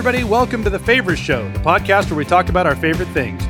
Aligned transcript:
Hey, 0.00 0.06
everybody, 0.06 0.24
welcome 0.24 0.64
to 0.64 0.70
The 0.70 0.78
Favors 0.78 1.18
Show, 1.18 1.46
the 1.52 1.58
podcast 1.58 2.08
where 2.08 2.16
we 2.16 2.24
talk 2.24 2.48
about 2.48 2.66
our 2.66 2.74
favorite 2.74 3.08
things. 3.08 3.42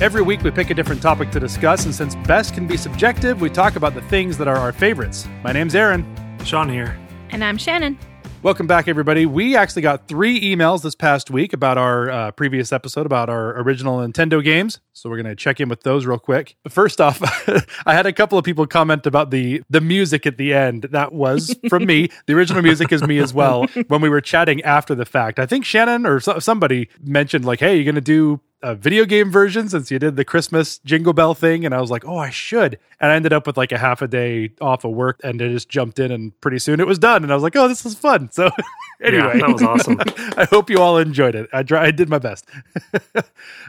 Every 0.00 0.22
week 0.22 0.40
we 0.40 0.50
pick 0.50 0.70
a 0.70 0.74
different 0.74 1.02
topic 1.02 1.30
to 1.32 1.38
discuss, 1.38 1.84
and 1.84 1.94
since 1.94 2.14
best 2.26 2.54
can 2.54 2.66
be 2.66 2.78
subjective, 2.78 3.42
we 3.42 3.50
talk 3.50 3.76
about 3.76 3.92
the 3.92 4.00
things 4.00 4.38
that 4.38 4.48
are 4.48 4.56
our 4.56 4.72
favorites. 4.72 5.28
My 5.44 5.52
name's 5.52 5.74
Aaron. 5.74 6.06
Sean 6.46 6.70
here. 6.70 6.98
And 7.28 7.44
I'm 7.44 7.58
Shannon. 7.58 7.98
Welcome 8.42 8.66
back, 8.66 8.88
everybody. 8.88 9.26
We 9.26 9.54
actually 9.54 9.82
got 9.82 10.08
three 10.08 10.40
emails 10.40 10.80
this 10.80 10.94
past 10.94 11.30
week 11.30 11.52
about 11.52 11.76
our 11.76 12.10
uh, 12.10 12.30
previous 12.30 12.72
episode 12.72 13.04
about 13.04 13.28
our 13.28 13.60
original 13.60 13.98
Nintendo 13.98 14.42
games. 14.42 14.80
So 14.98 15.08
we're 15.08 15.22
going 15.22 15.26
to 15.26 15.36
check 15.36 15.60
in 15.60 15.68
with 15.68 15.82
those 15.84 16.06
real 16.06 16.18
quick. 16.18 16.56
First 16.68 17.00
off, 17.00 17.20
I 17.86 17.94
had 17.94 18.04
a 18.04 18.12
couple 18.12 18.36
of 18.36 18.44
people 18.44 18.66
comment 18.66 19.06
about 19.06 19.30
the 19.30 19.62
the 19.70 19.80
music 19.80 20.26
at 20.26 20.38
the 20.38 20.52
end. 20.52 20.88
That 20.90 21.12
was 21.12 21.56
from 21.68 21.86
me. 21.86 22.08
The 22.26 22.34
original 22.34 22.62
music 22.62 22.90
is 22.92 23.02
me 23.02 23.18
as 23.18 23.32
well. 23.32 23.66
When 23.86 24.00
we 24.00 24.08
were 24.08 24.20
chatting 24.20 24.60
after 24.62 24.94
the 24.94 25.04
fact, 25.04 25.38
I 25.38 25.46
think 25.46 25.64
Shannon 25.64 26.04
or 26.04 26.18
so- 26.18 26.40
somebody 26.40 26.88
mentioned 27.00 27.44
like, 27.44 27.60
"Hey, 27.60 27.76
you're 27.76 27.84
going 27.84 27.94
to 27.94 28.00
do 28.00 28.40
a 28.62 28.74
video 28.74 29.04
game 29.04 29.30
version 29.30 29.68
since 29.68 29.90
you 29.90 29.98
did 29.98 30.16
the 30.16 30.24
Christmas 30.24 30.78
jingle 30.80 31.12
bell 31.12 31.34
thing. 31.34 31.64
And 31.64 31.72
I 31.74 31.80
was 31.80 31.90
like, 31.90 32.04
oh, 32.04 32.16
I 32.18 32.30
should. 32.30 32.78
And 33.00 33.12
I 33.12 33.14
ended 33.14 33.32
up 33.32 33.46
with 33.46 33.56
like 33.56 33.70
a 33.70 33.78
half 33.78 34.02
a 34.02 34.08
day 34.08 34.50
off 34.60 34.84
of 34.84 34.92
work 34.92 35.20
and 35.22 35.40
I 35.40 35.48
just 35.48 35.68
jumped 35.68 35.98
in 36.00 36.10
and 36.10 36.38
pretty 36.40 36.58
soon 36.58 36.80
it 36.80 36.86
was 36.86 36.98
done. 36.98 37.22
And 37.22 37.30
I 37.30 37.36
was 37.36 37.44
like, 37.44 37.54
oh, 37.54 37.68
this 37.68 37.86
is 37.86 37.94
fun. 37.94 38.30
So 38.32 38.50
anyway, 39.02 39.38
Yeah, 39.38 39.46
that 39.46 39.52
was 39.52 39.62
awesome. 39.62 39.98
I 40.36 40.44
hope 40.50 40.70
you 40.70 40.80
all 40.80 40.98
enjoyed 40.98 41.36
it. 41.36 41.48
I, 41.52 41.62
dry, 41.62 41.84
I 41.86 41.90
did 41.92 42.08
my 42.08 42.18
best. 42.18 42.46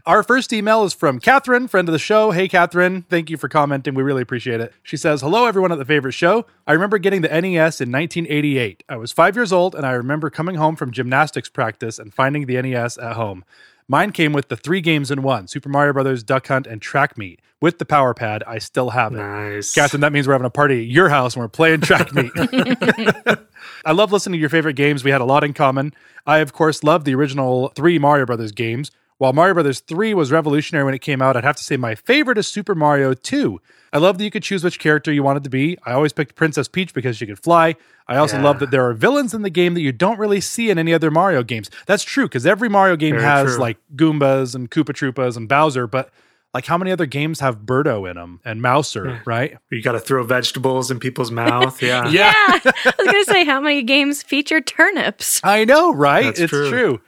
Our 0.06 0.24
first 0.24 0.52
email 0.54 0.84
is 0.86 0.94
from 0.94 1.19
Catherine, 1.20 1.68
friend 1.68 1.88
of 1.88 1.94
the 1.94 2.00
show. 2.00 2.32
Hey, 2.32 2.48
Catherine, 2.48 3.04
thank 3.10 3.30
you 3.30 3.38
for 3.38 3.48
commenting. 3.48 3.94
We 3.94 4.04
really 4.04 4.22
appreciate 4.22 4.62
it. 4.62 4.74
She 4.84 4.98
says, 4.98 5.22
Hello, 5.22 5.46
everyone 5.46 5.72
at 5.72 5.78
the 5.78 5.86
favorite 5.86 6.14
show. 6.14 6.46
I 6.68 6.74
remember 6.74 6.98
getting 6.98 7.22
the 7.22 7.30
NES 7.30 7.82
in 7.82 7.92
1988. 7.92 8.84
I 8.90 8.96
was 8.98 9.12
five 9.12 9.36
years 9.36 9.52
old, 9.54 9.76
and 9.76 9.86
I 9.86 9.92
remember 9.92 10.30
coming 10.30 10.56
home 10.56 10.76
from 10.76 10.92
gymnastics 10.92 11.50
practice 11.50 12.00
and 12.00 12.14
finding 12.14 12.46
the 12.46 12.62
NES 12.62 12.98
at 12.98 13.14
home. 13.14 13.44
Mine 13.88 14.12
came 14.12 14.34
with 14.34 14.50
the 14.50 14.56
three 14.56 14.82
games 14.82 15.10
in 15.10 15.24
one 15.24 15.48
Super 15.48 15.68
Mario 15.68 15.94
Brothers, 15.94 16.24
Duck 16.24 16.48
Hunt, 16.48 16.68
and 16.68 16.80
Track 16.80 17.18
Meet. 17.18 17.42
With 17.62 17.78
the 17.78 17.86
power 17.86 18.14
pad, 18.14 18.44
I 18.48 18.60
still 18.60 18.92
have 18.92 19.14
it. 19.14 19.18
Nice. 19.18 19.74
Catherine, 19.74 20.02
that 20.02 20.14
means 20.14 20.28
we're 20.28 20.34
having 20.34 20.46
a 20.46 20.52
party 20.52 20.82
at 20.82 20.88
your 20.88 21.10
house 21.10 21.36
and 21.36 21.42
we're 21.42 21.50
playing 21.50 21.82
track 21.82 22.14
meet. 22.14 22.32
I 23.86 23.92
love 23.92 24.14
listening 24.14 24.38
to 24.38 24.40
your 24.40 24.50
favorite 24.50 24.76
games. 24.76 25.04
We 25.04 25.12
had 25.12 25.20
a 25.20 25.26
lot 25.26 25.44
in 25.44 25.54
common. 25.54 25.94
I, 26.26 26.38
of 26.38 26.54
course, 26.54 26.84
love 26.84 27.04
the 27.04 27.16
original 27.16 27.70
three 27.70 28.00
Mario 28.00 28.26
Brothers 28.26 28.54
games. 28.54 28.92
While 29.20 29.34
Mario 29.34 29.54
Brothers 29.54 29.82
3 29.82 30.14
was 30.14 30.32
revolutionary 30.32 30.86
when 30.86 30.94
it 30.94 31.00
came 31.02 31.22
out, 31.22 31.36
I'd 31.36 31.44
have 31.44 31.58
to 31.58 31.64
say 31.64 31.76
my 31.76 31.94
favorite 31.94 32.38
is 32.38 32.48
Super 32.48 32.74
Mario 32.74 33.14
2. 33.14 33.60
I 33.92 33.98
love 33.98 34.18
that 34.18 34.24
you 34.24 34.32
could 34.32 34.44
choose 34.44 34.64
which 34.64 34.80
character 34.80 35.12
you 35.12 35.24
wanted 35.24 35.44
to 35.44 35.50
be. 35.50 35.78
I 35.86 35.92
always 35.92 36.14
picked 36.14 36.36
Princess 36.36 36.70
Peach 36.70 36.94
because 36.94 37.18
she 37.18 37.26
could 37.26 37.38
fly. 37.38 37.76
I 38.08 38.16
also 38.16 38.38
Yeah. 38.38 38.44
love 38.44 38.60
that 38.60 38.72
there 38.72 38.88
are 38.88 38.94
villains 38.94 39.34
in 39.34 39.42
the 39.42 39.50
game 39.50 39.74
that 39.74 39.82
you 39.82 39.92
don't 39.92 40.18
really 40.20 40.40
see 40.40 40.70
in 40.70 40.78
any 40.80 40.94
other 40.94 41.12
Mario 41.12 41.44
games. 41.44 41.70
That's 41.86 42.04
true 42.04 42.26
because 42.26 42.46
every 42.46 42.70
Mario 42.70 42.96
game 42.96 43.16
Very 43.16 43.24
has 43.26 43.52
true. 43.56 43.60
like 43.60 43.78
Goombas 43.94 44.56
and 44.56 44.72
Koopa 44.72 44.94
Troopas 44.94 45.36
and 45.36 45.50
Bowser, 45.50 45.86
but 45.86 46.10
like 46.54 46.66
how 46.68 46.78
many 46.78 46.90
other 46.90 47.06
games 47.06 47.42
have 47.42 47.64
Birdo 47.66 48.10
in 48.10 48.16
them 48.16 48.40
and 48.46 48.62
Mouser, 48.62 49.18
hmm. 49.18 49.30
right? 49.30 49.58
You 49.70 49.82
got 49.82 49.92
to 49.92 50.00
throw 50.00 50.24
vegetables 50.24 50.90
in 50.90 51.00
people's 51.00 51.30
mouth. 51.30 51.82
Yeah. 51.84 52.08
Yeah. 52.08 52.32
I 52.38 52.94
was 52.98 53.06
going 53.06 53.26
to 53.26 53.32
say, 53.32 53.44
how 53.44 53.60
many 53.60 53.84
games 53.84 54.24
feature 54.24 54.62
turnips? 54.62 55.42
I 55.44 55.66
know, 55.66 55.94
right? 55.94 56.24
That's 56.24 56.40
it's 56.40 56.50
true. 56.52 56.70
true. 56.70 57.02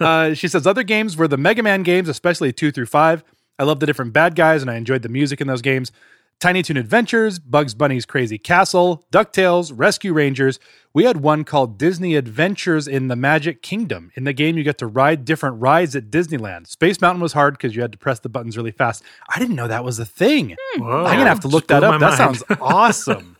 Uh, 0.00 0.34
she 0.34 0.48
says 0.48 0.66
other 0.66 0.82
games 0.82 1.16
were 1.16 1.28
the 1.28 1.36
Mega 1.36 1.62
Man 1.62 1.82
games, 1.82 2.08
especially 2.08 2.52
two 2.52 2.70
through 2.70 2.86
five. 2.86 3.24
I 3.58 3.64
love 3.64 3.80
the 3.80 3.86
different 3.86 4.12
bad 4.12 4.36
guys, 4.36 4.62
and 4.62 4.70
I 4.70 4.76
enjoyed 4.76 5.02
the 5.02 5.08
music 5.08 5.40
in 5.40 5.46
those 5.46 5.62
games. 5.62 5.92
Tiny 6.40 6.62
Toon 6.62 6.78
Adventures, 6.78 7.38
Bugs 7.38 7.74
Bunny's 7.74 8.06
Crazy 8.06 8.38
Castle, 8.38 9.04
DuckTales, 9.12 9.72
Rescue 9.74 10.14
Rangers. 10.14 10.58
We 10.94 11.04
had 11.04 11.18
one 11.18 11.44
called 11.44 11.76
Disney 11.76 12.16
Adventures 12.16 12.88
in 12.88 13.08
the 13.08 13.16
Magic 13.16 13.60
Kingdom. 13.60 14.10
In 14.14 14.24
the 14.24 14.32
game, 14.32 14.56
you 14.56 14.64
get 14.64 14.78
to 14.78 14.86
ride 14.86 15.26
different 15.26 15.60
rides 15.60 15.94
at 15.94 16.10
Disneyland. 16.10 16.66
Space 16.66 16.98
Mountain 17.02 17.20
was 17.20 17.34
hard 17.34 17.54
because 17.54 17.76
you 17.76 17.82
had 17.82 17.92
to 17.92 17.98
press 17.98 18.20
the 18.20 18.30
buttons 18.30 18.56
really 18.56 18.70
fast. 18.70 19.02
I 19.28 19.38
didn't 19.38 19.54
know 19.54 19.68
that 19.68 19.84
was 19.84 19.98
a 19.98 20.06
thing. 20.06 20.56
Whoa. 20.78 21.04
I'm 21.04 21.18
gonna 21.18 21.28
have 21.28 21.40
to 21.40 21.48
look 21.48 21.68
that 21.68 21.84
up. 21.84 22.00
That 22.00 22.16
sounds 22.16 22.42
awesome. 22.58 23.36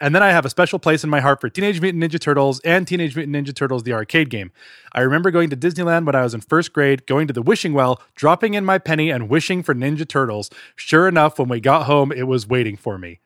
and 0.00 0.14
then 0.14 0.22
I 0.22 0.30
have 0.30 0.44
a 0.44 0.50
special 0.50 0.78
place 0.78 1.04
in 1.04 1.10
my 1.10 1.20
heart 1.20 1.40
for 1.40 1.48
Teenage 1.48 1.80
Mutant 1.80 2.02
Ninja 2.02 2.20
Turtles 2.20 2.60
and 2.60 2.86
Teenage 2.86 3.16
Mutant 3.16 3.36
Ninja 3.36 3.54
Turtles, 3.54 3.82
the 3.82 3.92
arcade 3.92 4.30
game. 4.30 4.52
I 4.92 5.00
remember 5.00 5.30
going 5.30 5.50
to 5.50 5.56
Disneyland 5.56 6.06
when 6.06 6.14
I 6.14 6.22
was 6.22 6.34
in 6.34 6.40
first 6.40 6.72
grade, 6.72 7.06
going 7.06 7.26
to 7.26 7.32
the 7.32 7.42
wishing 7.42 7.72
well, 7.72 8.00
dropping 8.14 8.54
in 8.54 8.64
my 8.64 8.78
penny, 8.78 9.10
and 9.10 9.28
wishing 9.28 9.62
for 9.62 9.74
Ninja 9.74 10.06
Turtles. 10.06 10.50
Sure 10.74 11.08
enough, 11.08 11.38
when 11.38 11.48
we 11.48 11.60
got 11.60 11.86
home, 11.86 12.12
it 12.12 12.24
was 12.24 12.46
waiting 12.46 12.76
for 12.76 12.98
me. 12.98 13.20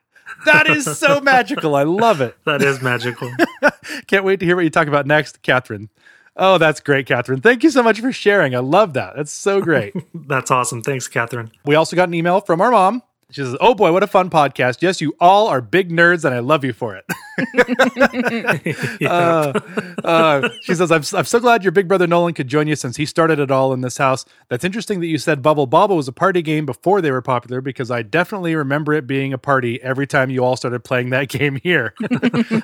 That 0.45 0.69
is 0.69 0.99
so 0.99 1.21
magical. 1.23 1.75
I 1.75 1.83
love 1.83 2.21
it. 2.21 2.37
That 2.45 2.63
is 2.63 2.81
magical. 2.83 3.31
Can't 4.07 4.25
wait 4.25 4.41
to 4.41 4.47
hear 4.47 4.57
what 4.57 4.65
you 4.65 4.71
talk 4.71 4.89
about 4.89 5.07
next, 5.07 5.43
Catherine. 5.43 5.91
Oh, 6.37 6.59
that's 6.59 6.81
great, 6.81 7.07
Catherine. 7.07 7.41
Thank 7.41 7.63
you 7.65 7.71
so 7.71 7.83
much 7.83 8.01
for 8.01 8.13
sharing. 8.13 8.55
I 8.55 8.61
love 8.61 8.95
that. 8.95 9.15
That's 9.17 9.33
so 9.33 9.61
great. 9.61 9.95
That's 10.15 10.51
awesome. 10.51 10.83
Thanks, 10.83 11.09
Catherine. 11.09 11.51
We 11.65 11.75
also 11.75 11.97
got 11.97 12.09
an 12.09 12.15
email 12.15 12.41
from 12.41 12.61
our 12.61 12.71
mom. 12.71 13.03
She 13.31 13.43
says, 13.43 13.57
Oh 13.61 13.75
boy, 13.75 13.93
what 13.93 14.03
a 14.03 14.07
fun 14.07 14.29
podcast. 14.29 14.83
Yes, 14.83 15.01
you 15.01 15.15
all 15.21 15.47
are 15.49 15.61
big 15.61 15.91
nerds 15.91 16.25
and 16.25 16.35
I 16.35 16.41
love 16.41 16.65
you 16.65 16.73
for 16.73 16.97
it. 16.97 17.05
uh, 19.07 19.61
uh, 20.05 20.49
she 20.63 20.75
says, 20.75 20.91
I'm, 20.91 21.03
I'm 21.17 21.25
so 21.25 21.41
glad 21.41 21.63
your 21.63 21.73
big 21.73 21.89
brother 21.89 22.07
Nolan 22.07 22.35
could 22.35 22.49
join 22.49 22.67
you 22.67 22.77
since 22.77 22.97
he 22.97 23.07
started 23.07 23.39
it 23.39 23.51
all 23.51 23.73
in 23.73 23.81
this 23.81 23.99
house. 23.99 24.25
That's 24.49 24.65
interesting 24.65 25.01
that 25.01 25.07
you 25.07 25.19
said 25.19 25.43
Bubble 25.43 25.67
Bobble 25.67 25.97
was 25.97 26.09
a 26.09 26.13
party 26.13 26.43
game 26.43 26.67
before 26.67 27.01
they 27.01 27.11
were 27.13 27.23
popular 27.23 27.61
because 27.61 27.91
I 27.91 28.03
definitely 28.03 28.55
remember 28.55 28.93
it 28.95 29.07
being 29.07 29.33
a 29.33 29.39
party 29.39 29.81
every 29.83 30.07
time 30.07 30.31
you 30.31 30.45
all 30.45 30.57
started 30.57 30.85
playing 30.85 31.11
that 31.11 31.29
game 31.29 31.57
here. 31.63 31.95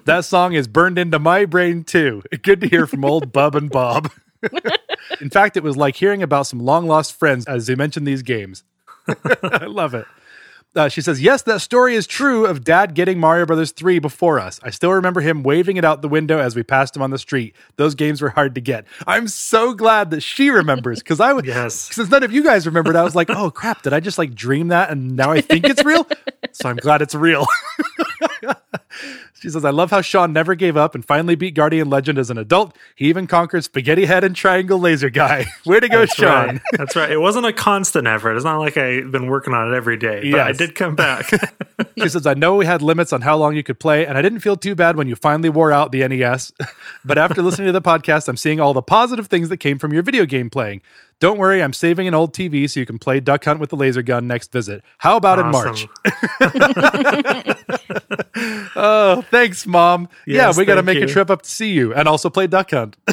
that 0.05 0.25
song 0.25 0.55
is 0.55 0.67
burned 0.67 0.99
into 0.99 1.19
my 1.19 1.45
brain 1.45 1.85
too. 1.85 2.23
Good 2.43 2.61
to 2.63 2.69
hear 2.69 2.87
from 2.87 3.05
old 3.05 3.33
Bub 3.33 3.55
and 3.55 3.71
Bob. 3.71 4.11
In 5.21 5.31
fact, 5.31 5.57
it 5.57 5.63
was 5.63 5.77
like 5.77 5.97
hearing 5.97 6.23
about 6.23 6.47
some 6.47 6.61
long 6.61 6.87
lost 6.87 7.19
friends 7.19 7.47
as 7.47 7.67
they 7.67 7.75
mentioned 7.75 8.07
these 8.07 8.23
games. 8.23 8.65
I 9.43 9.67
love 9.67 9.95
it. 9.95 10.07
Uh, 10.77 10.89
she 10.91 11.01
says, 11.01 11.23
Yes, 11.23 11.43
that 11.43 11.61
story 11.61 11.95
is 11.95 12.07
true 12.07 12.45
of 12.47 12.63
dad 12.63 12.95
getting 12.95 13.19
Mario 13.19 13.47
Brothers 13.47 13.73
3 13.73 13.99
before 13.99 14.39
us. 14.39 14.61
I 14.63 14.71
still 14.71 14.93
remember 14.93 15.23
him 15.23 15.43
waving 15.43 15.79
it 15.79 15.85
out 15.85 16.03
the 16.03 16.09
window 16.09 16.39
as 16.39 16.55
we 16.55 16.63
passed 16.63 16.95
him 16.95 17.03
on 17.03 17.11
the 17.11 17.19
street. 17.19 17.57
Those 17.77 17.95
games 17.95 18.21
were 18.21 18.29
hard 18.29 18.55
to 18.57 18.61
get. 18.61 18.85
I'm 19.07 19.27
so 19.27 19.73
glad 19.73 20.11
that 20.11 20.21
she 20.23 20.51
remembers 20.51 20.99
because 21.01 21.19
I 21.19 21.33
would, 21.33 21.47
Yes. 21.47 21.75
since 21.75 22.11
none 22.11 22.23
of 22.23 22.33
you 22.33 22.45
guys 22.45 22.67
remembered, 22.67 22.95
I 22.95 23.03
was 23.03 23.15
like, 23.15 23.31
Oh 23.31 23.51
crap, 23.51 23.83
did 23.83 23.93
I 23.95 24.01
just 24.01 24.19
like 24.19 24.35
dream 24.35 24.69
that 24.69 24.91
and 24.91 25.17
now 25.17 25.31
I 25.33 25.41
think 25.41 25.65
it's 25.65 25.83
real? 25.85 26.07
so 26.53 26.69
I'm 26.69 26.77
glad 26.77 27.01
it's 27.01 27.15
real. 27.15 27.47
She 29.39 29.51
says, 29.51 29.67
I 29.67 29.71
love 29.71 29.91
how 29.91 30.01
Sean 30.01 30.33
never 30.33 30.55
gave 30.55 30.77
up 30.77 30.95
and 30.95 31.05
finally 31.05 31.35
beat 31.35 31.55
Guardian 31.55 31.91
Legend 31.91 32.17
as 32.19 32.31
an 32.31 32.39
adult. 32.39 32.75
He 32.95 33.07
even 33.09 33.27
conquered 33.27 33.63
Spaghetti 33.65 34.07
Head 34.07 34.25
and 34.25 34.35
Triangle 34.35 34.79
Laser 34.79 35.11
Guy. 35.11 35.45
Way 35.67 35.81
to 35.81 35.89
go, 35.89 36.01
That's 36.01 36.15
Sean. 36.15 36.47
right. 36.47 36.61
That's 36.73 36.97
right. 36.97 37.11
It 37.11 37.19
wasn't 37.19 37.45
a 37.45 37.53
constant 37.53 38.07
effort. 38.07 38.35
It's 38.37 38.45
not 38.45 38.59
like 38.59 38.79
I've 38.79 39.13
been 39.13 39.27
working 39.27 39.53
on 39.53 39.71
it 39.73 39.77
every 39.77 39.99
day, 39.99 40.31
but 40.31 40.41
I 40.41 40.53
did 40.53 40.75
come 40.75 40.95
back. 40.97 41.31
She 41.99 42.09
says, 42.09 42.27
I 42.27 42.33
know 42.35 42.57
we 42.57 42.65
had 42.67 42.81
limits 42.83 43.13
on 43.13 43.21
how 43.23 43.37
long 43.37 43.55
you 43.57 43.63
could 43.63 43.79
play, 43.79 44.07
and 44.07 44.17
I 44.17 44.23
didn't 44.23 44.41
feel 44.41 44.57
too 44.57 44.75
bad 44.75 44.97
when 44.97 45.09
you 45.09 45.17
finally 45.17 45.49
wore 45.51 45.73
out 45.73 45.93
the 45.93 46.07
NES. 46.07 46.53
but 47.05 47.17
after 47.19 47.43
listening 47.43 47.67
to 47.67 47.73
the 47.73 47.83
podcast, 47.83 48.29
I'm 48.29 48.37
seeing 48.37 48.61
all 48.61 48.73
the 48.75 48.83
positive 48.83 49.27
things 49.27 49.49
that 49.51 49.59
came 49.59 49.79
from 49.79 49.93
your 49.93 50.03
video 50.03 50.25
game 50.27 50.49
playing. 50.49 50.81
Don't 51.19 51.39
worry, 51.39 51.63
I'm 51.63 51.73
saving 51.73 52.07
an 52.07 52.15
old 52.15 52.35
TV 52.35 52.69
so 52.69 52.79
you 52.79 52.85
can 52.85 52.99
play 52.99 53.21
Duck 53.21 53.45
Hunt 53.45 53.59
with 53.59 53.71
the 53.71 53.77
laser 53.77 54.03
gun 54.03 54.27
next 54.27 54.53
visit. 54.53 54.85
How 54.99 55.17
about 55.17 55.39
in 55.39 55.51
March? 55.51 55.87
Oh, 58.79 59.23
thanks, 59.31 59.67
Mom. 59.67 60.11
yeah, 60.27 60.53
we 60.55 60.67
got 60.67 60.75
to 60.75 60.83
make 60.83 61.03
a 61.03 61.07
trip 61.07 61.31
up 61.31 61.41
to 61.43 61.51
see 61.51 61.73
you 61.73 61.95
and 61.95 62.07
also 62.07 62.29
play 62.29 62.47
Duck 62.47 62.71
Hunt. 62.71 62.97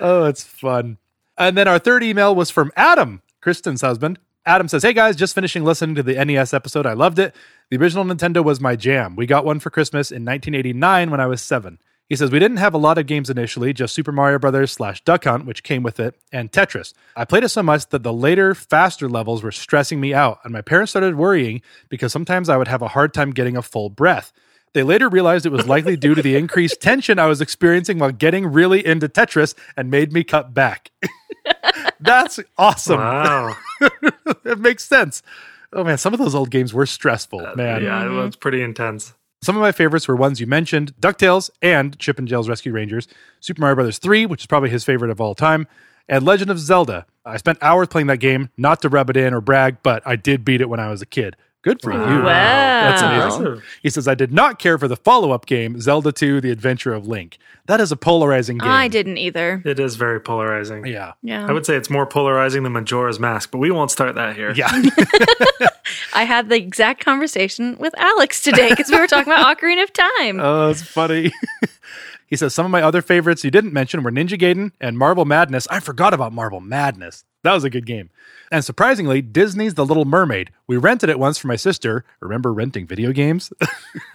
oh, 0.00 0.24
it's 0.24 0.42
fun. 0.42 0.98
And 1.38 1.56
then 1.56 1.68
our 1.68 1.78
third 1.78 2.02
email 2.02 2.34
was 2.34 2.50
from 2.50 2.72
Adam, 2.76 3.22
Kristen's 3.40 3.82
husband. 3.82 4.18
Adam 4.46 4.66
says, 4.68 4.82
Hey 4.82 4.92
guys, 4.92 5.14
just 5.16 5.34
finishing 5.34 5.64
listening 5.64 5.94
to 5.94 6.02
the 6.02 6.22
NES 6.24 6.52
episode. 6.52 6.86
I 6.86 6.92
loved 6.94 7.18
it. 7.20 7.34
The 7.70 7.76
original 7.76 8.04
Nintendo 8.04 8.44
was 8.44 8.60
my 8.60 8.74
jam. 8.76 9.14
We 9.16 9.26
got 9.26 9.44
one 9.44 9.60
for 9.60 9.70
Christmas 9.70 10.10
in 10.10 10.24
1989 10.24 11.10
when 11.10 11.20
I 11.20 11.26
was 11.26 11.40
seven. 11.40 11.78
He 12.08 12.16
says, 12.16 12.30
We 12.30 12.38
didn't 12.38 12.58
have 12.58 12.74
a 12.74 12.78
lot 12.78 12.98
of 12.98 13.06
games 13.06 13.30
initially, 13.30 13.72
just 13.72 13.94
Super 13.94 14.12
Mario 14.12 14.38
Brothers 14.38 14.72
slash 14.72 15.02
Duck 15.04 15.24
Hunt, 15.24 15.46
which 15.46 15.62
came 15.62 15.82
with 15.82 15.98
it, 15.98 16.14
and 16.32 16.52
Tetris. 16.52 16.92
I 17.16 17.24
played 17.24 17.44
it 17.44 17.48
so 17.48 17.62
much 17.62 17.88
that 17.88 18.02
the 18.02 18.12
later, 18.12 18.54
faster 18.54 19.08
levels 19.08 19.42
were 19.42 19.52
stressing 19.52 20.00
me 20.00 20.12
out, 20.12 20.38
and 20.44 20.52
my 20.52 20.60
parents 20.60 20.92
started 20.92 21.16
worrying 21.16 21.62
because 21.88 22.12
sometimes 22.12 22.48
I 22.48 22.56
would 22.56 22.68
have 22.68 22.82
a 22.82 22.88
hard 22.88 23.14
time 23.14 23.30
getting 23.30 23.56
a 23.56 23.62
full 23.62 23.88
breath. 23.88 24.32
They 24.74 24.82
later 24.82 25.08
realized 25.08 25.46
it 25.46 25.52
was 25.52 25.68
likely 25.68 25.96
due 25.96 26.14
to 26.14 26.22
the 26.22 26.36
increased 26.36 26.80
tension 26.82 27.18
I 27.18 27.26
was 27.26 27.40
experiencing 27.40 27.98
while 27.98 28.12
getting 28.12 28.46
really 28.46 28.84
into 28.84 29.08
Tetris 29.08 29.54
and 29.76 29.90
made 29.90 30.12
me 30.12 30.24
cut 30.24 30.52
back. 30.52 30.90
That's 32.00 32.40
awesome. 32.58 32.98
wow. 32.98 33.56
it 34.44 34.58
makes 34.58 34.84
sense. 34.84 35.22
Oh 35.72 35.84
man, 35.84 35.98
some 35.98 36.12
of 36.12 36.18
those 36.18 36.34
old 36.34 36.50
games 36.50 36.74
were 36.74 36.86
stressful, 36.86 37.40
uh, 37.44 37.54
man. 37.54 37.82
Yeah, 37.82 38.00
it 38.00 38.06
mm-hmm. 38.06 38.16
was 38.16 38.36
pretty 38.36 38.62
intense. 38.62 39.14
Some 39.44 39.56
of 39.56 39.60
my 39.60 39.72
favorites 39.72 40.08
were 40.08 40.16
ones 40.16 40.40
you 40.40 40.46
mentioned 40.46 40.94
DuckTales 41.00 41.50
and 41.60 41.98
Chip 41.98 42.18
and 42.18 42.26
Dale's 42.26 42.48
Rescue 42.48 42.72
Rangers, 42.72 43.06
Super 43.40 43.60
Mario 43.60 43.74
Brothers 43.74 43.98
3, 43.98 44.24
which 44.24 44.40
is 44.40 44.46
probably 44.46 44.70
his 44.70 44.84
favorite 44.84 45.10
of 45.10 45.20
all 45.20 45.34
time, 45.34 45.66
and 46.08 46.24
Legend 46.24 46.50
of 46.50 46.58
Zelda. 46.58 47.04
I 47.26 47.36
spent 47.36 47.58
hours 47.60 47.88
playing 47.88 48.06
that 48.06 48.18
game, 48.18 48.48
not 48.56 48.80
to 48.80 48.88
rub 48.88 49.10
it 49.10 49.18
in 49.18 49.34
or 49.34 49.42
brag, 49.42 49.82
but 49.82 50.02
I 50.06 50.16
did 50.16 50.46
beat 50.46 50.62
it 50.62 50.70
when 50.70 50.80
I 50.80 50.88
was 50.88 51.02
a 51.02 51.06
kid. 51.06 51.36
Good 51.60 51.82
for 51.82 51.92
you. 51.92 51.98
Wow. 51.98 52.22
That's 52.24 53.02
amazing. 53.02 53.46
Impressive. 53.46 53.64
He 53.82 53.90
says, 53.90 54.08
I 54.08 54.14
did 54.14 54.32
not 54.32 54.58
care 54.58 54.78
for 54.78 54.88
the 54.88 54.96
follow 54.96 55.30
up 55.30 55.44
game, 55.44 55.78
Zelda 55.78 56.10
2 56.10 56.40
The 56.40 56.50
Adventure 56.50 56.94
of 56.94 57.06
Link. 57.06 57.36
That 57.66 57.80
is 57.80 57.92
a 57.92 57.96
polarizing 57.96 58.58
game. 58.58 58.70
I 58.70 58.88
didn't 58.88 59.18
either. 59.18 59.62
It 59.64 59.78
is 59.78 59.96
very 59.96 60.20
polarizing. 60.20 60.86
Yeah. 60.86 61.12
Yeah. 61.22 61.46
I 61.46 61.52
would 61.52 61.66
say 61.66 61.76
it's 61.76 61.90
more 61.90 62.06
polarizing 62.06 62.62
than 62.62 62.72
Majora's 62.72 63.20
Mask, 63.20 63.50
but 63.50 63.58
we 63.58 63.70
won't 63.70 63.90
start 63.90 64.14
that 64.14 64.36
here. 64.36 64.52
Yeah. 64.52 64.70
I 66.12 66.24
had 66.24 66.48
the 66.48 66.56
exact 66.56 67.04
conversation 67.04 67.76
with 67.78 67.94
Alex 67.98 68.40
today 68.40 68.70
because 68.70 68.90
we 68.90 68.98
were 68.98 69.06
talking 69.06 69.32
about 69.32 69.58
Ocarina 69.58 69.82
of 69.82 69.92
Time. 69.92 70.40
oh, 70.40 70.70
it's 70.70 70.82
funny. 70.82 71.32
he 72.26 72.36
says, 72.36 72.54
Some 72.54 72.66
of 72.66 72.72
my 72.72 72.82
other 72.82 73.02
favorites 73.02 73.44
you 73.44 73.50
didn't 73.50 73.72
mention 73.72 74.02
were 74.02 74.10
Ninja 74.10 74.38
Gaiden 74.38 74.72
and 74.80 74.98
Marble 74.98 75.24
Madness. 75.24 75.66
I 75.70 75.80
forgot 75.80 76.14
about 76.14 76.32
Marble 76.32 76.60
Madness. 76.60 77.24
That 77.42 77.52
was 77.52 77.62
a 77.64 77.70
good 77.70 77.84
game. 77.84 78.08
And 78.50 78.64
surprisingly, 78.64 79.20
Disney's 79.20 79.74
The 79.74 79.84
Little 79.84 80.06
Mermaid. 80.06 80.50
We 80.66 80.78
rented 80.78 81.10
it 81.10 81.18
once 81.18 81.36
for 81.36 81.46
my 81.46 81.56
sister. 81.56 82.04
Remember 82.20 82.52
renting 82.52 82.86
video 82.86 83.12
games? 83.12 83.52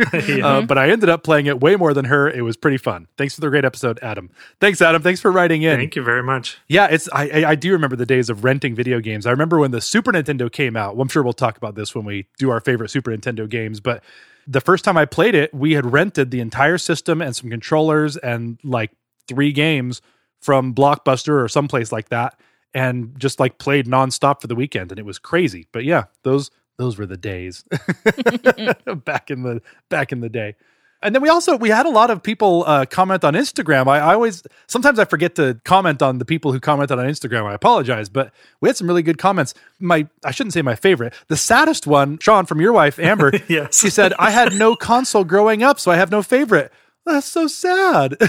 Uh, 0.10 0.62
but 0.62 0.78
I 0.78 0.90
ended 0.90 1.10
up 1.10 1.24
playing 1.24 1.46
it 1.46 1.60
way 1.60 1.76
more 1.76 1.94
than 1.94 2.06
her. 2.06 2.30
It 2.30 2.42
was 2.42 2.56
pretty 2.58 2.78
fun. 2.78 3.08
Thanks 3.18 3.36
for 3.36 3.42
the 3.42 3.50
great 3.50 3.66
episode, 3.66 4.00
Adam. 4.02 4.30
Thanks, 4.60 4.82
Adam. 4.82 5.02
Thanks 5.02 5.20
for 5.20 5.32
writing 5.32 5.64
in. 5.64 5.78
Thank 5.78 5.96
you 5.96 6.04
very 6.04 6.24
much. 6.24 6.58
Yeah, 6.68 6.88
it's 6.88 7.10
I, 7.12 7.30
I 7.30 7.50
I 7.50 7.56
do 7.56 7.72
remember 7.72 7.96
the 7.96 8.06
days 8.06 8.30
of 8.30 8.44
renting 8.44 8.76
video 8.76 9.00
games. 9.00 9.26
I 9.26 9.32
remember 9.32 9.60
when 9.60 9.72
the 9.72 9.82
Super 9.82 10.12
Nintendo 10.12 10.52
came 10.52 10.76
out. 10.76 10.96
Well, 10.96 11.04
I'm 11.04 11.08
sure 11.10 11.24
we'll 11.24 11.34
talk 11.34 11.58
about 11.58 11.76
this 11.76 11.94
when 11.94 12.06
we 12.06 12.28
do 12.38 12.50
our 12.50 12.60
favorite 12.60 12.90
Super 12.90 13.12
Nintendo 13.12 13.48
games, 13.48 13.80
but 13.80 14.04
the 14.50 14.62
first 14.62 14.84
time 14.84 14.98
I 14.98 15.06
played 15.06 15.36
it, 15.36 15.54
we 15.54 15.74
had 15.74 15.92
rented 15.92 16.32
the 16.32 16.40
entire 16.40 16.80
system 16.80 17.22
and 17.22 17.36
some 17.36 17.52
controllers 17.52 18.18
and 18.18 18.58
like 18.64 18.90
three 19.28 19.52
games 19.52 20.02
from 20.42 20.74
Blockbuster 20.74 21.40
or 21.40 21.48
someplace 21.48 21.92
like 21.92 22.10
that 22.10 22.40
and 22.74 23.14
just 23.20 23.40
like 23.40 23.60
played 23.60 23.86
nonstop 23.86 24.42
for 24.42 24.48
the 24.48 24.56
weekend 24.56 24.92
and 24.92 24.98
it 24.98 25.06
was 25.06 25.20
crazy. 25.20 25.68
But 25.72 25.84
yeah, 25.86 26.06
those 26.24 26.50
those 26.78 26.98
were 26.98 27.06
the 27.06 27.18
days 27.18 27.64
back 29.06 29.30
in 29.30 29.44
the 29.44 29.62
back 29.90 30.12
in 30.12 30.22
the 30.22 30.30
day. 30.30 30.56
And 31.02 31.16
then 31.16 31.22
we 31.22 31.30
also 31.30 31.56
we 31.56 31.70
had 31.70 31.86
a 31.86 31.90
lot 31.90 32.10
of 32.12 32.22
people 32.22 32.64
uh, 32.68 32.86
comment 32.86 33.24
on 33.24 33.34
Instagram. 33.34 33.88
I, 33.88 34.00
I 34.00 34.14
always 34.14 34.44
sometimes 34.68 35.00
I 35.00 35.06
forget 35.06 35.36
to 35.36 35.60
comment 35.64 36.02
on 36.02 36.18
the 36.18 36.26
people 36.26 36.52
who 36.52 36.60
commented 36.60 37.00
on 37.00 37.06
Instagram. 37.06 37.46
I 37.46 37.54
apologize, 37.54 38.10
but 38.10 38.34
we 38.60 38.68
had 38.68 38.76
some 38.76 38.88
really 38.88 39.02
good 39.04 39.18
comments. 39.18 39.54
My 39.80 40.08
I 40.26 40.32
shouldn't 40.32 40.54
say 40.54 40.62
my 40.62 40.76
favorite. 40.76 41.14
The 41.30 41.38
saddest 41.38 41.88
one, 41.88 42.18
Sean, 42.20 42.46
from 42.46 42.60
your 42.60 42.74
wife 42.74 43.00
Amber. 43.00 43.32
Yes. 43.48 43.80
she 43.80 43.90
said 43.90 44.14
I 44.20 44.32
had 44.32 44.54
no 44.54 44.76
console 44.76 45.24
growing 45.24 45.64
up, 45.64 45.80
so 45.80 45.90
I 45.92 45.96
have 45.96 46.12
no 46.12 46.22
favorite. 46.22 46.72
That's 47.06 47.26
so 47.28 47.48
sad. 47.48 48.18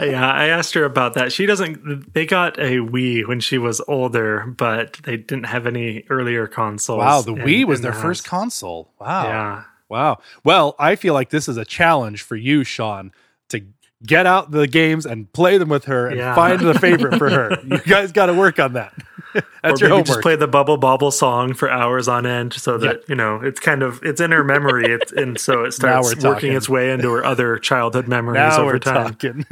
Yeah, 0.00 0.30
I 0.30 0.46
asked 0.46 0.74
her 0.74 0.84
about 0.84 1.14
that. 1.14 1.32
She 1.32 1.44
doesn't. 1.44 2.14
They 2.14 2.24
got 2.24 2.56
a 2.58 2.76
Wii 2.78 3.26
when 3.26 3.40
she 3.40 3.58
was 3.58 3.80
older, 3.88 4.46
but 4.46 4.92
they 5.02 5.16
didn't 5.16 5.46
have 5.46 5.66
any 5.66 6.04
earlier 6.08 6.46
consoles. 6.46 6.98
wow, 7.00 7.20
the 7.22 7.34
in- 7.34 7.38
Wii 7.44 7.64
was 7.64 7.80
their 7.80 7.90
the 7.90 7.98
first 7.98 8.24
console. 8.24 8.92
Wow. 9.00 9.24
Yeah, 9.24 9.64
Wow. 9.88 10.18
Well, 10.44 10.74
I 10.78 10.96
feel 10.96 11.14
like 11.14 11.30
this 11.30 11.48
is 11.48 11.56
a 11.56 11.64
challenge 11.64 12.22
for 12.22 12.36
you, 12.36 12.62
Sean, 12.64 13.12
to 13.48 13.62
get 14.06 14.26
out 14.26 14.50
the 14.52 14.66
games 14.68 15.06
and 15.06 15.32
play 15.32 15.58
them 15.58 15.68
with 15.70 15.86
her 15.86 16.06
and 16.08 16.18
Yeah. 16.18 16.34
find 16.34 16.60
the 16.60 16.78
favorite 16.78 17.18
for 17.18 17.30
her. 17.30 17.58
You 17.64 17.78
guys 17.78 18.12
got 18.12 18.26
to 18.26 18.34
work 18.34 18.58
on 18.58 18.74
that. 18.74 18.92
That's 19.62 19.82
or 19.82 19.86
your 19.86 19.96
maybe 19.96 20.06
just 20.06 20.20
play 20.20 20.36
the 20.36 20.46
Bubble 20.48 20.76
Bobble 20.78 21.10
song 21.10 21.52
for 21.52 21.68
hours 21.70 22.08
on 22.08 22.24
end, 22.24 22.54
so 22.54 22.78
that 22.78 23.06
you 23.08 23.14
know 23.14 23.40
it's 23.42 23.60
kind 23.60 23.82
of 23.82 24.00
it's 24.02 24.20
in 24.22 24.30
her 24.30 24.42
memory, 24.42 24.86
it's, 24.86 25.12
and 25.12 25.38
so 25.38 25.64
it 25.64 25.72
starts 25.74 26.16
working 26.24 26.54
its 26.54 26.66
way 26.68 26.90
into 26.90 27.10
her 27.12 27.22
other 27.24 27.58
childhood 27.58 28.08
memories 28.08 28.36
now 28.38 28.62
over 28.62 28.72
we're 28.72 28.78
time. 28.78 29.14
talking. 29.14 29.44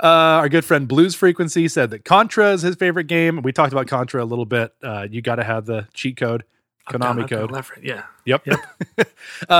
uh, 0.00 0.06
our 0.06 0.48
good 0.48 0.64
friend 0.64 0.86
Blues 0.86 1.14
Frequency 1.16 1.66
said 1.68 1.90
that 1.90 2.04
Contra 2.04 2.52
is 2.52 2.62
his 2.62 2.76
favorite 2.76 3.08
game. 3.08 3.42
We 3.42 3.52
talked 3.52 3.72
about 3.72 3.88
Contra 3.88 4.22
a 4.22 4.26
little 4.26 4.46
bit. 4.46 4.72
Uh, 4.82 5.06
you 5.10 5.22
got 5.22 5.36
to 5.36 5.44
have 5.44 5.66
the 5.66 5.88
cheat 5.92 6.16
code, 6.16 6.44
Konami 6.86 7.22
I've 7.24 7.28
got 7.30 7.38
code. 7.40 7.50
left- 7.50 7.72
Yeah, 7.82 8.02
Yep. 8.24 8.46
uh, 8.98 9.04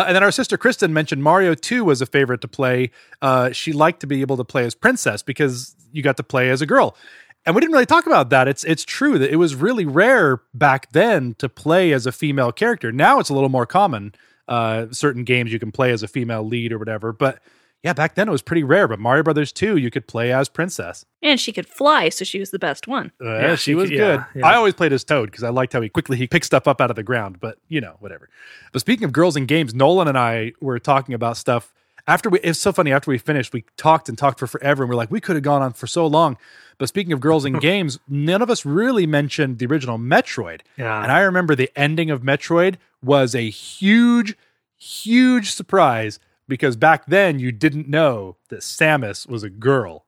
and 0.07 0.17
then 0.17 0.23
our 0.23 0.31
sister 0.31 0.57
Kristen 0.57 0.93
mentioned 0.93 1.23
Mario 1.23 1.55
2 1.55 1.85
was 1.85 2.01
a 2.01 2.07
favorite 2.07 2.41
to 2.43 2.49
play. 2.49 2.91
Uh, 3.23 3.51
she 3.53 3.73
liked 3.73 4.01
to 4.01 4.07
be 4.07 4.21
able 4.21 4.37
to 4.37 4.45
play 4.45 4.65
as 4.65 4.75
Princess 4.75 5.23
because 5.23 5.75
you 5.93 6.03
got 6.03 6.17
to 6.19 6.23
play 6.23 6.51
as 6.51 6.63
a 6.63 6.67
girl. 6.67 6.97
And 7.45 7.55
we 7.55 7.61
didn't 7.61 7.73
really 7.75 7.87
talk 7.87 8.07
about 8.07 8.31
that. 8.31 8.49
It's 8.49 8.65
it's 8.65 8.85
true 8.85 9.19
that 9.19 9.31
it 9.31 9.37
was 9.37 9.55
really 9.55 9.85
rare 9.87 10.41
back 10.53 10.91
then 10.93 11.35
to 11.39 11.49
play 11.49 11.93
as 11.93 12.05
a 12.05 12.11
female 12.13 12.51
character. 12.51 12.91
Now 12.91 13.21
it's 13.21 13.29
a 13.31 13.35
little 13.35 13.49
more 13.49 13.67
common. 13.67 14.15
Uh, 14.49 14.87
certain 14.91 15.23
games 15.25 15.53
you 15.53 15.59
can 15.61 15.71
play 15.73 15.93
as 15.93 16.03
a 16.03 16.09
female 16.09 16.45
lead 16.45 16.73
or 16.73 16.79
whatever. 16.79 17.13
But 17.13 17.41
yeah, 17.83 17.93
back 17.93 18.15
then 18.17 18.29
it 18.29 18.33
was 18.33 18.43
pretty 18.43 18.65
rare. 18.65 18.89
But 18.89 18.99
Mario 18.99 19.23
Brothers 19.23 19.53
2, 19.53 19.77
you 19.77 19.91
could 19.91 20.07
play 20.09 20.33
as 20.33 20.49
Princess. 20.49 21.05
and 21.23 21.39
she 21.41 21.53
could 21.53 21.67
fly, 21.69 22.09
so 22.09 22.25
she 22.25 22.39
was 22.41 22.51
the 22.51 22.59
best 22.59 22.89
one. 22.89 23.13
Uh, 23.21 23.27
Yeah, 23.39 23.55
she 23.57 23.63
she 23.71 23.75
was 23.75 23.91
could- 23.91 23.97
good. 23.99 24.21
yeah, 24.21 24.25
yeah. 24.41 24.47
I 24.47 24.55
always 24.55 24.75
played 24.75 24.93
as 24.93 25.05
Toad 25.05 25.31
because 25.31 25.45
I 25.45 25.51
liked 25.51 25.73
how 25.73 25.81
he 25.81 25.89
quickly 25.89 26.17
he 26.17 26.27
picked 26.27 26.47
stuff 26.47 26.67
up 26.67 26.81
out 26.81 26.91
of 26.91 26.97
the 26.97 27.03
ground. 27.03 27.39
But 27.41 27.59
you 27.69 27.81
know, 27.81 27.97
whatever. 28.01 28.29
But 28.73 28.81
speaking 28.81 29.05
of 29.05 29.13
girls 29.13 29.37
in 29.37 29.47
games, 29.47 29.75
Nolan 29.75 30.09
and 30.09 30.19
I 30.19 30.53
were 30.61 30.79
talking 30.79 31.15
about 31.15 31.37
stuff 31.37 31.73
after 32.09 32.29
we. 32.31 32.41
It's 32.41 32.59
so 32.59 32.73
funny. 32.73 32.93
After 32.93 33.11
we 33.11 33.19
finished, 33.19 33.53
we 33.53 33.65
talked 33.77 34.09
and 34.09 34.17
talked 34.19 34.39
for 34.39 34.47
forever, 34.47 34.83
and 34.83 34.91
we're 34.91 34.97
like, 34.97 35.11
we 35.11 35.21
could 35.21 35.37
have 35.37 35.43
gone 35.45 35.63
on 35.63 35.73
for 35.73 35.87
so 35.87 36.07
long. 36.07 36.37
But 36.79 36.89
speaking 36.89 37.13
of 37.13 37.21
girls 37.21 37.45
in 37.45 37.55
games, 37.61 37.99
none 38.09 38.43
of 38.43 38.51
us 38.51 38.65
really 38.67 39.07
mentioned 39.07 39.59
the 39.59 39.67
original 39.67 39.99
Metroid. 39.99 40.61
Yeah. 40.77 41.03
And 41.03 41.11
I 41.13 41.21
remember 41.21 41.55
the 41.55 41.71
ending 41.77 42.11
of 42.11 42.23
Metroid 42.23 42.77
was 43.03 43.35
a 43.35 43.49
huge, 43.51 44.37
huge 44.77 45.53
surprise 45.53 46.19
because 46.49 46.77
back 46.77 47.07
then 47.07 47.39
you 47.39 47.53
didn't 47.53 47.89
know 47.89 48.37
that 48.49 48.61
Samus 48.61 49.29
was 49.29 49.43
a 49.43 49.51
girl. 49.51 50.05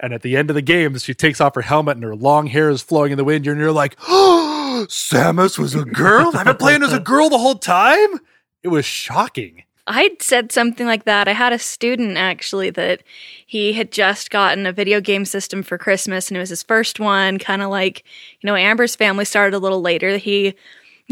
And 0.00 0.12
at 0.12 0.22
the 0.22 0.36
end 0.36 0.50
of 0.50 0.54
the 0.54 0.62
game, 0.62 0.98
she 0.98 1.14
takes 1.14 1.40
off 1.40 1.54
her 1.54 1.62
helmet 1.62 1.96
and 1.96 2.04
her 2.04 2.16
long 2.16 2.48
hair 2.48 2.68
is 2.70 2.82
flowing 2.82 3.12
in 3.12 3.18
the 3.18 3.24
wind. 3.24 3.46
And 3.46 3.60
you're 3.60 3.70
like, 3.70 3.96
oh, 4.08 4.86
Samus 4.88 5.58
was 5.58 5.74
a 5.74 5.84
girl? 5.84 6.32
I've 6.34 6.44
been 6.44 6.56
playing 6.56 6.82
as 6.82 6.92
a 6.92 6.98
girl 6.98 7.28
the 7.28 7.38
whole 7.38 7.54
time? 7.54 8.18
It 8.62 8.68
was 8.68 8.84
shocking. 8.84 9.62
I'd 9.86 10.22
said 10.22 10.52
something 10.52 10.86
like 10.86 11.04
that. 11.04 11.26
I 11.26 11.32
had 11.32 11.52
a 11.52 11.58
student 11.58 12.16
actually 12.16 12.70
that 12.70 13.02
he 13.46 13.72
had 13.72 13.90
just 13.90 14.30
gotten 14.30 14.64
a 14.64 14.72
video 14.72 15.00
game 15.00 15.24
system 15.24 15.62
for 15.62 15.76
Christmas 15.76 16.28
and 16.28 16.36
it 16.36 16.40
was 16.40 16.50
his 16.50 16.62
first 16.62 17.00
one, 17.00 17.38
kind 17.38 17.62
of 17.62 17.70
like, 17.70 18.04
you 18.40 18.46
know, 18.46 18.54
Amber's 18.54 18.94
family 18.94 19.24
started 19.24 19.56
a 19.56 19.58
little 19.58 19.80
later. 19.80 20.18
He 20.18 20.54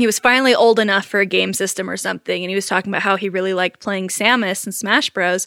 he 0.01 0.07
was 0.07 0.19
finally 0.19 0.55
old 0.55 0.79
enough 0.79 1.07
for 1.07 1.21
a 1.21 1.27
game 1.27 1.53
system 1.53 1.89
or 1.89 1.97
something 1.97 2.43
and 2.43 2.51
he 2.51 2.55
was 2.55 2.67
talking 2.67 2.91
about 2.91 3.03
how 3.03 3.17
he 3.17 3.29
really 3.29 3.55
liked 3.55 3.81
playing 3.81 4.09
Samus 4.09 4.65
and 4.65 4.75
Smash 4.75 5.11
Bros. 5.11 5.47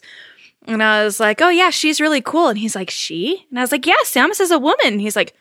And 0.66 0.82
I 0.82 1.04
was 1.04 1.20
like, 1.20 1.42
"Oh 1.42 1.50
yeah, 1.50 1.68
she's 1.68 2.00
really 2.00 2.22
cool." 2.22 2.48
And 2.48 2.58
he's 2.58 2.74
like, 2.74 2.88
"She?" 2.88 3.46
And 3.50 3.58
I 3.58 3.62
was 3.62 3.70
like, 3.70 3.86
"Yeah, 3.86 3.94
Samus 4.04 4.40
is 4.40 4.50
a 4.50 4.58
woman." 4.58 4.86
And 4.86 5.00
he's 5.00 5.14
like, 5.14 5.34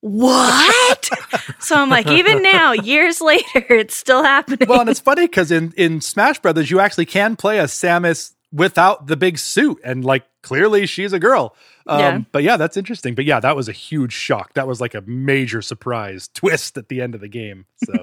"What?" 0.00 1.10
so 1.60 1.76
I'm 1.76 1.90
like, 1.90 2.06
even 2.06 2.42
now, 2.42 2.72
years 2.72 3.20
later, 3.32 3.64
it's 3.68 3.96
still 3.96 4.22
happening. 4.22 4.66
Well, 4.68 4.80
and 4.80 4.88
it's 4.88 5.00
funny 5.00 5.26
because 5.26 5.50
in, 5.50 5.72
in 5.76 6.00
Smash 6.00 6.38
Brothers, 6.40 6.70
you 6.70 6.80
actually 6.80 7.06
can 7.06 7.36
play 7.36 7.58
a 7.58 7.64
Samus 7.64 8.32
without 8.52 9.06
the 9.06 9.16
big 9.16 9.38
suit. 9.38 9.78
And 9.84 10.04
like, 10.04 10.24
clearly 10.42 10.86
she's 10.86 11.12
a 11.12 11.18
girl. 11.18 11.54
Um, 11.86 12.00
Yeah. 12.00 12.18
But 12.32 12.42
yeah, 12.42 12.56
that's 12.56 12.76
interesting. 12.76 13.14
But 13.14 13.24
yeah, 13.26 13.40
that 13.40 13.56
was 13.56 13.68
a 13.68 13.72
huge 13.72 14.12
shock. 14.12 14.54
That 14.54 14.66
was 14.66 14.80
like 14.80 14.94
a 14.94 15.02
major 15.02 15.62
surprise 15.62 16.28
twist 16.34 16.76
at 16.78 16.88
the 16.88 17.00
end 17.00 17.14
of 17.14 17.20
the 17.20 17.28
game. 17.28 17.66
So, 17.84 18.02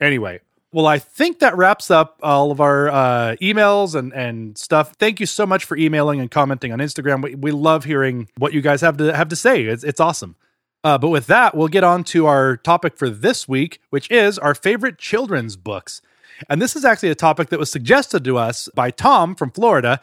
anyway, 0.00 0.40
well, 0.72 0.86
I 0.86 0.98
think 0.98 1.38
that 1.38 1.56
wraps 1.56 1.90
up 1.90 2.18
all 2.22 2.50
of 2.50 2.60
our 2.60 2.88
uh, 2.88 3.36
emails 3.40 3.94
and, 3.94 4.12
and 4.12 4.58
stuff. 4.58 4.94
Thank 4.98 5.20
you 5.20 5.26
so 5.26 5.46
much 5.46 5.64
for 5.64 5.76
emailing 5.76 6.20
and 6.20 6.30
commenting 6.30 6.72
on 6.72 6.80
Instagram. 6.80 7.22
We, 7.22 7.34
we 7.34 7.50
love 7.50 7.84
hearing 7.84 8.28
what 8.36 8.52
you 8.52 8.60
guys 8.60 8.80
have 8.82 8.96
to 8.98 9.16
have 9.16 9.28
to 9.28 9.36
say. 9.36 9.62
It's, 9.62 9.84
it's 9.84 10.00
awesome. 10.00 10.36
Uh, 10.84 10.98
but 10.98 11.08
with 11.08 11.26
that, 11.28 11.56
we'll 11.56 11.68
get 11.68 11.82
on 11.82 12.04
to 12.04 12.26
our 12.26 12.56
topic 12.56 12.96
for 12.96 13.08
this 13.08 13.48
week, 13.48 13.80
which 13.90 14.10
is 14.10 14.38
our 14.38 14.54
favorite 14.54 14.98
children's 14.98 15.56
books. 15.56 16.02
And 16.48 16.60
this 16.60 16.76
is 16.76 16.84
actually 16.84 17.10
a 17.10 17.14
topic 17.14 17.48
that 17.48 17.58
was 17.58 17.70
suggested 17.70 18.22
to 18.24 18.36
us 18.36 18.68
by 18.74 18.90
Tom 18.90 19.34
from 19.34 19.50
Florida 19.50 20.00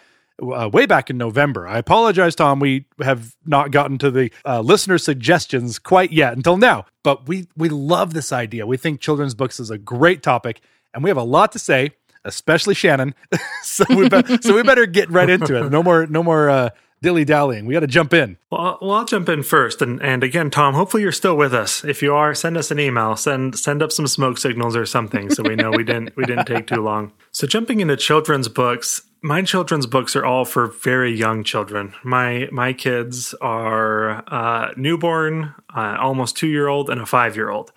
uh, 0.52 0.68
way 0.68 0.86
back 0.86 1.10
in 1.10 1.18
November. 1.18 1.68
I 1.68 1.78
apologize, 1.78 2.36
Tom. 2.36 2.60
We 2.60 2.86
have 3.02 3.36
not 3.46 3.72
gotten 3.72 3.98
to 4.00 4.12
the 4.12 4.32
uh, 4.46 4.62
listener 4.62 4.98
suggestions 4.98 5.80
quite 5.80 6.12
yet 6.12 6.34
until 6.36 6.58
now, 6.58 6.86
but 7.04 7.28
we 7.28 7.48
we 7.56 7.70
love 7.70 8.14
this 8.14 8.32
idea. 8.32 8.66
We 8.66 8.78
think 8.78 9.00
children's 9.00 9.36
books 9.36 9.60
is 9.60 9.70
a 9.70 9.78
great 9.78 10.24
topic, 10.24 10.62
and 10.94 11.04
we 11.04 11.10
have 11.10 11.18
a 11.18 11.24
lot 11.24 11.52
to 11.54 11.60
say, 11.60 11.92
especially 12.26 12.74
Shannon. 12.74 13.16
so 13.64 13.86
we 13.90 14.10
be- 14.10 14.38
so 14.42 14.56
we 14.56 14.64
better 14.64 14.86
get 14.86 15.10
right 15.10 15.30
into 15.30 15.64
it. 15.64 15.70
No 15.70 15.84
more 15.84 16.08
no 16.08 16.24
more 16.24 16.50
uh, 16.50 16.70
dilly 17.04 17.26
dallying. 17.26 17.66
We 17.68 17.74
got 17.74 17.82
to 17.82 17.88
jump 17.88 18.14
in. 18.14 18.38
Well, 18.50 18.80
well, 18.82 18.92
I'll 18.92 19.06
jump 19.06 19.30
in 19.30 19.44
first, 19.44 19.82
and 19.84 20.02
and 20.02 20.24
again, 20.24 20.50
Tom. 20.50 20.74
Hopefully, 20.74 21.04
you're 21.04 21.12
still 21.12 21.38
with 21.38 21.54
us. 21.54 21.84
If 21.84 22.02
you 22.02 22.16
are, 22.16 22.34
send 22.34 22.58
us 22.58 22.72
an 22.72 22.80
email. 22.80 23.16
Send 23.16 23.60
send 23.60 23.84
up 23.84 23.92
some 23.92 24.08
smoke 24.08 24.40
signals 24.40 24.76
or 24.76 24.88
something, 24.88 25.30
so 25.30 25.44
we 25.44 25.56
know 25.56 25.70
we 25.70 25.84
didn't 25.84 26.16
we 26.16 26.26
didn't 26.26 26.46
take 26.46 26.66
too 26.66 26.82
long. 26.82 27.12
So, 27.32 27.46
jumping 27.46 27.82
into 27.82 27.96
children's 27.98 28.48
books, 28.48 29.04
my 29.24 29.42
children's 29.42 29.86
books 29.88 30.18
are 30.18 30.26
all 30.26 30.44
for 30.44 30.68
very 30.68 31.16
young 31.16 31.46
children. 31.46 31.96
My 32.04 32.50
my 32.52 32.74
kids 32.74 33.34
are 33.36 34.22
uh, 34.28 34.74
newborn, 34.76 35.56
uh, 35.74 35.96
almost 35.98 36.36
two 36.38 36.48
year 36.48 36.68
old, 36.68 36.90
and 36.90 37.02
a 37.02 37.06
five 37.06 37.36
year 37.36 37.50
old. 37.50 37.72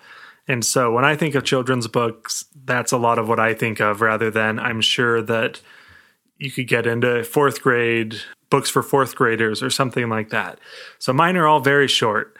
And 0.49 0.63
so, 0.63 0.91
when 0.91 1.05
I 1.05 1.15
think 1.15 1.35
of 1.35 1.45
children's 1.45 1.87
books, 1.87 2.45
that's 2.65 2.91
a 2.91 2.97
lot 2.97 3.17
of 3.17 3.29
what 3.29 3.39
I 3.39 3.53
think 3.53 3.79
of, 3.79 4.01
rather 4.01 4.29
than 4.29 4.59
I'm 4.59 4.81
sure 4.81 5.21
that 5.21 5.61
you 6.37 6.51
could 6.51 6.67
get 6.67 6.85
into 6.85 7.23
fourth 7.23 7.61
grade 7.61 8.17
books 8.49 8.69
for 8.69 8.83
fourth 8.83 9.15
graders 9.15 9.63
or 9.63 9.69
something 9.69 10.09
like 10.09 10.29
that. 10.29 10.59
So 10.99 11.13
mine 11.13 11.37
are 11.37 11.47
all 11.47 11.59
very 11.61 11.87
short. 11.87 12.36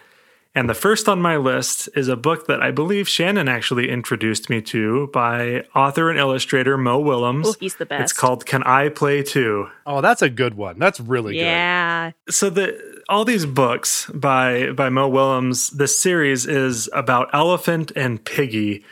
And 0.57 0.67
the 0.67 0.73
first 0.73 1.07
on 1.07 1.21
my 1.21 1.37
list 1.37 1.87
is 1.95 2.07
a 2.07 2.15
book 2.15 2.47
that 2.47 2.63
I 2.63 2.71
believe 2.71 3.07
Shannon 3.07 3.47
actually 3.47 3.91
introduced 3.91 4.49
me 4.49 4.59
to 4.63 5.05
by 5.13 5.65
author 5.75 6.09
and 6.09 6.17
illustrator 6.17 6.79
Mo 6.79 6.97
Willems. 6.97 7.49
Oh, 7.49 7.55
he's 7.59 7.75
the 7.75 7.85
best. 7.85 8.01
It's 8.01 8.13
called 8.13 8.47
Can 8.47 8.63
I 8.63 8.89
Play 8.89 9.21
Too? 9.21 9.67
Oh, 9.85 10.01
that's 10.01 10.23
a 10.23 10.31
good 10.31 10.55
one. 10.55 10.79
That's 10.79 10.99
really 10.99 11.35
good. 11.35 11.41
yeah. 11.41 12.11
So 12.31 12.49
the 12.49 13.03
all 13.07 13.23
these 13.23 13.45
books 13.45 14.09
by 14.15 14.71
by 14.71 14.89
Mo 14.89 15.07
Willems, 15.09 15.69
this 15.69 15.95
series 15.95 16.47
is 16.47 16.89
about 16.91 17.29
Elephant 17.33 17.91
and 17.95 18.25
Piggy. 18.25 18.83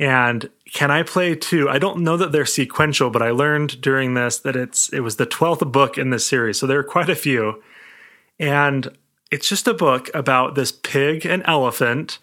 And 0.00 0.50
Can 0.74 0.90
I 0.90 1.04
Play 1.04 1.36
Too? 1.36 1.68
I 1.68 1.78
don't 1.78 2.00
know 2.00 2.16
that 2.16 2.32
they're 2.32 2.44
sequential, 2.44 3.10
but 3.10 3.22
I 3.22 3.30
learned 3.30 3.80
during 3.80 4.14
this 4.14 4.40
that 4.40 4.56
it's 4.56 4.88
it 4.88 5.00
was 5.00 5.18
the 5.18 5.26
12th 5.28 5.70
book 5.70 5.98
in 5.98 6.10
this 6.10 6.26
series. 6.26 6.58
So 6.58 6.66
there 6.66 6.80
are 6.80 6.82
quite 6.82 7.08
a 7.08 7.14
few. 7.14 7.62
And 8.40 8.88
it's 9.32 9.48
just 9.48 9.66
a 9.66 9.74
book 9.74 10.10
about 10.12 10.54
this 10.54 10.70
pig 10.70 11.24
and 11.24 11.42
elephant 11.46 12.18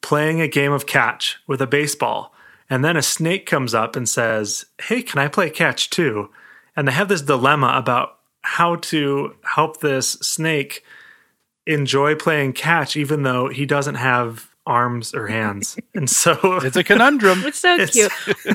playing 0.00 0.40
a 0.40 0.46
game 0.46 0.70
of 0.70 0.86
catch 0.86 1.38
with 1.48 1.60
a 1.60 1.66
baseball. 1.66 2.32
And 2.70 2.84
then 2.84 2.96
a 2.96 3.02
snake 3.02 3.46
comes 3.46 3.74
up 3.74 3.96
and 3.96 4.08
says, 4.08 4.64
Hey, 4.80 5.02
can 5.02 5.20
I 5.20 5.26
play 5.26 5.50
catch 5.50 5.90
too? 5.90 6.30
And 6.76 6.86
they 6.86 6.92
have 6.92 7.08
this 7.08 7.20
dilemma 7.20 7.72
about 7.74 8.18
how 8.42 8.76
to 8.76 9.34
help 9.42 9.80
this 9.80 10.12
snake 10.12 10.84
enjoy 11.66 12.14
playing 12.14 12.52
catch, 12.52 12.96
even 12.96 13.24
though 13.24 13.48
he 13.48 13.66
doesn't 13.66 13.96
have 13.96 14.48
arms 14.66 15.14
or 15.14 15.26
hands. 15.28 15.76
And 15.94 16.08
so. 16.08 16.38
It's 16.62 16.76
a 16.76 16.84
conundrum. 16.84 17.42
It's 17.44 17.58
so 17.58 17.74
It's- 17.74 17.90
cute. 17.90 18.12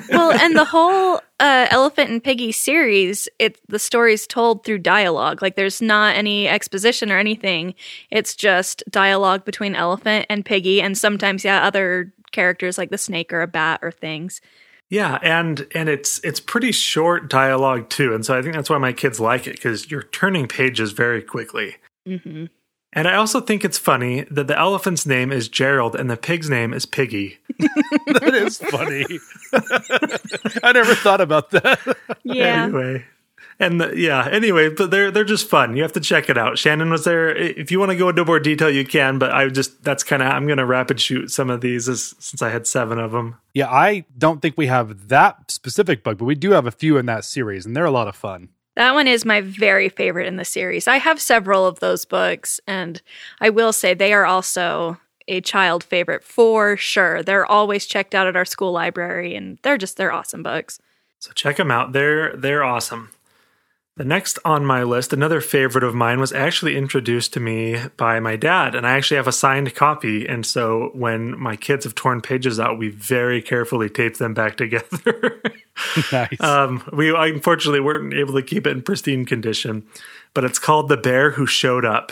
well, 0.09 0.31
and 0.31 0.55
the 0.55 0.65
whole 0.65 1.21
uh, 1.39 1.67
Elephant 1.69 2.09
and 2.09 2.23
Piggy 2.23 2.51
series, 2.51 3.29
it 3.39 3.59
the 3.67 3.77
story's 3.79 4.25
told 4.25 4.63
through 4.63 4.79
dialogue. 4.79 5.41
Like 5.41 5.55
there's 5.55 5.81
not 5.81 6.15
any 6.15 6.47
exposition 6.47 7.11
or 7.11 7.19
anything. 7.19 7.75
It's 8.09 8.35
just 8.35 8.83
dialogue 8.89 9.45
between 9.45 9.75
Elephant 9.75 10.25
and 10.29 10.43
Piggy, 10.43 10.81
and 10.81 10.97
sometimes 10.97 11.45
yeah, 11.45 11.63
other 11.65 12.11
characters 12.31 12.77
like 12.77 12.89
the 12.89 12.97
snake 12.97 13.31
or 13.31 13.41
a 13.41 13.47
bat 13.47 13.79
or 13.83 13.91
things. 13.91 14.41
Yeah, 14.89 15.19
and 15.21 15.67
and 15.75 15.89
it's 15.89 16.19
it's 16.23 16.39
pretty 16.39 16.71
short 16.71 17.29
dialogue 17.29 17.89
too, 17.89 18.15
and 18.15 18.25
so 18.25 18.35
I 18.37 18.41
think 18.41 18.55
that's 18.55 18.69
why 18.69 18.77
my 18.79 18.93
kids 18.93 19.19
like 19.19 19.45
it 19.45 19.57
because 19.57 19.91
you're 19.91 20.03
turning 20.03 20.47
pages 20.47 20.91
very 20.93 21.21
quickly. 21.21 21.75
hmm 22.05 22.45
And 22.97 23.07
I 23.07 23.13
also 23.13 23.41
think 23.41 23.63
it's 23.63 23.77
funny 23.77 24.23
that 24.31 24.47
the 24.47 24.57
elephant's 24.57 25.05
name 25.05 25.31
is 25.31 25.47
Gerald 25.47 25.95
and 25.95 26.09
the 26.09 26.17
pig's 26.17 26.49
name 26.49 26.73
is 26.73 26.87
Piggy. 26.87 27.37
that 28.07 28.33
is 28.33 28.57
funny. 28.57 29.05
I 30.63 30.71
never 30.71 30.95
thought 30.95 31.21
about 31.21 31.51
that. 31.51 31.79
Yeah. 32.23 32.63
Anyway, 32.63 33.05
and 33.59 33.79
the, 33.79 33.95
yeah, 33.95 34.27
anyway, 34.27 34.69
but 34.69 34.89
they're 34.89 35.11
they're 35.11 35.23
just 35.23 35.47
fun. 35.47 35.75
You 35.75 35.83
have 35.83 35.93
to 35.93 35.99
check 35.99 36.27
it 36.27 36.39
out. 36.39 36.57
Shannon 36.57 36.89
was 36.89 37.03
there. 37.03 37.35
If 37.35 37.69
you 37.69 37.77
want 37.77 37.91
to 37.91 37.97
go 37.97 38.09
into 38.09 38.25
more 38.25 38.39
detail, 38.39 38.71
you 38.71 38.83
can. 38.83 39.19
But 39.19 39.29
I 39.29 39.47
just 39.49 39.83
that's 39.83 40.03
kind 40.03 40.23
of 40.23 40.29
I'm 40.29 40.47
gonna 40.47 40.65
rapid 40.65 40.99
shoot 40.99 41.29
some 41.29 41.51
of 41.51 41.61
these 41.61 41.87
as, 41.87 42.15
since 42.17 42.41
I 42.41 42.49
had 42.49 42.65
seven 42.65 42.97
of 42.97 43.11
them. 43.11 43.35
Yeah, 43.53 43.69
I 43.69 44.05
don't 44.17 44.41
think 44.41 44.57
we 44.57 44.65
have 44.67 45.09
that 45.09 45.51
specific 45.51 46.03
bug, 46.03 46.17
but 46.17 46.25
we 46.25 46.33
do 46.33 46.49
have 46.51 46.65
a 46.65 46.71
few 46.71 46.97
in 46.97 47.05
that 47.05 47.25
series, 47.25 47.63
and 47.63 47.75
they're 47.75 47.85
a 47.85 47.91
lot 47.91 48.07
of 48.07 48.15
fun. 48.15 48.49
That 48.77 48.93
one 48.93 49.07
is 49.07 49.25
my 49.25 49.41
very 49.41 49.89
favorite 49.89 50.27
in 50.27 50.35
the 50.35 50.45
series. 50.45 50.87
I 50.87 50.97
have 50.97 51.19
several 51.19 51.65
of 51.65 51.79
those 51.79 52.05
books, 52.05 52.59
and 52.67 53.01
I 53.41 53.49
will 53.49 53.73
say 53.73 53.95
they 53.95 54.13
are 54.13 54.27
also 54.27 54.99
a 55.27 55.41
child 55.41 55.83
favorite 55.83 56.23
for 56.23 56.77
sure. 56.77 57.23
They're 57.23 57.47
always 57.47 57.87
checked 57.87 58.13
out 58.13 58.27
at 58.27 58.35
our 58.35 58.45
school 58.45 58.71
library, 58.71 59.33
and 59.33 59.57
they're 59.63 59.79
just 59.79 59.97
they're 59.97 60.11
awesome 60.11 60.43
books. 60.43 60.79
So 61.17 61.31
check 61.33 61.57
them 61.57 61.71
out. 61.71 61.93
They're 61.93 62.35
they're 62.35 62.63
awesome. 62.63 63.09
The 63.97 64.05
next 64.05 64.37
on 64.45 64.63
my 64.63 64.83
list, 64.83 65.11
another 65.11 65.41
favorite 65.41 65.83
of 65.83 65.95
mine, 65.95 66.19
was 66.19 66.31
actually 66.31 66.77
introduced 66.77 67.33
to 67.33 67.39
me 67.39 67.81
by 67.97 68.19
my 68.19 68.35
dad, 68.35 68.75
and 68.75 68.85
I 68.85 68.91
actually 68.91 69.17
have 69.17 69.27
a 69.27 69.31
signed 69.31 69.73
copy. 69.73 70.27
And 70.27 70.45
so 70.45 70.91
when 70.93 71.37
my 71.39 71.55
kids 71.55 71.83
have 71.83 71.95
torn 71.95 72.21
pages 72.21 72.59
out, 72.59 72.77
we 72.77 72.89
very 72.89 73.41
carefully 73.41 73.89
tape 73.89 74.17
them 74.17 74.35
back 74.35 74.55
together. 74.57 75.41
nice. 76.11 76.39
um, 76.41 76.87
we 76.93 77.09
unfortunately 77.15 77.79
weren't 77.79 78.13
able 78.13 78.35
to 78.35 78.43
keep 78.43 78.67
it 78.67 78.71
in 78.71 78.83
pristine 78.83 79.25
condition, 79.25 79.83
but 80.35 80.43
it's 80.43 80.59
called 80.59 80.89
"The 80.89 80.97
Bear 80.97 81.31
Who 81.31 81.47
Showed 81.47 81.83
Up," 81.83 82.11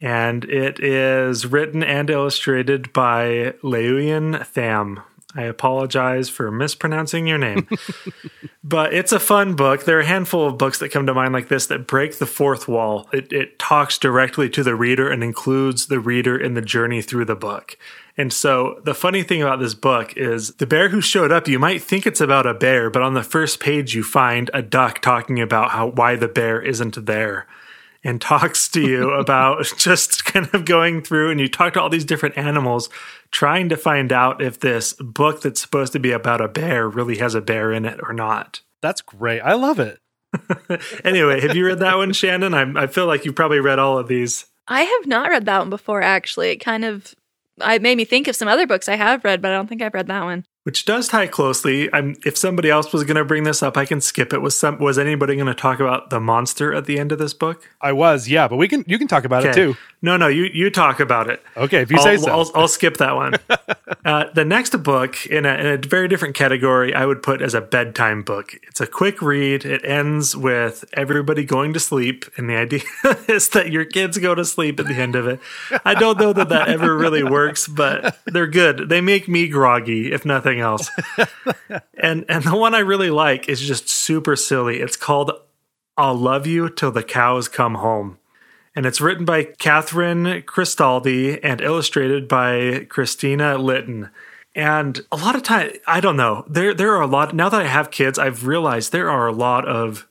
and 0.00 0.46
it 0.46 0.80
is 0.80 1.44
written 1.44 1.82
and 1.82 2.08
illustrated 2.08 2.90
by 2.94 3.52
Leuian 3.62 4.46
Tham. 4.46 5.00
I 5.34 5.42
apologize 5.42 6.30
for 6.30 6.50
mispronouncing 6.50 7.26
your 7.26 7.36
name. 7.36 7.68
but 8.64 8.94
it's 8.94 9.12
a 9.12 9.20
fun 9.20 9.56
book. 9.56 9.84
There 9.84 9.98
are 9.98 10.02
a 10.02 10.06
handful 10.06 10.46
of 10.46 10.56
books 10.56 10.78
that 10.78 10.88
come 10.88 11.06
to 11.06 11.12
mind 11.12 11.34
like 11.34 11.48
this 11.48 11.66
that 11.66 11.86
break 11.86 12.18
the 12.18 12.26
fourth 12.26 12.66
wall. 12.66 13.08
It, 13.12 13.30
it 13.30 13.58
talks 13.58 13.98
directly 13.98 14.48
to 14.50 14.62
the 14.62 14.74
reader 14.74 15.10
and 15.10 15.22
includes 15.22 15.86
the 15.86 16.00
reader 16.00 16.38
in 16.38 16.54
the 16.54 16.62
journey 16.62 17.02
through 17.02 17.26
the 17.26 17.36
book. 17.36 17.76
And 18.16 18.32
so 18.32 18.80
the 18.84 18.94
funny 18.94 19.22
thing 19.22 19.42
about 19.42 19.60
this 19.60 19.74
book 19.74 20.16
is 20.16 20.54
the 20.54 20.66
bear 20.66 20.88
who 20.88 21.02
showed 21.02 21.30
up, 21.30 21.46
you 21.46 21.58
might 21.58 21.82
think 21.82 22.06
it's 22.06 22.22
about 22.22 22.46
a 22.46 22.54
bear, 22.54 22.88
but 22.88 23.02
on 23.02 23.14
the 23.14 23.22
first 23.22 23.60
page 23.60 23.94
you 23.94 24.02
find 24.02 24.50
a 24.54 24.62
duck 24.62 25.00
talking 25.00 25.40
about 25.40 25.70
how 25.70 25.88
why 25.88 26.16
the 26.16 26.26
bear 26.26 26.60
isn't 26.60 27.06
there 27.06 27.46
and 28.04 28.20
talks 28.20 28.68
to 28.68 28.80
you 28.80 29.10
about 29.18 29.64
just 29.76 30.24
kind 30.24 30.48
of 30.52 30.64
going 30.64 31.02
through 31.02 31.30
and 31.30 31.40
you 31.40 31.48
talk 31.48 31.74
to 31.74 31.80
all 31.80 31.88
these 31.88 32.04
different 32.04 32.36
animals 32.36 32.88
trying 33.30 33.68
to 33.68 33.76
find 33.76 34.12
out 34.12 34.42
if 34.42 34.60
this 34.60 34.94
book 34.94 35.42
that's 35.42 35.60
supposed 35.60 35.92
to 35.92 35.98
be 35.98 36.12
about 36.12 36.40
a 36.40 36.48
bear 36.48 36.88
really 36.88 37.18
has 37.18 37.34
a 37.34 37.40
bear 37.40 37.72
in 37.72 37.84
it 37.84 38.00
or 38.02 38.12
not. 38.12 38.62
That's 38.80 39.00
great. 39.00 39.40
I 39.40 39.54
love 39.54 39.78
it. 39.78 40.00
Anyway, 41.04 41.40
have 41.40 41.56
you 41.56 41.64
read 41.64 41.78
that 41.78 41.96
one, 41.96 42.12
Shannon? 42.12 42.52
I, 42.52 42.82
I 42.82 42.86
feel 42.86 43.06
like 43.06 43.24
you 43.24 43.32
probably 43.32 43.60
read 43.60 43.78
all 43.78 43.96
of 43.96 44.08
these. 44.08 44.44
I 44.66 44.82
have 44.82 45.06
not 45.06 45.30
read 45.30 45.46
that 45.46 45.60
one 45.60 45.70
before. 45.70 46.02
Actually, 46.02 46.50
it 46.50 46.56
kind 46.56 46.84
of 46.84 47.14
I 47.60 47.78
made 47.78 47.96
me 47.96 48.04
think 48.04 48.28
of 48.28 48.36
some 48.36 48.48
other 48.48 48.66
books 48.66 48.88
I 48.88 48.96
have 48.96 49.24
read, 49.24 49.42
but 49.42 49.52
I 49.52 49.54
don't 49.54 49.68
think 49.68 49.82
I've 49.82 49.94
read 49.94 50.06
that 50.08 50.24
one. 50.24 50.44
Which 50.68 50.84
does 50.84 51.08
tie 51.08 51.26
closely. 51.26 51.88
I'm, 51.94 52.14
if 52.26 52.36
somebody 52.36 52.68
else 52.68 52.92
was 52.92 53.02
going 53.04 53.16
to 53.16 53.24
bring 53.24 53.44
this 53.44 53.62
up, 53.62 53.78
I 53.78 53.86
can 53.86 54.02
skip 54.02 54.34
it. 54.34 54.42
Was 54.42 54.54
some 54.54 54.78
was 54.78 54.98
anybody 54.98 55.34
going 55.34 55.46
to 55.46 55.54
talk 55.54 55.80
about 55.80 56.10
the 56.10 56.20
monster 56.20 56.74
at 56.74 56.84
the 56.84 56.98
end 56.98 57.10
of 57.10 57.18
this 57.18 57.32
book? 57.32 57.70
I 57.80 57.92
was, 57.92 58.28
yeah, 58.28 58.48
but 58.48 58.56
we 58.56 58.68
can 58.68 58.84
you 58.86 58.98
can 58.98 59.08
talk 59.08 59.24
about 59.24 59.46
it 59.46 59.54
too. 59.54 59.78
No, 60.02 60.18
no, 60.18 60.28
you 60.28 60.44
you 60.44 60.70
talk 60.70 61.00
about 61.00 61.28
it. 61.28 61.42
Okay, 61.56 61.80
if 61.80 61.90
you 61.90 61.96
I'll, 61.96 62.04
say 62.04 62.16
so. 62.18 62.30
I'll, 62.30 62.50
I'll 62.54 62.68
skip 62.68 62.98
that 62.98 63.16
one. 63.16 63.34
uh, 64.04 64.26
the 64.32 64.44
next 64.44 64.76
book 64.82 65.26
in 65.26 65.44
a, 65.44 65.54
in 65.54 65.66
a 65.66 65.76
very 65.78 66.06
different 66.06 66.36
category, 66.36 66.94
I 66.94 67.04
would 67.04 67.22
put 67.22 67.42
as 67.42 67.54
a 67.54 67.60
bedtime 67.60 68.22
book. 68.22 68.54
It's 68.64 68.80
a 68.80 68.86
quick 68.86 69.20
read. 69.20 69.64
It 69.64 69.84
ends 69.84 70.36
with 70.36 70.84
everybody 70.92 71.44
going 71.44 71.72
to 71.72 71.80
sleep, 71.80 72.26
and 72.36 72.48
the 72.48 72.56
idea 72.56 72.82
is 73.28 73.48
that 73.50 73.72
your 73.72 73.86
kids 73.86 74.18
go 74.18 74.34
to 74.36 74.44
sleep 74.44 74.78
at 74.78 74.86
the 74.86 74.94
end 74.94 75.16
of 75.16 75.26
it. 75.26 75.40
I 75.84 75.94
don't 75.94 76.18
know 76.18 76.32
that 76.32 76.50
that 76.50 76.68
ever 76.68 76.96
really 76.96 77.24
works, 77.24 77.66
but 77.66 78.18
they're 78.26 78.46
good. 78.46 78.88
They 78.88 79.00
make 79.00 79.28
me 79.28 79.48
groggy, 79.48 80.12
if 80.12 80.24
nothing 80.24 80.57
else. 80.60 80.90
and 81.94 82.24
and 82.28 82.44
the 82.44 82.56
one 82.56 82.74
I 82.74 82.80
really 82.80 83.10
like 83.10 83.48
is 83.48 83.60
just 83.60 83.88
super 83.88 84.36
silly. 84.36 84.80
It's 84.80 84.96
called 84.96 85.32
"I'll 85.96 86.14
Love 86.16 86.46
You 86.46 86.68
Till 86.68 86.92
the 86.92 87.02
Cows 87.02 87.48
Come 87.48 87.76
Home." 87.76 88.18
and 88.78 88.86
it's 88.86 89.00
written 89.00 89.24
by 89.24 89.42
Kathryn 89.42 90.44
Cristaldi 90.44 91.40
and 91.42 91.60
illustrated 91.60 92.28
by 92.28 92.86
Christina 92.88 93.58
Litton. 93.58 94.08
And 94.54 95.00
a 95.10 95.16
lot 95.16 95.34
of 95.34 95.42
time, 95.42 95.72
I 95.84 95.98
don't 95.98 96.16
know. 96.16 96.44
There, 96.48 96.72
there 96.72 96.94
are 96.94 97.02
a 97.02 97.08
lot. 97.08 97.34
Now 97.34 97.48
that 97.48 97.60
I 97.60 97.66
have 97.66 97.90
kids, 97.90 98.20
I've 98.20 98.46
realized 98.46 98.92
there 98.92 99.10
are 99.10 99.26
a 99.26 99.32
lot 99.32 99.66
of 99.66 100.06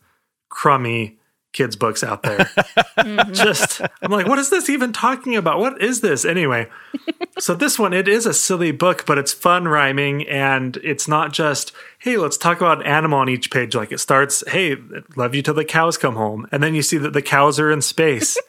crummy 0.49 1.16
kids 1.57 1.75
books 1.75 2.03
out 2.03 2.23
there. 2.23 2.49
Mm-hmm. 2.97 3.33
Just, 3.33 3.79
I'm 4.01 4.11
like, 4.11 4.27
what 4.27 4.39
is 4.39 4.49
this 4.49 4.69
even 4.69 4.91
talking 4.91 5.35
about? 5.35 5.59
What 5.59 5.81
is 5.81 6.01
this 6.01 6.25
anyway? 6.25 6.67
so 7.39 7.53
this 7.53 7.77
one, 7.77 7.93
it 7.93 8.07
is 8.07 8.25
a 8.25 8.33
silly 8.33 8.71
book, 8.71 9.05
but 9.05 9.19
it's 9.19 9.31
fun 9.31 9.67
rhyming, 9.67 10.27
and 10.27 10.75
it's 10.77 11.07
not 11.07 11.31
just, 11.31 11.71
hey, 11.99 12.17
let's 12.17 12.37
talk 12.37 12.57
about 12.57 12.79
an 12.79 12.87
animal 12.87 13.19
on 13.19 13.29
each 13.29 13.51
page. 13.51 13.75
Like 13.75 13.91
it 13.91 13.99
starts, 13.99 14.43
hey, 14.49 14.77
love 15.15 15.35
you 15.35 15.43
till 15.43 15.53
the 15.53 15.63
cows 15.63 15.97
come 15.97 16.15
home, 16.15 16.47
and 16.51 16.61
then 16.61 16.73
you 16.73 16.81
see 16.81 16.97
that 16.97 17.13
the 17.13 17.21
cows 17.21 17.59
are 17.59 17.71
in 17.71 17.81
space. 17.81 18.37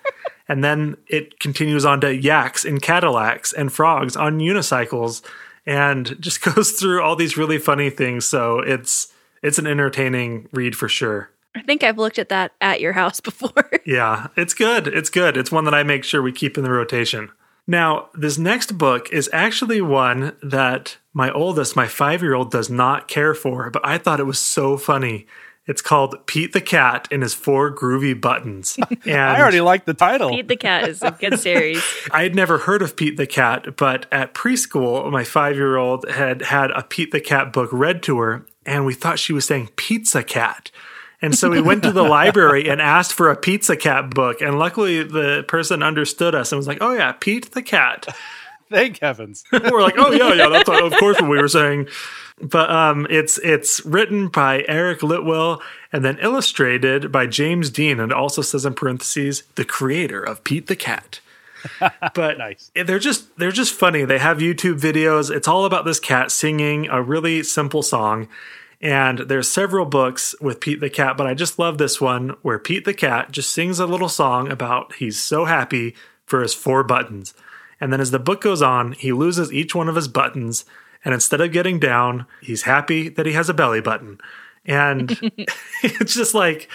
And 0.48 0.64
then 0.64 0.96
it 1.06 1.38
continues 1.38 1.84
on 1.84 2.00
to 2.00 2.16
yaks 2.16 2.64
and 2.64 2.80
Cadillacs 2.80 3.52
and 3.52 3.70
frogs 3.70 4.16
on 4.16 4.38
unicycles 4.38 5.22
and 5.66 6.16
just 6.20 6.40
goes 6.40 6.72
through 6.72 7.02
all 7.02 7.16
these 7.16 7.36
really 7.36 7.58
funny 7.58 7.90
things. 7.90 8.24
So 8.24 8.60
it's 8.60 9.12
it's 9.42 9.58
an 9.58 9.66
entertaining 9.66 10.48
read 10.50 10.74
for 10.74 10.88
sure. 10.88 11.30
I 11.54 11.62
think 11.62 11.82
I've 11.82 11.98
looked 11.98 12.18
at 12.18 12.28
that 12.28 12.52
at 12.60 12.80
your 12.80 12.92
house 12.92 13.20
before. 13.20 13.70
Yeah, 13.84 14.28
it's 14.36 14.54
good. 14.54 14.86
It's 14.88 15.10
good. 15.10 15.36
It's 15.36 15.52
one 15.52 15.64
that 15.64 15.74
I 15.74 15.82
make 15.82 16.04
sure 16.04 16.22
we 16.22 16.32
keep 16.32 16.56
in 16.56 16.64
the 16.64 16.70
rotation. 16.70 17.30
Now, 17.66 18.08
this 18.14 18.38
next 18.38 18.78
book 18.78 19.12
is 19.12 19.28
actually 19.30 19.82
one 19.82 20.34
that 20.42 20.96
my 21.12 21.30
oldest, 21.30 21.76
my 21.76 21.86
five 21.86 22.22
year 22.22 22.34
old, 22.34 22.50
does 22.50 22.70
not 22.70 23.08
care 23.08 23.34
for, 23.34 23.68
but 23.70 23.86
I 23.86 23.98
thought 23.98 24.20
it 24.20 24.24
was 24.24 24.38
so 24.38 24.78
funny. 24.78 25.26
It's 25.66 25.82
called 25.82 26.26
Pete 26.26 26.54
the 26.54 26.62
Cat 26.62 27.06
and 27.10 27.22
his 27.22 27.34
four 27.34 27.70
groovy 27.70 28.18
buttons. 28.18 28.78
And 29.04 29.20
I 29.20 29.38
already 29.38 29.60
like 29.60 29.84
the 29.84 29.92
title. 29.92 30.30
Pete 30.30 30.48
the 30.48 30.56
Cat 30.56 30.88
is 30.88 31.02
a 31.02 31.10
good 31.10 31.38
series. 31.38 31.84
I 32.10 32.22
had 32.22 32.34
never 32.34 32.56
heard 32.58 32.80
of 32.80 32.96
Pete 32.96 33.18
the 33.18 33.26
Cat, 33.26 33.76
but 33.76 34.06
at 34.10 34.32
preschool, 34.32 35.10
my 35.12 35.24
five 35.24 35.56
year 35.56 35.76
old 35.76 36.08
had 36.08 36.40
had 36.40 36.70
a 36.70 36.82
Pete 36.82 37.10
the 37.10 37.20
Cat 37.20 37.52
book 37.52 37.68
read 37.70 38.02
to 38.04 38.18
her, 38.18 38.46
and 38.64 38.86
we 38.86 38.94
thought 38.94 39.18
she 39.18 39.34
was 39.34 39.44
saying 39.44 39.68
Pizza 39.76 40.22
Cat. 40.22 40.70
And 41.20 41.36
so 41.36 41.50
we 41.50 41.60
went 41.60 41.82
to 41.82 41.92
the 41.92 42.04
library 42.04 42.68
and 42.68 42.80
asked 42.80 43.12
for 43.12 43.30
a 43.30 43.36
Pizza 43.36 43.76
Cat 43.76 44.10
book. 44.10 44.40
And 44.40 44.58
luckily, 44.58 45.02
the 45.02 45.44
person 45.48 45.82
understood 45.82 46.34
us 46.34 46.52
and 46.52 46.56
was 46.56 46.68
like, 46.68 46.78
oh, 46.80 46.92
yeah, 46.92 47.12
Pete 47.12 47.52
the 47.52 47.62
Cat. 47.62 48.06
Thank 48.70 49.00
heavens. 49.00 49.44
we're 49.52 49.82
like, 49.82 49.94
oh 49.96 50.12
yeah, 50.12 50.34
yeah, 50.34 50.48
that's 50.48 50.68
of 50.68 50.92
course 50.98 51.18
what 51.20 51.30
we 51.30 51.38
were 51.38 51.48
saying. 51.48 51.88
But 52.40 52.70
um, 52.70 53.06
it's 53.08 53.38
it's 53.38 53.84
written 53.86 54.28
by 54.28 54.64
Eric 54.68 55.00
Litwin 55.00 55.60
and 55.90 56.04
then 56.04 56.18
illustrated 56.20 57.10
by 57.10 57.26
James 57.26 57.70
Dean, 57.70 57.98
and 57.98 58.12
also 58.12 58.42
says 58.42 58.66
in 58.66 58.74
parentheses 58.74 59.42
the 59.54 59.64
creator 59.64 60.22
of 60.22 60.44
Pete 60.44 60.66
the 60.66 60.76
Cat. 60.76 61.20
but 62.14 62.38
Nice. 62.38 62.70
they're 62.74 62.98
just 62.98 63.36
they're 63.38 63.50
just 63.50 63.72
funny. 63.74 64.04
They 64.04 64.18
have 64.18 64.38
YouTube 64.38 64.78
videos. 64.78 65.34
It's 65.34 65.48
all 65.48 65.64
about 65.64 65.84
this 65.84 65.98
cat 65.98 66.30
singing 66.30 66.88
a 66.88 67.02
really 67.02 67.42
simple 67.42 67.82
song. 67.82 68.28
And 68.80 69.20
there's 69.20 69.48
several 69.48 69.86
books 69.86 70.34
with 70.40 70.60
Pete 70.60 70.80
the 70.80 70.90
Cat, 70.90 71.16
but 71.16 71.26
I 71.26 71.34
just 71.34 71.58
love 71.58 71.78
this 71.78 72.00
one 72.00 72.36
where 72.42 72.58
Pete 72.58 72.84
the 72.84 72.94
Cat 72.94 73.32
just 73.32 73.50
sings 73.50 73.80
a 73.80 73.86
little 73.86 74.08
song 74.08 74.50
about 74.50 74.94
he's 74.94 75.18
so 75.18 75.46
happy 75.46 75.96
for 76.24 76.42
his 76.42 76.54
four 76.54 76.84
buttons. 76.84 77.34
And 77.80 77.92
then 77.92 78.00
as 78.00 78.12
the 78.12 78.18
book 78.18 78.40
goes 78.40 78.62
on, 78.62 78.92
he 78.92 79.12
loses 79.12 79.52
each 79.52 79.74
one 79.74 79.88
of 79.88 79.96
his 79.96 80.08
buttons. 80.08 80.64
And 81.04 81.12
instead 81.12 81.40
of 81.40 81.52
getting 81.52 81.80
down, 81.80 82.26
he's 82.40 82.62
happy 82.62 83.08
that 83.08 83.26
he 83.26 83.32
has 83.32 83.48
a 83.48 83.54
belly 83.54 83.80
button. 83.80 84.20
And 84.64 85.10
it's 85.82 86.14
just 86.14 86.34
like, 86.34 86.68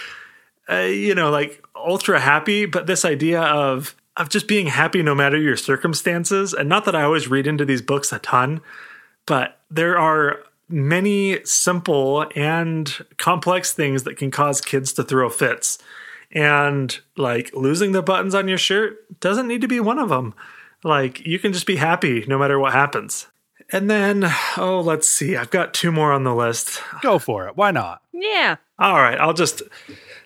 uh, 0.70 0.78
you 0.82 1.16
know, 1.16 1.30
like 1.30 1.64
ultra 1.76 2.20
happy, 2.20 2.66
but 2.66 2.88
this 2.88 3.06
idea 3.06 3.42
of 3.42 3.96
of 4.16 4.30
just 4.30 4.48
being 4.48 4.68
happy 4.68 5.02
no 5.02 5.16
matter 5.16 5.38
your 5.38 5.58
circumstances. 5.58 6.54
And 6.54 6.70
not 6.70 6.86
that 6.86 6.96
I 6.96 7.02
always 7.02 7.28
read 7.28 7.48
into 7.48 7.66
these 7.66 7.82
books 7.82 8.12
a 8.12 8.20
ton, 8.20 8.62
but 9.26 9.60
there 9.72 9.98
are 9.98 10.44
many 10.74 11.44
simple 11.46 12.26
and 12.36 13.06
complex 13.18 13.74
things 13.74 14.04
that 14.04 14.18
can 14.18 14.32
cause 14.32 14.60
kids 14.60 14.92
to 14.94 15.04
throw 15.04 15.30
fits. 15.30 15.78
And 16.32 17.00
like 17.16 17.54
losing 17.54 17.92
the 17.92 18.02
buttons 18.02 18.34
on 18.34 18.48
your 18.48 18.58
shirt 18.58 19.20
doesn't 19.20 19.48
need 19.48 19.62
to 19.62 19.68
be 19.68 19.80
one 19.80 20.00
of 20.00 20.10
them. 20.10 20.34
Like 20.84 21.26
you 21.26 21.40
can 21.40 21.54
just 21.54 21.68
be 21.68 21.76
happy 21.76 22.26
no 22.28 22.38
matter 22.40 22.60
what 22.60 22.74
happens. 22.74 23.28
And 23.72 23.90
then, 23.90 24.26
oh, 24.58 24.82
let's 24.82 25.08
see. 25.08 25.38
I've 25.38 25.50
got 25.50 25.74
two 25.74 25.92
more 25.92 26.12
on 26.12 26.24
the 26.24 26.36
list. 26.36 26.82
Go 27.02 27.18
for 27.18 27.48
it. 27.48 27.56
Why 27.56 27.72
not? 27.72 28.02
Yeah. 28.12 28.58
All 28.78 28.96
right, 28.96 29.20
I'll 29.20 29.34
just 29.34 29.62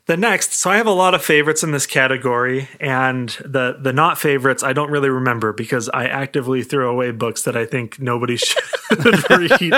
the 0.07 0.17
next. 0.17 0.53
So 0.53 0.69
I 0.69 0.77
have 0.77 0.87
a 0.87 0.91
lot 0.91 1.13
of 1.13 1.23
favorites 1.23 1.63
in 1.63 1.71
this 1.71 1.85
category, 1.85 2.69
and 2.79 3.29
the 3.45 3.77
the 3.79 3.93
not 3.93 4.17
favorites 4.17 4.63
I 4.63 4.73
don't 4.73 4.89
really 4.89 5.09
remember 5.09 5.53
because 5.53 5.89
I 5.89 6.07
actively 6.07 6.63
throw 6.63 6.89
away 6.89 7.11
books 7.11 7.43
that 7.43 7.55
I 7.55 7.65
think 7.65 7.99
nobody 7.99 8.37
should 8.37 8.59
read. 9.29 9.73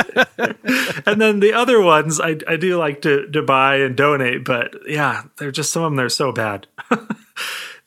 and 1.05 1.19
then 1.19 1.39
the 1.39 1.53
other 1.53 1.81
ones 1.81 2.19
I, 2.19 2.37
I 2.47 2.55
do 2.55 2.77
like 2.77 3.01
to 3.01 3.27
to 3.31 3.41
buy 3.41 3.77
and 3.77 3.95
donate, 3.97 4.45
but 4.45 4.75
yeah, 4.87 5.23
they're 5.37 5.51
just 5.51 5.73
some 5.73 5.83
of 5.83 5.87
them 5.91 5.95
they're 5.97 6.09
so 6.09 6.31
bad. 6.31 6.67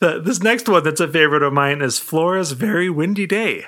the, 0.00 0.20
this 0.20 0.42
next 0.42 0.68
one 0.68 0.82
that's 0.82 1.00
a 1.00 1.08
favorite 1.08 1.44
of 1.44 1.52
mine 1.52 1.80
is 1.80 2.00
Flora's 2.00 2.52
Very 2.52 2.90
Windy 2.90 3.26
Day 3.26 3.66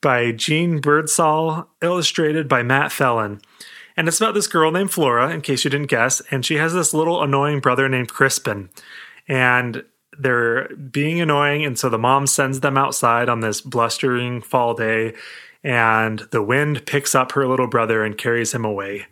by 0.00 0.32
Jeanne 0.32 0.80
Birdsall, 0.80 1.68
illustrated 1.82 2.48
by 2.48 2.62
Matt 2.62 2.92
Phelan. 2.92 3.40
And 3.98 4.06
it's 4.06 4.20
about 4.20 4.34
this 4.34 4.46
girl 4.46 4.70
named 4.70 4.92
Flora, 4.92 5.30
in 5.30 5.40
case 5.40 5.64
you 5.64 5.70
didn't 5.70 5.88
guess, 5.88 6.22
and 6.30 6.46
she 6.46 6.54
has 6.54 6.72
this 6.72 6.94
little 6.94 7.20
annoying 7.20 7.58
brother 7.58 7.88
named 7.88 8.10
Crispin. 8.10 8.70
And 9.26 9.84
they're 10.16 10.68
being 10.68 11.20
annoying, 11.20 11.64
and 11.64 11.76
so 11.76 11.88
the 11.88 11.98
mom 11.98 12.28
sends 12.28 12.60
them 12.60 12.78
outside 12.78 13.28
on 13.28 13.40
this 13.40 13.60
blustering 13.60 14.40
fall 14.40 14.74
day, 14.74 15.14
and 15.64 16.20
the 16.30 16.44
wind 16.44 16.86
picks 16.86 17.16
up 17.16 17.32
her 17.32 17.48
little 17.48 17.66
brother 17.66 18.04
and 18.04 18.16
carries 18.16 18.54
him 18.54 18.64
away. 18.64 19.06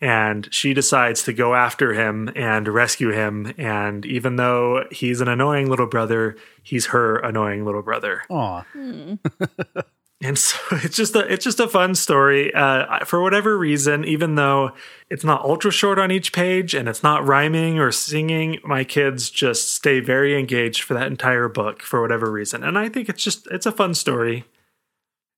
And 0.00 0.48
she 0.50 0.72
decides 0.72 1.22
to 1.24 1.34
go 1.34 1.54
after 1.54 1.92
him 1.92 2.32
and 2.34 2.66
rescue 2.66 3.10
him. 3.10 3.52
And 3.58 4.06
even 4.06 4.36
though 4.36 4.86
he's 4.90 5.20
an 5.20 5.28
annoying 5.28 5.68
little 5.68 5.86
brother, 5.86 6.36
he's 6.62 6.86
her 6.86 7.18
annoying 7.18 7.66
little 7.66 7.82
brother. 7.82 8.22
Aw. 8.30 8.62
Hmm. 8.72 9.14
And 10.22 10.38
so 10.38 10.58
it's 10.72 10.96
just 10.96 11.14
a 11.14 11.20
it's 11.20 11.44
just 11.44 11.60
a 11.60 11.68
fun 11.68 11.94
story. 11.94 12.52
Uh, 12.54 13.04
for 13.04 13.22
whatever 13.22 13.56
reason, 13.58 14.04
even 14.04 14.34
though 14.34 14.72
it's 15.10 15.24
not 15.24 15.44
ultra 15.44 15.70
short 15.70 15.98
on 15.98 16.10
each 16.10 16.32
page 16.32 16.74
and 16.74 16.88
it's 16.88 17.02
not 17.02 17.26
rhyming 17.26 17.78
or 17.78 17.92
singing, 17.92 18.58
my 18.64 18.84
kids 18.84 19.30
just 19.30 19.72
stay 19.72 20.00
very 20.00 20.38
engaged 20.38 20.82
for 20.82 20.94
that 20.94 21.08
entire 21.08 21.48
book 21.48 21.82
for 21.82 22.00
whatever 22.00 22.30
reason. 22.30 22.62
And 22.64 22.78
I 22.78 22.88
think 22.88 23.08
it's 23.08 23.22
just 23.22 23.46
it's 23.50 23.66
a 23.66 23.72
fun 23.72 23.94
story. 23.94 24.44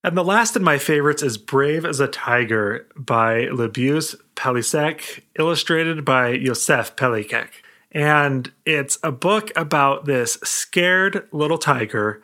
And 0.04 0.16
the 0.16 0.22
last 0.22 0.54
in 0.54 0.62
my 0.62 0.78
favorites 0.78 1.22
is 1.22 1.36
Brave 1.36 1.84
as 1.84 1.98
a 1.98 2.06
Tiger 2.06 2.86
by 2.94 3.46
Libuse 3.46 4.14
Palecek, 4.36 5.22
illustrated 5.36 6.04
by 6.04 6.38
Josef 6.38 6.94
Palecek. 6.94 7.48
And 7.90 8.52
it's 8.64 8.98
a 9.02 9.10
book 9.10 9.50
about 9.56 10.04
this 10.04 10.34
scared 10.44 11.26
little 11.32 11.58
tiger 11.58 12.22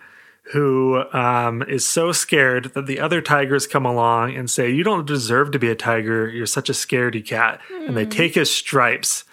who 0.53 1.03
um, 1.15 1.63
is 1.63 1.87
so 1.87 2.13
scared 2.13 2.73
that 2.75 2.87
the 2.87 3.01
other 3.01 3.23
tigers 3.23 3.67
come 3.67 3.87
along 3.87 4.37
and 4.37 4.51
say, 4.51 4.71
You 4.71 4.85
don't 4.85 5.07
deserve 5.07 5.51
to 5.53 5.59
be 5.59 5.71
a 5.71 5.75
tiger. 5.75 6.29
You're 6.29 6.47
such 6.47 6.69
a 6.69 6.75
scaredy 6.75 7.25
cat. 7.25 7.61
And 7.71 7.97
they 7.97 8.05
take 8.05 8.35
his 8.35 8.51
stripes. 8.51 9.25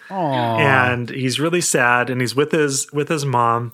And 0.59 1.09
he's 1.09 1.39
really 1.39 1.61
sad 1.61 2.09
and 2.09 2.21
he's 2.21 2.35
with 2.35 2.51
his 2.53 2.91
with 2.93 3.09
his 3.09 3.25
mom. 3.25 3.73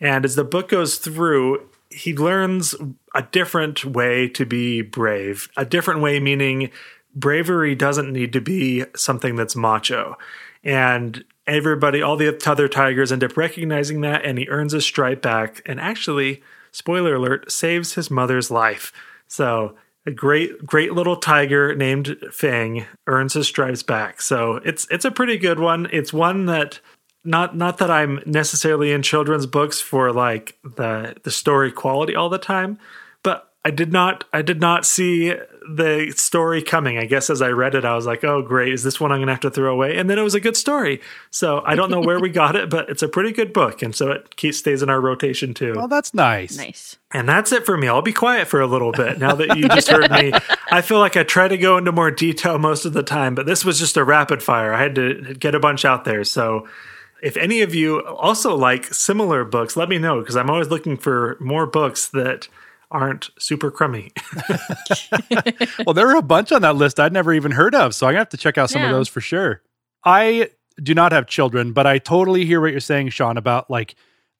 And 0.00 0.24
as 0.24 0.36
the 0.36 0.44
book 0.44 0.68
goes 0.68 0.96
through, 0.96 1.66
he 1.90 2.14
learns 2.14 2.74
a 3.14 3.22
different 3.22 3.86
way 3.86 4.28
to 4.28 4.44
be 4.44 4.82
brave. 4.82 5.48
A 5.56 5.64
different 5.64 6.00
way 6.00 6.20
meaning 6.20 6.70
bravery 7.14 7.74
doesn't 7.74 8.12
need 8.12 8.34
to 8.34 8.40
be 8.40 8.84
something 8.94 9.34
that's 9.34 9.56
macho. 9.56 10.18
And 10.62 11.24
everybody, 11.46 12.02
all 12.02 12.16
the 12.16 12.38
other 12.46 12.68
tigers 12.68 13.12
end 13.12 13.24
up 13.24 13.36
recognizing 13.36 14.02
that, 14.02 14.24
and 14.24 14.38
he 14.38 14.48
earns 14.48 14.72
his 14.72 14.84
stripe 14.84 15.22
back. 15.22 15.62
And 15.66 15.80
actually, 15.80 16.42
spoiler 16.72 17.14
alert, 17.14 17.50
saves 17.50 17.94
his 17.94 18.10
mother's 18.10 18.50
life. 18.50 18.92
So 19.28 19.76
a 20.04 20.10
great, 20.10 20.66
great 20.66 20.92
little 20.92 21.16
tiger 21.16 21.74
named 21.74 22.16
Fang 22.32 22.86
earns 23.06 23.34
his 23.34 23.46
stripes 23.46 23.82
back. 23.82 24.20
So 24.20 24.56
it's 24.64 24.86
it's 24.90 25.04
a 25.04 25.10
pretty 25.10 25.38
good 25.38 25.60
one. 25.60 25.88
It's 25.92 26.12
one 26.12 26.46
that 26.46 26.80
not 27.24 27.56
not 27.56 27.78
that 27.78 27.90
I'm 27.90 28.20
necessarily 28.26 28.92
in 28.92 29.02
children's 29.02 29.46
books 29.46 29.80
for 29.80 30.12
like 30.12 30.58
the 30.64 31.14
the 31.22 31.30
story 31.30 31.70
quality 31.70 32.16
all 32.16 32.28
the 32.28 32.38
time, 32.38 32.78
I 33.64 33.70
did 33.70 33.92
not 33.92 34.24
I 34.32 34.42
did 34.42 34.60
not 34.60 34.84
see 34.84 35.34
the 35.68 36.12
story 36.16 36.62
coming. 36.62 36.98
I 36.98 37.04
guess 37.04 37.30
as 37.30 37.40
I 37.40 37.50
read 37.50 37.76
it, 37.76 37.84
I 37.84 37.94
was 37.94 38.06
like, 38.06 38.24
"Oh, 38.24 38.42
great! 38.42 38.72
Is 38.72 38.82
this 38.82 38.98
one 38.98 39.12
I'm 39.12 39.18
going 39.18 39.28
to 39.28 39.32
have 39.32 39.40
to 39.40 39.50
throw 39.50 39.72
away?" 39.72 39.96
And 39.96 40.10
then 40.10 40.18
it 40.18 40.22
was 40.22 40.34
a 40.34 40.40
good 40.40 40.56
story. 40.56 41.00
So 41.30 41.62
I 41.64 41.76
don't 41.76 41.90
know 41.90 42.00
where 42.00 42.18
we 42.18 42.28
got 42.28 42.56
it, 42.56 42.68
but 42.68 42.90
it's 42.90 43.02
a 43.02 43.08
pretty 43.08 43.30
good 43.30 43.52
book, 43.52 43.80
and 43.82 43.94
so 43.94 44.10
it 44.10 44.34
keeps 44.34 44.58
stays 44.58 44.82
in 44.82 44.90
our 44.90 45.00
rotation 45.00 45.54
too. 45.54 45.74
Well, 45.76 45.86
that's 45.86 46.12
nice. 46.12 46.56
Nice. 46.56 46.96
And 47.12 47.28
that's 47.28 47.52
it 47.52 47.64
for 47.64 47.76
me. 47.76 47.86
I'll 47.86 48.02
be 48.02 48.12
quiet 48.12 48.48
for 48.48 48.60
a 48.60 48.66
little 48.66 48.90
bit 48.90 49.18
now 49.18 49.34
that 49.36 49.56
you 49.56 49.68
just 49.68 49.88
heard 49.88 50.10
me. 50.10 50.32
I 50.70 50.80
feel 50.80 50.98
like 50.98 51.16
I 51.16 51.22
try 51.22 51.46
to 51.46 51.58
go 51.58 51.76
into 51.76 51.92
more 51.92 52.10
detail 52.10 52.58
most 52.58 52.84
of 52.84 52.94
the 52.94 53.02
time, 53.02 53.34
but 53.34 53.46
this 53.46 53.64
was 53.64 53.78
just 53.78 53.96
a 53.96 54.04
rapid 54.04 54.42
fire. 54.42 54.72
I 54.72 54.82
had 54.82 54.94
to 54.96 55.34
get 55.38 55.54
a 55.54 55.60
bunch 55.60 55.84
out 55.84 56.04
there. 56.04 56.24
So 56.24 56.66
if 57.22 57.36
any 57.36 57.60
of 57.60 57.74
you 57.74 58.04
also 58.06 58.56
like 58.56 58.92
similar 58.92 59.44
books, 59.44 59.76
let 59.76 59.88
me 59.88 59.98
know 59.98 60.18
because 60.20 60.36
I'm 60.36 60.50
always 60.50 60.68
looking 60.68 60.96
for 60.96 61.36
more 61.38 61.66
books 61.66 62.08
that 62.08 62.48
aren't 62.92 63.30
super 63.38 63.70
crummy. 63.70 64.12
Well, 65.86 65.94
there 65.94 66.06
were 66.06 66.16
a 66.16 66.22
bunch 66.22 66.52
on 66.52 66.62
that 66.62 66.76
list 66.76 67.00
I'd 67.00 67.12
never 67.12 67.32
even 67.32 67.52
heard 67.52 67.74
of, 67.74 67.94
so 67.94 68.06
I'm 68.06 68.12
gonna 68.12 68.20
have 68.20 68.28
to 68.30 68.36
check 68.36 68.56
out 68.58 68.70
some 68.70 68.82
of 68.82 68.90
those 68.90 69.08
for 69.08 69.20
sure. 69.20 69.62
I 70.04 70.50
do 70.80 70.94
not 70.94 71.12
have 71.12 71.26
children, 71.26 71.72
but 71.72 71.86
I 71.86 71.98
totally 71.98 72.44
hear 72.44 72.60
what 72.60 72.70
you're 72.70 72.80
saying, 72.80 73.08
Sean, 73.10 73.36
about 73.36 73.70
like 73.70 73.94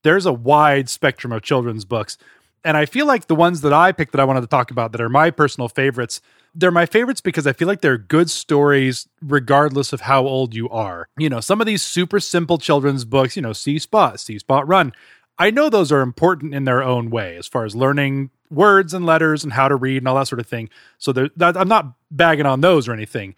there's 0.04 0.26
a 0.26 0.32
wide 0.32 0.88
spectrum 0.88 1.32
of 1.32 1.42
children's 1.42 1.84
books. 1.84 2.16
And 2.64 2.76
I 2.76 2.86
feel 2.86 3.06
like 3.06 3.26
the 3.26 3.34
ones 3.34 3.60
that 3.62 3.72
I 3.72 3.90
picked 3.90 4.12
that 4.12 4.20
I 4.20 4.24
wanted 4.24 4.42
to 4.42 4.46
talk 4.46 4.70
about 4.70 4.92
that 4.92 5.00
are 5.00 5.08
my 5.08 5.30
personal 5.30 5.68
favorites, 5.68 6.20
they're 6.54 6.70
my 6.70 6.86
favorites 6.86 7.20
because 7.20 7.46
I 7.46 7.52
feel 7.52 7.66
like 7.66 7.80
they're 7.80 7.98
good 7.98 8.30
stories 8.30 9.08
regardless 9.20 9.92
of 9.92 10.02
how 10.02 10.24
old 10.24 10.54
you 10.54 10.68
are. 10.68 11.08
You 11.18 11.28
know, 11.28 11.40
some 11.40 11.60
of 11.60 11.66
these 11.66 11.82
super 11.82 12.20
simple 12.20 12.58
children's 12.58 13.04
books, 13.04 13.34
you 13.34 13.42
know, 13.42 13.52
See 13.52 13.78
Spot, 13.78 14.20
See 14.20 14.38
Spot 14.38 14.66
Run, 14.66 14.92
I 15.38 15.50
know 15.50 15.68
those 15.68 15.90
are 15.90 16.02
important 16.02 16.54
in 16.54 16.64
their 16.64 16.82
own 16.82 17.10
way 17.10 17.36
as 17.36 17.48
far 17.48 17.64
as 17.64 17.74
learning 17.74 18.30
words 18.52 18.94
and 18.94 19.06
letters 19.06 19.42
and 19.44 19.52
how 19.52 19.68
to 19.68 19.76
read 19.76 19.98
and 19.98 20.08
all 20.08 20.16
that 20.16 20.28
sort 20.28 20.40
of 20.40 20.46
thing. 20.46 20.68
So 20.98 21.12
there- 21.12 21.30
that, 21.36 21.56
I'm 21.56 21.68
not 21.68 21.92
bagging 22.10 22.46
on 22.46 22.60
those 22.60 22.88
or 22.88 22.92
anything. 22.92 23.34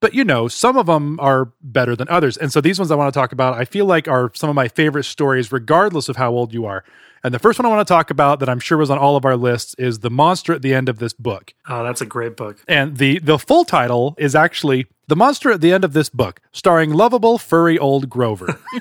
But 0.00 0.14
you 0.14 0.24
know, 0.24 0.48
some 0.48 0.76
of 0.76 0.86
them 0.86 1.20
are 1.20 1.52
better 1.62 1.94
than 1.94 2.08
others. 2.08 2.36
And 2.36 2.52
so 2.52 2.60
these 2.60 2.78
ones 2.78 2.90
I 2.90 2.96
want 2.96 3.12
to 3.14 3.18
talk 3.18 3.30
about, 3.30 3.54
I 3.54 3.64
feel 3.64 3.86
like 3.86 4.08
are 4.08 4.32
some 4.34 4.50
of 4.50 4.56
my 4.56 4.66
favorite 4.66 5.04
stories, 5.04 5.52
regardless 5.52 6.08
of 6.08 6.16
how 6.16 6.32
old 6.32 6.52
you 6.52 6.66
are. 6.66 6.82
And 7.22 7.32
the 7.32 7.38
first 7.38 7.56
one 7.56 7.66
I 7.66 7.68
want 7.68 7.86
to 7.86 7.94
talk 7.94 8.10
about 8.10 8.40
that 8.40 8.48
I'm 8.48 8.58
sure 8.58 8.76
was 8.78 8.90
on 8.90 8.98
all 8.98 9.14
of 9.14 9.24
our 9.24 9.36
lists 9.36 9.76
is 9.78 10.00
The 10.00 10.10
Monster 10.10 10.54
at 10.54 10.62
the 10.62 10.74
End 10.74 10.88
of 10.88 10.98
This 10.98 11.12
Book. 11.12 11.54
oh, 11.68 11.84
that's 11.84 12.00
a 12.00 12.06
great 12.06 12.36
book. 12.36 12.58
And 12.66 12.96
the 12.96 13.20
the 13.20 13.38
full 13.38 13.64
title 13.64 14.16
is 14.18 14.34
actually 14.34 14.86
The 15.08 15.16
Monster 15.16 15.50
at 15.50 15.60
the 15.60 15.72
End 15.72 15.84
of 15.84 15.94
This 15.94 16.08
Book, 16.08 16.40
starring 16.52 16.92
lovable 16.92 17.36
furry 17.36 17.76
old 17.76 18.08
Grover. 18.08 18.60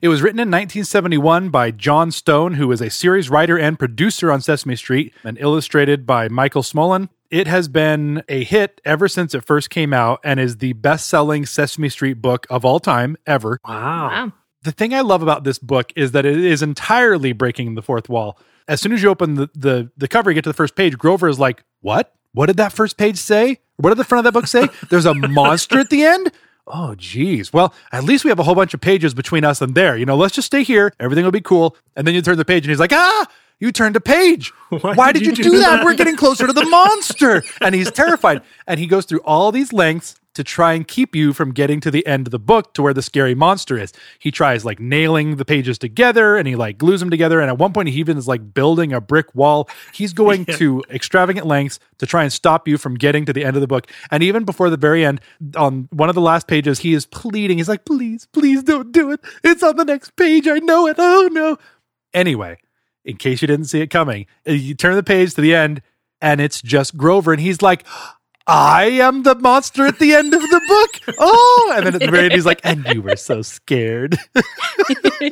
it 0.00 0.08
was 0.08 0.22
written 0.22 0.38
in 0.38 0.48
1971 0.48 1.50
by 1.50 1.70
Jon 1.70 2.10
Stone, 2.10 2.54
who 2.54 2.72
is 2.72 2.80
a 2.80 2.88
series 2.88 3.28
writer 3.28 3.58
and 3.58 3.78
producer 3.78 4.32
on 4.32 4.40
Sesame 4.40 4.74
Street, 4.74 5.12
and 5.22 5.36
illustrated 5.38 6.06
by 6.06 6.28
Michael 6.28 6.62
Smollin. 6.62 7.10
It 7.30 7.46
has 7.46 7.68
been 7.68 8.22
a 8.30 8.44
hit 8.44 8.80
ever 8.86 9.08
since 9.08 9.34
it 9.34 9.44
first 9.44 9.68
came 9.68 9.92
out 9.92 10.20
and 10.24 10.40
is 10.40 10.56
the 10.56 10.72
best-selling 10.72 11.44
Sesame 11.44 11.90
Street 11.90 12.14
book 12.14 12.46
of 12.48 12.64
all 12.64 12.80
time 12.80 13.18
ever. 13.26 13.60
Wow. 13.62 14.08
Wow. 14.08 14.32
The 14.62 14.72
thing 14.72 14.94
I 14.94 15.02
love 15.02 15.22
about 15.22 15.44
this 15.44 15.58
book 15.58 15.92
is 15.96 16.12
that 16.12 16.24
it 16.24 16.42
is 16.42 16.62
entirely 16.62 17.32
breaking 17.32 17.74
the 17.74 17.82
fourth 17.82 18.08
wall. 18.08 18.38
As 18.66 18.80
soon 18.80 18.92
as 18.92 19.02
you 19.02 19.10
open 19.10 19.34
the 19.34 19.50
the, 19.54 19.90
the 19.98 20.08
cover, 20.08 20.30
you 20.30 20.34
get 20.34 20.44
to 20.44 20.50
the 20.50 20.54
first 20.54 20.74
page. 20.74 20.96
Grover 20.96 21.28
is 21.28 21.38
like, 21.38 21.62
"What? 21.82 22.14
What 22.36 22.46
did 22.46 22.58
that 22.58 22.70
first 22.70 22.98
page 22.98 23.16
say? 23.16 23.60
What 23.78 23.88
did 23.88 23.96
the 23.98 24.04
front 24.04 24.26
of 24.26 24.32
that 24.32 24.38
book 24.38 24.46
say? 24.46 24.68
There's 24.90 25.06
a 25.06 25.14
monster 25.14 25.78
at 25.78 25.88
the 25.88 26.04
end." 26.04 26.30
Oh, 26.66 26.94
geez. 26.94 27.50
Well, 27.50 27.72
at 27.92 28.04
least 28.04 28.24
we 28.24 28.28
have 28.28 28.38
a 28.38 28.42
whole 28.42 28.54
bunch 28.54 28.74
of 28.74 28.80
pages 28.82 29.14
between 29.14 29.42
us 29.42 29.62
and 29.62 29.74
there. 29.74 29.96
You 29.96 30.04
know, 30.04 30.16
let's 30.16 30.34
just 30.34 30.46
stay 30.46 30.62
here. 30.62 30.92
Everything 31.00 31.24
will 31.24 31.32
be 31.32 31.40
cool. 31.40 31.76
And 31.94 32.06
then 32.06 32.14
you 32.14 32.20
turn 32.20 32.36
the 32.36 32.44
page 32.44 32.64
and 32.64 32.70
he's 32.70 32.80
like, 32.80 32.92
ah, 32.92 33.26
you 33.58 33.72
turned 33.72 33.96
a 33.96 34.00
page. 34.00 34.50
Why, 34.68 34.94
Why 34.94 35.12
did, 35.12 35.20
did, 35.20 35.38
you, 35.38 35.44
do, 35.44 35.50
do 35.50 35.58
that? 35.60 35.76
that? 35.76 35.84
We're 35.84 35.94
getting 35.94 36.16
closer 36.16 36.46
to 36.46 36.52
the 36.52 36.66
monster. 36.66 37.42
and 37.62 37.74
he's 37.74 37.90
terrified. 37.90 38.42
And 38.66 38.78
he 38.78 38.86
goes 38.86 39.06
through 39.06 39.20
all 39.20 39.50
these 39.52 39.72
lengths 39.72 40.16
to 40.36 40.44
try 40.44 40.74
and 40.74 40.86
keep 40.86 41.16
you 41.16 41.32
from 41.32 41.52
getting 41.52 41.80
to 41.80 41.90
the 41.90 42.06
end 42.06 42.26
of 42.26 42.30
the 42.30 42.38
book 42.38 42.74
to 42.74 42.82
where 42.82 42.94
the 42.94 43.02
scary 43.02 43.34
monster 43.34 43.78
is. 43.78 43.92
He 44.18 44.30
tries 44.30 44.64
like 44.64 44.78
nailing 44.78 45.36
the 45.36 45.44
pages 45.44 45.78
together 45.78 46.36
and 46.36 46.46
he 46.46 46.54
like 46.54 46.78
glues 46.78 47.00
them 47.00 47.10
together. 47.10 47.40
And 47.40 47.48
at 47.48 47.58
one 47.58 47.72
point, 47.72 47.88
he 47.88 47.98
even 47.98 48.18
is 48.18 48.28
like 48.28 48.54
building 48.54 48.92
a 48.92 49.00
brick 49.00 49.34
wall. 49.34 49.68
He's 49.92 50.12
going 50.12 50.44
yeah. 50.48 50.56
to 50.56 50.84
extravagant 50.90 51.46
lengths 51.46 51.78
to 51.98 52.06
try 52.06 52.22
and 52.22 52.32
stop 52.32 52.68
you 52.68 52.78
from 52.78 52.94
getting 52.94 53.24
to 53.24 53.32
the 53.32 53.44
end 53.44 53.56
of 53.56 53.60
the 53.60 53.66
book. 53.66 53.90
And 54.10 54.22
even 54.22 54.44
before 54.44 54.70
the 54.70 54.76
very 54.76 55.04
end, 55.04 55.20
on 55.56 55.88
one 55.90 56.08
of 56.08 56.14
the 56.14 56.20
last 56.20 56.46
pages, 56.46 56.80
he 56.80 56.92
is 56.92 57.06
pleading. 57.06 57.58
He's 57.58 57.68
like, 57.68 57.84
please, 57.84 58.26
please 58.32 58.62
don't 58.62 58.92
do 58.92 59.10
it. 59.10 59.20
It's 59.42 59.62
on 59.62 59.76
the 59.76 59.84
next 59.84 60.16
page. 60.16 60.46
I 60.46 60.58
know 60.58 60.86
it. 60.86 60.96
Oh 60.98 61.28
no. 61.32 61.56
Anyway, 62.12 62.58
in 63.04 63.16
case 63.16 63.40
you 63.40 63.48
didn't 63.48 63.66
see 63.66 63.80
it 63.80 63.88
coming, 63.88 64.26
you 64.44 64.74
turn 64.74 64.94
the 64.96 65.02
page 65.02 65.34
to 65.34 65.40
the 65.40 65.54
end 65.54 65.82
and 66.20 66.40
it's 66.40 66.62
just 66.62 66.96
Grover. 66.96 67.32
And 67.32 67.40
he's 67.40 67.62
like, 67.62 67.84
I 68.48 68.84
am 68.84 69.24
the 69.24 69.34
monster 69.34 69.86
at 69.86 69.98
the 69.98 70.14
end 70.14 70.32
of 70.32 70.40
the 70.40 70.60
book. 70.68 71.16
Oh, 71.18 71.72
and 71.76 71.86
then 71.86 71.94
at 71.94 72.00
the 72.00 72.10
very 72.10 72.26
end, 72.26 72.34
he's 72.34 72.46
like, 72.46 72.60
and 72.62 72.86
you 72.86 73.02
were 73.02 73.16
so 73.16 73.42
scared. 73.42 74.18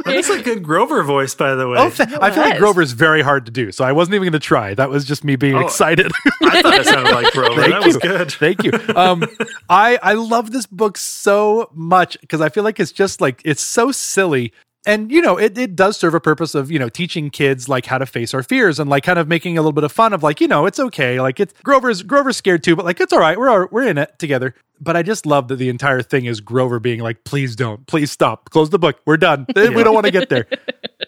That's 0.05 0.29
a 0.31 0.43
good 0.43 0.65
Grover 0.65 1.03
voice, 1.05 1.35
by 1.35 1.55
the 1.55 1.69
way. 1.69 1.79
Oh, 1.79 1.91
th- 1.91 2.09
I 2.21 2.31
feel 2.33 2.43
like 2.43 2.59
Grover's 2.59 2.93
very 2.93 3.23
hard 3.23 3.47
to 3.47 3.53
do, 3.53 3.71
so 3.71 3.85
I 3.85 3.93
wasn't 3.93 4.17
even 4.17 4.25
going 4.25 4.33
to 4.33 4.39
try. 4.41 4.75
That 4.75 4.91
was 4.91 5.05
just 5.05 5.23
me 5.23 5.37
being 5.37 5.55
oh, 5.55 5.61
excited. 5.61 6.11
I 6.43 6.61
thought 6.63 6.75
it 6.75 6.87
sounded 6.87 7.13
like 7.13 7.33
Grover. 7.33 7.61
Thank 7.61 7.73
that 7.73 7.81
you. 7.83 7.87
was 7.87 7.97
good. 7.99 8.33
Thank 8.33 8.65
you. 8.65 8.73
Um, 8.97 9.25
I 9.69 9.99
I 10.03 10.15
love 10.15 10.51
this 10.51 10.67
book 10.67 10.97
so 10.97 11.71
much 11.73 12.21
because 12.21 12.41
I 12.41 12.49
feel 12.49 12.65
like 12.65 12.81
it's 12.81 12.93
just 12.93 13.21
like 13.21 13.41
it's 13.45 13.63
so 13.63 13.93
silly 13.93 14.53
and 14.87 15.11
you 15.11 15.21
know 15.21 15.37
it, 15.37 15.57
it 15.57 15.75
does 15.77 15.97
serve 15.97 16.15
a 16.15 16.21
purpose 16.21 16.55
of 16.55 16.71
you 16.71 16.79
know 16.79 16.89
teaching 16.89 17.31
kids 17.31 17.69
like 17.69 17.87
how 17.87 17.99
to 17.99 18.07
face 18.07 18.35
our 18.35 18.43
fears 18.43 18.79
and 18.79 18.91
like 18.91 19.05
kind 19.05 19.19
of 19.19 19.29
making 19.29 19.57
a 19.57 19.61
little 19.61 19.73
bit 19.73 19.85
of 19.85 19.93
fun 19.93 20.13
of 20.13 20.23
like 20.23 20.41
you 20.41 20.49
know 20.49 20.67
it's 20.67 20.79
okay 20.79 21.21
like 21.21 21.41
it's 21.41 21.55
grover's 21.63 22.03
grover's 22.03 22.37
scared 22.37 22.63
too 22.63 22.77
but 22.77 22.85
like 22.85 23.01
it's 23.01 23.13
all 23.13 23.21
right 23.21 23.39
we're 23.39 23.67
we're 23.67 23.87
in 23.87 23.99
it 23.99 24.19
together. 24.19 24.55
But 24.81 24.97
i 24.97 25.03
just 25.03 25.25
love 25.25 25.49
that 25.49 25.57
the 25.57 25.69
entire 25.69 26.03
thing 26.03 26.25
is 26.25 26.41
grover 26.41 26.81
being 26.81 27.01
like 27.01 27.25
please 27.25 27.55
don't 27.55 27.87
please 27.87 28.11
stop 28.11 28.51
close 28.51 28.71
the 28.71 28.79
book 28.79 29.01
we're 29.07 29.17
done 29.17 29.47
yeah. 29.55 29.69
we 29.75 29.85
don't 29.85 29.95
want 29.95 30.07
to 30.07 30.13
get 30.13 30.29
there. 30.29 30.47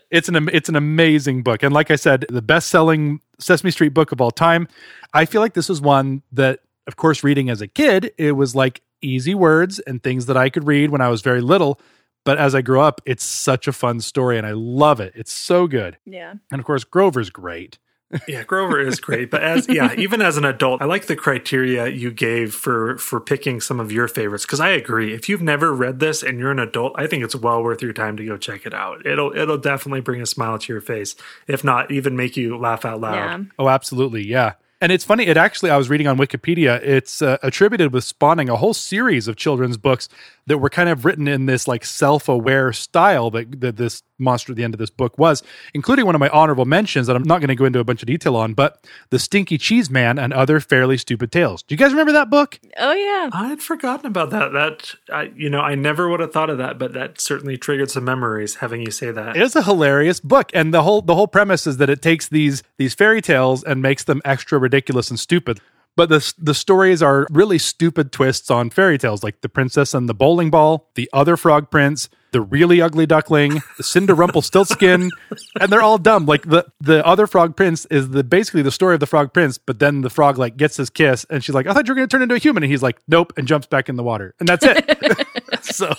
It's 0.08 0.28
an 0.28 0.48
it's 0.52 0.68
an 0.68 0.76
amazing 0.76 1.42
book 1.42 1.64
and 1.64 1.74
like 1.74 1.90
i 1.90 1.96
said 1.96 2.26
the 2.28 2.40
best 2.40 2.70
selling 2.70 3.20
sesame 3.40 3.72
street 3.72 3.92
book 3.92 4.12
of 4.12 4.20
all 4.20 4.30
time. 4.30 4.68
I 5.12 5.24
feel 5.24 5.40
like 5.40 5.54
this 5.54 5.68
is 5.68 5.80
one 5.80 6.22
that 6.32 6.60
of 6.86 6.96
course 6.96 7.24
reading 7.24 7.50
as 7.50 7.60
a 7.60 7.66
kid 7.66 8.12
it 8.16 8.32
was 8.32 8.54
like 8.54 8.82
easy 9.02 9.34
words 9.34 9.80
and 9.80 10.02
things 10.02 10.26
that 10.26 10.36
i 10.36 10.48
could 10.48 10.66
read 10.66 10.90
when 10.90 11.00
i 11.00 11.08
was 11.08 11.22
very 11.22 11.40
little 11.40 11.80
but 12.26 12.38
as 12.38 12.54
I 12.54 12.60
grow 12.60 12.82
up, 12.82 13.00
it's 13.06 13.24
such 13.24 13.66
a 13.66 13.72
fun 13.72 14.00
story 14.00 14.36
and 14.36 14.46
I 14.46 14.52
love 14.52 15.00
it. 15.00 15.12
It's 15.16 15.32
so 15.32 15.66
good. 15.66 15.96
Yeah. 16.04 16.34
And 16.50 16.58
of 16.58 16.66
course, 16.66 16.84
Grover's 16.84 17.30
great. 17.30 17.78
yeah, 18.28 18.44
Grover 18.44 18.78
is 18.80 19.00
great, 19.00 19.32
but 19.32 19.42
as 19.42 19.68
yeah, 19.68 19.92
even 19.98 20.22
as 20.22 20.36
an 20.36 20.44
adult, 20.44 20.80
I 20.80 20.84
like 20.84 21.06
the 21.06 21.16
criteria 21.16 21.88
you 21.88 22.12
gave 22.12 22.54
for 22.54 22.96
for 22.98 23.20
picking 23.20 23.60
some 23.60 23.80
of 23.80 23.90
your 23.90 24.06
favorites 24.06 24.46
because 24.46 24.60
I 24.60 24.68
agree. 24.68 25.12
If 25.12 25.28
you've 25.28 25.42
never 25.42 25.74
read 25.74 25.98
this 25.98 26.22
and 26.22 26.38
you're 26.38 26.52
an 26.52 26.60
adult, 26.60 26.92
I 26.94 27.08
think 27.08 27.24
it's 27.24 27.34
well 27.34 27.64
worth 27.64 27.82
your 27.82 27.92
time 27.92 28.16
to 28.18 28.24
go 28.24 28.36
check 28.36 28.64
it 28.64 28.72
out. 28.72 29.04
It'll 29.04 29.36
it'll 29.36 29.58
definitely 29.58 30.02
bring 30.02 30.22
a 30.22 30.26
smile 30.26 30.56
to 30.56 30.72
your 30.72 30.80
face, 30.80 31.16
if 31.48 31.64
not 31.64 31.90
even 31.90 32.16
make 32.16 32.36
you 32.36 32.56
laugh 32.56 32.84
out 32.84 33.00
loud. 33.00 33.14
Yeah. 33.14 33.38
Oh, 33.58 33.68
absolutely. 33.68 34.24
Yeah. 34.24 34.52
And 34.80 34.92
it's 34.92 35.04
funny, 35.04 35.24
it 35.26 35.38
actually, 35.38 35.70
I 35.70 35.78
was 35.78 35.88
reading 35.88 36.06
on 36.06 36.18
Wikipedia, 36.18 36.82
it's 36.82 37.22
uh, 37.22 37.38
attributed 37.42 37.94
with 37.94 38.04
spawning 38.04 38.50
a 38.50 38.56
whole 38.56 38.74
series 38.74 39.26
of 39.26 39.36
children's 39.36 39.78
books 39.78 40.06
that 40.46 40.58
were 40.58 40.68
kind 40.68 40.90
of 40.90 41.06
written 41.06 41.26
in 41.26 41.46
this 41.46 41.66
like 41.66 41.82
self-aware 41.82 42.74
style 42.74 43.30
that, 43.30 43.60
that 43.62 43.76
this 43.76 44.02
monster 44.18 44.52
at 44.52 44.56
the 44.56 44.64
end 44.64 44.74
of 44.74 44.78
this 44.78 44.90
book 44.90 45.18
was, 45.18 45.42
including 45.74 46.06
one 46.06 46.14
of 46.14 46.20
my 46.20 46.28
honorable 46.28 46.64
mentions 46.64 47.06
that 47.06 47.16
I'm 47.16 47.22
not 47.22 47.40
going 47.40 47.48
to 47.48 47.54
go 47.54 47.64
into 47.64 47.78
a 47.78 47.84
bunch 47.84 48.02
of 48.02 48.06
detail 48.06 48.36
on, 48.36 48.54
but 48.54 48.84
The 49.10 49.18
Stinky 49.18 49.58
Cheese 49.58 49.90
Man 49.90 50.18
and 50.18 50.32
Other 50.32 50.60
Fairly 50.60 50.96
Stupid 50.96 51.32
Tales. 51.32 51.62
Do 51.62 51.74
you 51.74 51.78
guys 51.78 51.92
remember 51.92 52.12
that 52.12 52.30
book? 52.30 52.58
Oh 52.78 52.92
yeah. 52.92 53.30
I 53.32 53.48
had 53.48 53.62
forgotten 53.62 54.06
about 54.06 54.30
that. 54.30 54.52
That 54.52 54.94
I 55.12 55.32
you 55.36 55.50
know, 55.50 55.60
I 55.60 55.74
never 55.74 56.08
would 56.08 56.20
have 56.20 56.32
thought 56.32 56.50
of 56.50 56.58
that, 56.58 56.78
but 56.78 56.92
that 56.94 57.20
certainly 57.20 57.56
triggered 57.56 57.90
some 57.90 58.04
memories 58.04 58.56
having 58.56 58.80
you 58.80 58.90
say 58.90 59.10
that. 59.10 59.36
It 59.36 59.42
is 59.42 59.56
a 59.56 59.62
hilarious 59.62 60.20
book 60.20 60.50
and 60.54 60.72
the 60.72 60.82
whole 60.82 61.02
the 61.02 61.14
whole 61.14 61.28
premise 61.28 61.66
is 61.66 61.76
that 61.78 61.90
it 61.90 62.02
takes 62.02 62.28
these 62.28 62.62
these 62.78 62.94
fairy 62.94 63.20
tales 63.20 63.62
and 63.64 63.82
makes 63.82 64.04
them 64.04 64.22
extra 64.24 64.58
ridiculous 64.58 65.10
and 65.10 65.18
stupid 65.18 65.60
but 65.96 66.10
the 66.10 66.34
the 66.38 66.54
stories 66.54 67.02
are 67.02 67.26
really 67.30 67.58
stupid 67.58 68.12
twists 68.12 68.50
on 68.50 68.70
fairy 68.70 68.98
tales, 68.98 69.24
like 69.24 69.40
the 69.40 69.48
princess 69.48 69.94
and 69.94 70.08
the 70.08 70.14
bowling 70.14 70.50
ball, 70.50 70.90
the 70.94 71.08
other 71.12 71.36
frog 71.36 71.70
prince, 71.70 72.08
the 72.32 72.40
really 72.40 72.80
ugly 72.80 73.06
duckling, 73.06 73.54
the 73.76 73.82
Cinderrumpelstiltskin, 73.82 75.10
and 75.60 75.72
they're 75.72 75.82
all 75.82 75.98
dumb. 75.98 76.26
Like 76.26 76.42
the 76.42 76.66
the 76.80 77.04
other 77.06 77.26
frog 77.26 77.56
prince 77.56 77.86
is 77.86 78.10
the 78.10 78.24
basically 78.24 78.62
the 78.62 78.70
story 78.70 78.94
of 78.94 79.00
the 79.00 79.06
frog 79.06 79.32
prince, 79.32 79.58
but 79.58 79.78
then 79.78 80.02
the 80.02 80.10
frog 80.10 80.38
like 80.38 80.56
gets 80.56 80.76
his 80.76 80.90
kiss, 80.90 81.24
and 81.30 81.42
she's 81.42 81.54
like, 81.54 81.66
"I 81.66 81.72
thought 81.72 81.86
you 81.86 81.92
were 81.92 81.96
going 81.96 82.08
to 82.08 82.12
turn 82.12 82.22
into 82.22 82.34
a 82.34 82.38
human," 82.38 82.62
and 82.62 82.70
he's 82.70 82.82
like, 82.82 82.98
"Nope," 83.08 83.32
and 83.36 83.46
jumps 83.46 83.66
back 83.66 83.88
in 83.88 83.96
the 83.96 84.02
water, 84.02 84.34
and 84.40 84.48
that's 84.48 84.64
it. 84.64 85.26
so. 85.62 85.94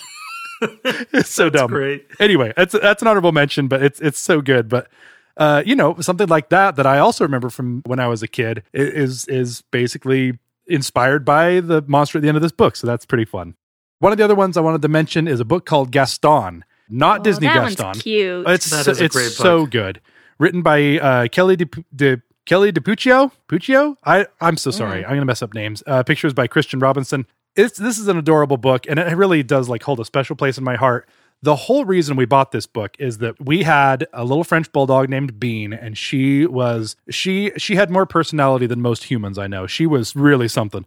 it's 0.60 1.30
so 1.30 1.48
that's 1.50 1.60
dumb. 1.60 1.70
Great. 1.70 2.06
Anyway, 2.18 2.52
that's 2.56 2.72
that's 2.72 3.00
an 3.02 3.08
honorable 3.08 3.32
mention, 3.32 3.68
but 3.68 3.82
it's 3.82 4.00
it's 4.00 4.18
so 4.18 4.40
good. 4.40 4.68
But 4.68 4.88
uh, 5.36 5.62
you 5.64 5.76
know, 5.76 5.96
something 6.00 6.28
like 6.28 6.48
that 6.48 6.76
that 6.76 6.86
I 6.86 6.98
also 6.98 7.24
remember 7.24 7.48
from 7.48 7.82
when 7.86 8.00
I 8.00 8.08
was 8.08 8.22
a 8.22 8.28
kid 8.28 8.64
is 8.74 9.24
is 9.26 9.62
basically 9.70 10.38
inspired 10.66 11.24
by 11.24 11.60
the 11.60 11.82
monster 11.86 12.18
at 12.18 12.22
the 12.22 12.28
end 12.28 12.36
of 12.36 12.42
this 12.42 12.52
book. 12.52 12.76
So 12.76 12.86
that's 12.86 13.06
pretty 13.06 13.24
fun. 13.24 13.54
One 14.00 14.12
of 14.12 14.18
the 14.18 14.24
other 14.24 14.34
ones 14.34 14.56
I 14.56 14.60
wanted 14.60 14.82
to 14.82 14.88
mention 14.88 15.26
is 15.26 15.40
a 15.40 15.44
book 15.44 15.66
called 15.66 15.90
Gaston, 15.90 16.64
not 16.88 17.20
oh, 17.20 17.22
Disney 17.24 17.48
that 17.48 17.54
Gaston. 17.54 17.86
One's 17.86 18.02
cute. 18.02 18.48
It's 18.48 18.66
so, 18.66 18.92
it's 18.96 19.36
so 19.36 19.66
good. 19.66 20.00
Written 20.38 20.62
by 20.62 20.98
uh, 20.98 21.28
Kelly 21.28 21.56
De, 21.56 21.68
De 21.94 22.22
Kelly 22.46 22.72
DiPuccio. 22.72 23.32
Puccio. 23.48 23.96
I 24.04 24.26
I'm 24.40 24.56
so 24.56 24.70
sorry. 24.70 25.02
Mm. 25.02 25.04
I'm 25.04 25.10
gonna 25.10 25.24
mess 25.24 25.42
up 25.42 25.52
names. 25.52 25.82
Uh, 25.86 26.02
pictures 26.02 26.32
by 26.32 26.46
Christian 26.46 26.78
Robinson. 26.78 27.26
It's 27.56 27.76
this 27.76 27.98
is 27.98 28.06
an 28.06 28.16
adorable 28.16 28.56
book, 28.56 28.86
and 28.88 29.00
it 29.00 29.16
really 29.16 29.42
does 29.42 29.68
like 29.68 29.82
hold 29.82 29.98
a 29.98 30.04
special 30.04 30.36
place 30.36 30.58
in 30.58 30.64
my 30.64 30.76
heart 30.76 31.08
the 31.42 31.54
whole 31.54 31.84
reason 31.84 32.16
we 32.16 32.24
bought 32.24 32.50
this 32.50 32.66
book 32.66 32.96
is 32.98 33.18
that 33.18 33.40
we 33.40 33.62
had 33.62 34.06
a 34.12 34.24
little 34.24 34.42
French 34.42 34.72
bulldog 34.72 35.08
named 35.08 35.38
Bean, 35.38 35.72
and 35.72 35.96
she 35.96 36.46
was 36.46 36.96
she 37.10 37.52
she 37.56 37.76
had 37.76 37.90
more 37.90 38.06
personality 38.06 38.66
than 38.66 38.82
most 38.82 39.04
humans 39.04 39.38
I 39.38 39.46
know. 39.46 39.66
She 39.66 39.86
was 39.86 40.16
really 40.16 40.48
something. 40.48 40.84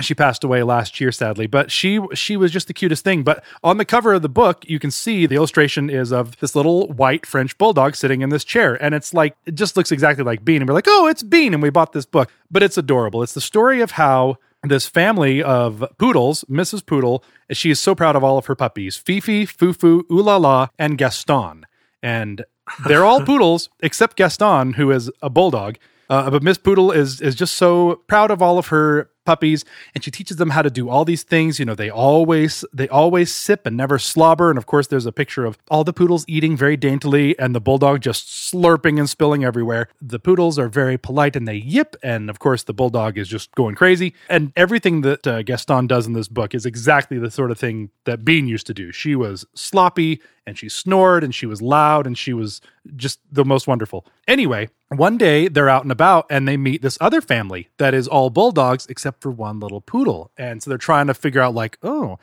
She 0.00 0.14
passed 0.14 0.44
away 0.44 0.62
last 0.62 1.00
year, 1.00 1.10
sadly, 1.10 1.46
but 1.46 1.70
she 1.70 2.00
she 2.12 2.36
was 2.36 2.52
just 2.52 2.66
the 2.66 2.74
cutest 2.74 3.02
thing. 3.02 3.22
But 3.22 3.42
on 3.64 3.78
the 3.78 3.84
cover 3.84 4.12
of 4.12 4.20
the 4.20 4.28
book, 4.28 4.62
you 4.68 4.78
can 4.78 4.90
see 4.90 5.24
the 5.24 5.36
illustration 5.36 5.88
is 5.88 6.12
of 6.12 6.36
this 6.38 6.54
little 6.54 6.88
white 6.88 7.24
French 7.24 7.56
bulldog 7.56 7.96
sitting 7.96 8.20
in 8.20 8.28
this 8.28 8.44
chair, 8.44 8.74
and 8.82 8.94
it's 8.94 9.14
like 9.14 9.36
it 9.46 9.54
just 9.54 9.74
looks 9.76 9.90
exactly 9.90 10.22
like 10.22 10.44
Bean. 10.44 10.60
And 10.60 10.68
we're 10.68 10.74
like, 10.74 10.86
oh, 10.86 11.06
it's 11.06 11.22
Bean, 11.22 11.54
and 11.54 11.62
we 11.62 11.70
bought 11.70 11.92
this 11.92 12.04
book. 12.04 12.30
But 12.50 12.62
it's 12.62 12.76
adorable. 12.76 13.22
It's 13.22 13.32
the 13.32 13.40
story 13.40 13.80
of 13.80 13.92
how 13.92 14.36
this 14.62 14.86
family 14.86 15.42
of 15.42 15.84
poodles, 15.98 16.44
Mrs. 16.44 16.84
Poodle, 16.84 17.24
she 17.50 17.70
is 17.70 17.80
so 17.80 17.94
proud 17.94 18.16
of 18.16 18.24
all 18.24 18.38
of 18.38 18.46
her 18.46 18.54
puppies 18.54 18.96
Fifi, 18.96 19.46
Fufu, 19.46 20.02
Ulala, 20.10 20.68
and 20.78 20.98
Gaston. 20.98 21.64
And 22.02 22.44
they're 22.86 23.04
all 23.04 23.20
poodles 23.24 23.70
except 23.80 24.16
Gaston, 24.16 24.74
who 24.74 24.90
is 24.90 25.10
a 25.22 25.30
bulldog. 25.30 25.78
Uh, 26.08 26.30
but 26.30 26.42
Miss 26.42 26.58
Poodle 26.58 26.92
is 26.92 27.20
is 27.20 27.34
just 27.34 27.56
so 27.56 28.02
proud 28.06 28.30
of 28.30 28.40
all 28.40 28.58
of 28.58 28.68
her 28.68 29.10
puppies 29.26 29.64
and 29.94 30.02
she 30.02 30.10
teaches 30.10 30.38
them 30.38 30.50
how 30.50 30.62
to 30.62 30.70
do 30.70 30.88
all 30.88 31.04
these 31.04 31.22
things. 31.22 31.58
You 31.58 31.66
know 31.66 31.74
they 31.74 31.90
always 31.90 32.64
they 32.72 32.88
always 32.88 33.34
sip 33.34 33.66
and 33.66 33.76
never 33.76 33.98
slobber. 33.98 34.48
And 34.48 34.56
of 34.56 34.66
course 34.66 34.86
there's 34.86 35.06
a 35.06 35.12
picture 35.12 35.44
of 35.44 35.58
all 35.68 35.84
the 35.84 35.92
poodles 35.92 36.24
eating 36.28 36.56
very 36.56 36.76
daintily 36.76 37.38
and 37.38 37.54
the 37.54 37.60
bulldog 37.60 38.00
just 38.00 38.26
slurping 38.26 38.98
and 38.98 39.10
spilling 39.10 39.44
everywhere. 39.44 39.88
The 40.00 40.18
poodles 40.18 40.58
are 40.58 40.68
very 40.68 40.96
polite 40.96 41.36
and 41.36 41.46
they 41.46 41.56
yip. 41.56 41.96
And 42.02 42.30
of 42.30 42.38
course 42.38 42.62
the 42.62 42.74
bulldog 42.74 43.18
is 43.18 43.28
just 43.28 43.54
going 43.54 43.74
crazy. 43.74 44.14
And 44.28 44.52
everything 44.56 45.02
that 45.02 45.26
uh, 45.26 45.42
gaston 45.42 45.86
does 45.86 46.06
in 46.06 46.12
this 46.12 46.28
book 46.28 46.54
is 46.54 46.64
exactly 46.64 47.18
the 47.18 47.30
sort 47.30 47.50
of 47.50 47.58
thing 47.58 47.90
that 48.04 48.24
bean 48.24 48.46
used 48.46 48.66
to 48.68 48.74
do. 48.74 48.92
She 48.92 49.14
was 49.14 49.44
sloppy 49.54 50.20
and 50.46 50.56
she 50.56 50.68
snored 50.68 51.24
and 51.24 51.34
she 51.34 51.46
was 51.46 51.60
loud 51.60 52.06
and 52.06 52.16
she 52.16 52.32
was 52.32 52.60
just 52.94 53.20
the 53.30 53.44
most 53.44 53.66
wonderful. 53.66 54.06
Anyway, 54.28 54.68
one 54.88 55.18
day 55.18 55.48
they're 55.48 55.68
out 55.68 55.82
and 55.82 55.92
about 55.92 56.26
and 56.30 56.46
they 56.46 56.56
meet 56.56 56.82
this 56.82 56.98
other 57.00 57.20
family 57.20 57.68
that 57.78 57.94
is 57.94 58.06
all 58.06 58.30
bulldogs 58.30 58.86
except 58.86 59.22
for 59.22 59.30
one 59.30 59.58
little 59.60 59.80
poodle. 59.80 60.30
And 60.36 60.62
so 60.62 60.70
they're 60.70 60.78
trying 60.78 61.08
to 61.08 61.14
figure 61.14 61.40
out, 61.40 61.54
like, 61.54 61.78
oh, 61.82 62.18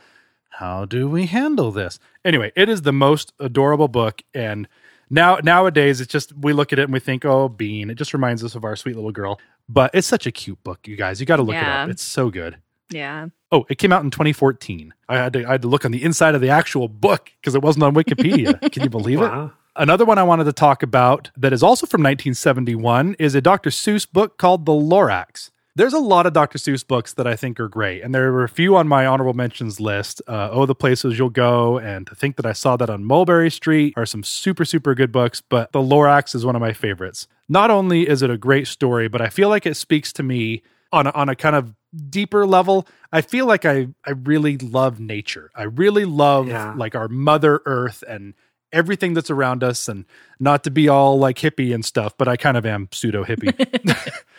how 0.52 0.86
do 0.86 1.10
we 1.10 1.26
handle 1.26 1.72
this? 1.72 2.00
Anyway, 2.24 2.52
it 2.56 2.70
is 2.70 2.84
the 2.84 2.94
most 2.94 3.34
adorable 3.40 3.88
book. 3.88 4.22
And 4.34 4.68
now 5.10 5.38
nowadays 5.44 6.00
it's 6.00 6.12
just 6.12 6.36
we 6.38 6.54
look 6.54 6.72
at 6.72 6.80
it 6.80 6.84
and 6.84 6.94
we 6.94 7.00
think, 7.00 7.26
oh, 7.26 7.50
Bean. 7.50 7.90
It 7.90 7.96
just 7.96 8.14
reminds 8.14 8.44
us 8.44 8.56
of 8.56 8.64
our 8.64 8.76
sweet 8.76 8.96
little 8.96 9.12
girl. 9.12 9.40
But 9.68 9.92
it's 9.94 10.08
such 10.08 10.28
a 10.28 10.32
cute 10.32 10.64
book, 10.64 10.88
you 10.88 10.96
guys. 10.96 11.20
You 11.20 11.26
got 11.26 11.38
to 11.38 11.44
look 11.44 11.56
yeah. 11.56 11.82
it 11.82 11.84
up. 11.86 11.90
It's 11.90 12.04
so 12.04 12.30
good. 12.30 12.58
Yeah. 12.90 13.30
Oh, 13.52 13.66
it 13.70 13.78
came 13.78 13.92
out 13.92 14.04
in 14.04 14.12
2014. 14.12 14.94
I 15.10 15.18
had 15.18 15.34
to, 15.34 15.46
I 15.46 15.54
had 15.54 15.62
to 15.64 15.68
look 15.68 15.86
on 15.86 15.92
the 15.92 16.04
inside 16.04 16.36
of 16.36 16.42
the 16.42 16.50
actual 16.50 16.88
book 16.88 17.32
because 17.40 17.56
it 17.56 17.62
wasn't 17.62 17.84
on 17.84 17.96
Wikipedia. 17.96 18.60
Can 18.72 18.84
you 18.84 18.90
believe 18.90 19.22
it? 19.22 19.32
Another 19.76 20.06
one 20.06 20.20
I 20.20 20.24
wanted 20.24 20.44
to 20.44 20.54
talk 20.54 20.84
about 20.84 21.32
that 21.36 21.52
is 21.52 21.64
also 21.64 21.88
from 21.88 22.02
1971 22.02 23.16
is 23.18 23.34
a 23.34 23.42
Dr. 23.42 23.72
Seuss 23.72 24.10
book 24.12 24.38
called 24.38 24.66
The 24.68 24.72
Lorax. 24.72 25.50
There's 25.76 25.94
a 25.94 26.00
lot 26.00 26.28
of 26.28 26.34
Dr. 26.34 26.60
Seuss 26.60 26.86
books 26.88 27.14
that 27.14 27.26
I 27.26 27.36
think 27.36 27.60
are 27.60 27.68
great, 27.68 28.04
and 28.04 28.14
there 28.14 28.32
were 28.32 28.44
a 28.44 28.50
few 28.50 28.76
on 28.76 28.88
my 28.88 29.08
honorable 29.08 29.34
mentions 29.34 29.80
list. 29.80 30.22
Uh, 30.28 30.50
oh, 30.52 30.68
the 30.68 30.76
places 30.76 31.18
you'll 31.18 31.32
go, 31.32 31.80
and 31.80 32.06
to 32.06 32.14
think 32.14 32.36
that 32.36 32.46
I 32.46 32.54
saw 32.54 32.78
that 32.78 32.92
on 32.92 33.04
Mulberry 33.04 33.50
Street 33.50 33.96
are 33.98 34.06
some 34.06 34.24
super 34.24 34.66
super 34.66 34.94
good 34.94 35.12
books. 35.12 35.42
But 35.42 35.72
The 35.72 35.80
Lorax 35.80 36.36
is 36.36 36.46
one 36.46 36.56
of 36.56 36.60
my 36.62 36.74
favorites. 36.74 37.28
Not 37.50 37.72
only 37.72 38.08
is 38.08 38.22
it 38.22 38.30
a 38.30 38.38
great 38.38 38.68
story, 38.68 39.08
but 39.08 39.20
I 39.20 39.30
feel 39.30 39.50
like 39.50 39.66
it 39.66 39.76
speaks 39.76 40.14
to 40.14 40.22
me 40.22 40.62
on 40.92 41.08
a, 41.08 41.12
on 41.12 41.28
a 41.30 41.36
kind 41.36 41.56
of 41.56 41.74
deeper 42.12 42.46
level. 42.46 42.88
I 43.12 43.22
feel 43.22 43.48
like 43.48 43.66
I 43.66 43.88
I 44.06 44.12
really 44.12 44.60
love 44.60 45.00
nature. 45.00 45.50
I 45.56 45.64
really 45.64 46.06
love 46.06 46.48
Yeah. 46.50 46.76
like 46.78 46.94
our 46.94 47.08
Mother 47.08 47.62
Earth 47.66 48.04
and 48.08 48.36
everything 48.74 49.14
that's 49.14 49.30
around 49.30 49.64
us 49.64 49.88
and 49.88 50.06
not 50.40 50.64
to 50.66 50.72
be 50.72 50.90
all 50.90 51.18
like 51.18 51.38
hippie 51.38 51.74
and 51.74 51.86
stuff, 51.86 52.18
but 52.18 52.28
I 52.28 52.36
kind 52.36 52.58
of 52.58 52.66
am 52.66 52.90
pseudo 52.92 53.24
hippie. 53.24 53.54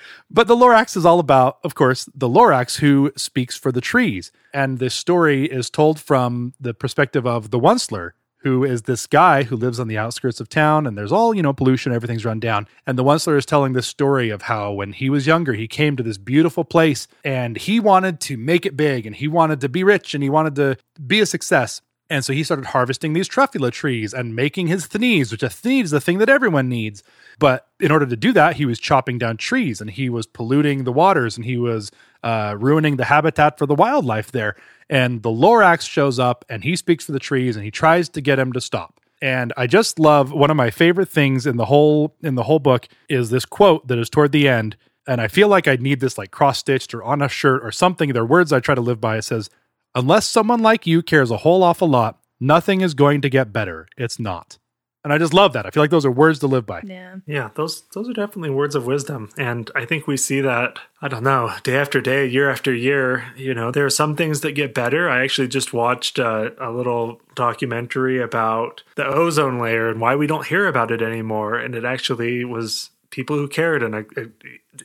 but 0.31 0.49
the 0.49 0.57
Lorax 0.57 0.97
is 0.97 1.07
all 1.07 1.21
about, 1.21 1.59
of 1.65 1.75
course, 1.75 2.09
the 2.15 2.29
Lorax 2.29 2.79
who 2.79 3.13
speaks 3.17 3.57
for 3.57 3.73
the 3.73 3.81
trees. 3.81 4.33
And 4.53 4.79
this 4.79 4.95
story 4.95 5.47
is 5.47 5.71
told 5.71 5.99
from 6.01 6.53
the 6.61 6.75
perspective 6.75 7.27
of 7.27 7.51
the 7.51 7.59
Onceler, 7.59 8.11
who 8.39 8.63
is 8.63 8.83
this 8.83 9.07
guy 9.07 9.45
who 9.45 9.57
lives 9.57 9.81
on 9.81 9.89
the 9.89 9.97
outskirts 9.97 10.39
of 10.39 10.51
town 10.51 10.87
and 10.87 10.99
there's 10.99 11.13
all, 11.13 11.35
you 11.35 11.43
know, 11.43 11.55
pollution, 11.55 11.93
everything's 11.95 12.27
run 12.27 12.39
down. 12.39 12.69
And 12.87 12.99
the 12.99 13.05
Onceler 13.05 13.39
is 13.39 13.47
telling 13.47 13.73
this 13.73 13.87
story 13.87 14.29
of 14.29 14.43
how 14.43 14.73
when 14.73 14.93
he 14.93 15.09
was 15.09 15.27
younger, 15.27 15.55
he 15.55 15.67
came 15.67 15.97
to 15.97 16.03
this 16.03 16.19
beautiful 16.19 16.63
place 16.63 17.09
and 17.25 17.57
he 17.57 17.81
wanted 17.81 18.21
to 18.21 18.37
make 18.37 18.67
it 18.67 18.77
big 18.77 19.07
and 19.07 19.17
he 19.17 19.29
wanted 19.29 19.63
to 19.63 19.71
be 19.71 19.83
rich 19.83 20.13
and 20.13 20.23
he 20.23 20.29
wanted 20.29 20.57
to 20.57 20.77
be 21.07 21.21
a 21.21 21.27
success. 21.27 21.81
And 22.11 22.25
so 22.25 22.33
he 22.33 22.45
started 22.45 22.67
harvesting 22.67 23.15
these 23.15 23.29
truffula 23.29 23.71
trees 23.73 24.13
and 24.13 24.37
making 24.37 24.67
his 24.67 24.87
thneeds, 24.87 25.31
which 25.31 25.43
a 25.43 25.47
thneed 25.47 25.85
is 25.85 25.91
the 25.91 26.01
thing 26.01 26.19
that 26.19 26.29
everyone 26.29 26.69
needs. 26.69 27.03
But 27.39 27.67
in 27.81 27.91
order 27.91 28.05
to 28.07 28.17
do 28.17 28.33
that, 28.33 28.57
he 28.57 28.67
was 28.67 28.79
chopping 28.79 29.19
down 29.19 29.39
trees 29.39 29.81
and 29.81 29.91
he 29.91 30.11
was 30.11 30.27
polluting 30.27 30.85
the 30.85 30.93
waters 30.93 31.37
and 31.37 31.47
he 31.47 31.57
was 31.57 31.91
uh, 32.23 32.57
ruining 32.59 32.97
the 32.97 33.07
habitat 33.07 33.59
for 33.59 33.67
the 33.67 33.75
wildlife 33.75 34.31
there. 34.33 34.55
And 34.91 35.23
the 35.23 35.31
Lorax 35.31 35.89
shows 35.89 36.19
up 36.19 36.45
and 36.49 36.63
he 36.63 36.77
speaks 36.77 37.07
for 37.07 37.13
the 37.13 37.19
trees 37.19 37.57
and 37.57 37.65
he 37.65 37.71
tries 37.71 38.11
to 38.11 38.21
get 38.21 38.39
him 38.39 38.53
to 38.53 38.61
stop. 38.61 39.01
And 39.23 39.55
I 39.57 39.67
just 39.67 39.99
love 39.99 40.33
one 40.33 40.51
of 40.51 40.57
my 40.57 40.71
favorite 40.71 41.09
things 41.09 41.47
in 41.47 41.57
the 41.57 41.65
whole 41.65 42.15
in 42.23 42.35
the 42.35 42.43
whole 42.43 42.59
book 42.59 42.87
is 43.09 43.31
this 43.31 43.47
quote 43.47 43.89
that 43.89 43.99
is 43.99 44.11
toward 44.11 44.33
the 44.33 44.47
end. 44.49 44.77
And 45.07 45.21
I 45.21 45.29
feel 45.29 45.49
like 45.49 45.67
I 45.67 45.77
need 45.77 46.01
this 46.01 46.19
like 46.19 46.31
cross 46.31 46.59
stitched 46.59 46.93
or 46.93 47.03
on 47.03 47.23
a 47.23 47.29
shirt 47.29 47.65
or 47.65 47.73
something. 47.73 48.13
They're 48.13 48.25
words 48.25 48.53
I 48.53 48.61
try 48.61 48.75
to 48.75 48.81
live 48.83 49.01
by. 49.01 49.17
It 49.17 49.23
says, 49.23 49.49
Unless 49.95 50.27
someone 50.27 50.61
like 50.61 50.87
you 50.87 51.03
cares 51.03 51.31
a 51.31 51.39
whole 51.39 51.63
awful 51.63 51.89
lot, 51.89 52.19
nothing 52.41 52.81
is 52.81 52.95
going 52.95 53.21
to 53.21 53.31
get 53.31 53.53
better. 53.53 53.87
It's 53.97 54.19
not. 54.19 54.59
And 55.05 55.13
I 55.13 55.19
just 55.19 55.35
love 55.35 55.53
that. 55.53 55.67
I 55.67 55.71
feel 55.71 55.83
like 55.83 55.91
those 55.91 56.07
are 56.07 56.11
words 56.11 56.39
to 56.39 56.47
live 56.47 56.65
by. 56.65 56.81
Yeah. 56.83 57.17
Yeah, 57.27 57.51
those 57.57 57.83
those 57.95 58.09
are 58.09 58.15
definitely 58.15 58.49
words 58.49 58.75
of 58.75 58.87
wisdom, 58.87 59.29
and 59.37 59.71
I 59.75 59.85
think 59.85 60.07
we 60.07 60.17
see 60.17 60.41
that. 60.41 60.79
I 61.03 61.09
don't 61.09 61.23
know, 61.23 61.53
day 61.63 61.77
after 61.77 62.01
day, 62.01 62.27
year 62.27 62.49
after 62.49 62.75
year. 62.75 63.27
You 63.37 63.53
know, 63.53 63.71
there 63.71 63.85
are 63.85 63.91
some 63.91 64.17
things 64.17 64.41
that 64.41 64.53
get 64.53 64.73
better. 64.73 65.09
I 65.11 65.23
actually 65.23 65.49
just 65.49 65.75
watched 65.75 66.19
uh, 66.19 66.53
a 66.59 66.71
little 66.71 67.21
documentary 67.35 68.21
about 68.21 68.83
the 68.97 69.05
ozone 69.07 69.59
layer 69.59 69.91
and 69.91 70.01
why 70.01 70.17
we 70.17 70.27
don't 70.27 70.47
hear 70.47 70.67
about 70.67 70.91
it 70.91 71.03
anymore, 71.03 71.57
and 71.57 71.75
it 71.75 71.85
actually 71.85 72.43
was 72.47 72.89
people 73.15 73.37
who 73.37 73.47
cared, 73.49 73.83
and 73.83 73.95
uh, 73.95 74.03
uh, 74.17 74.25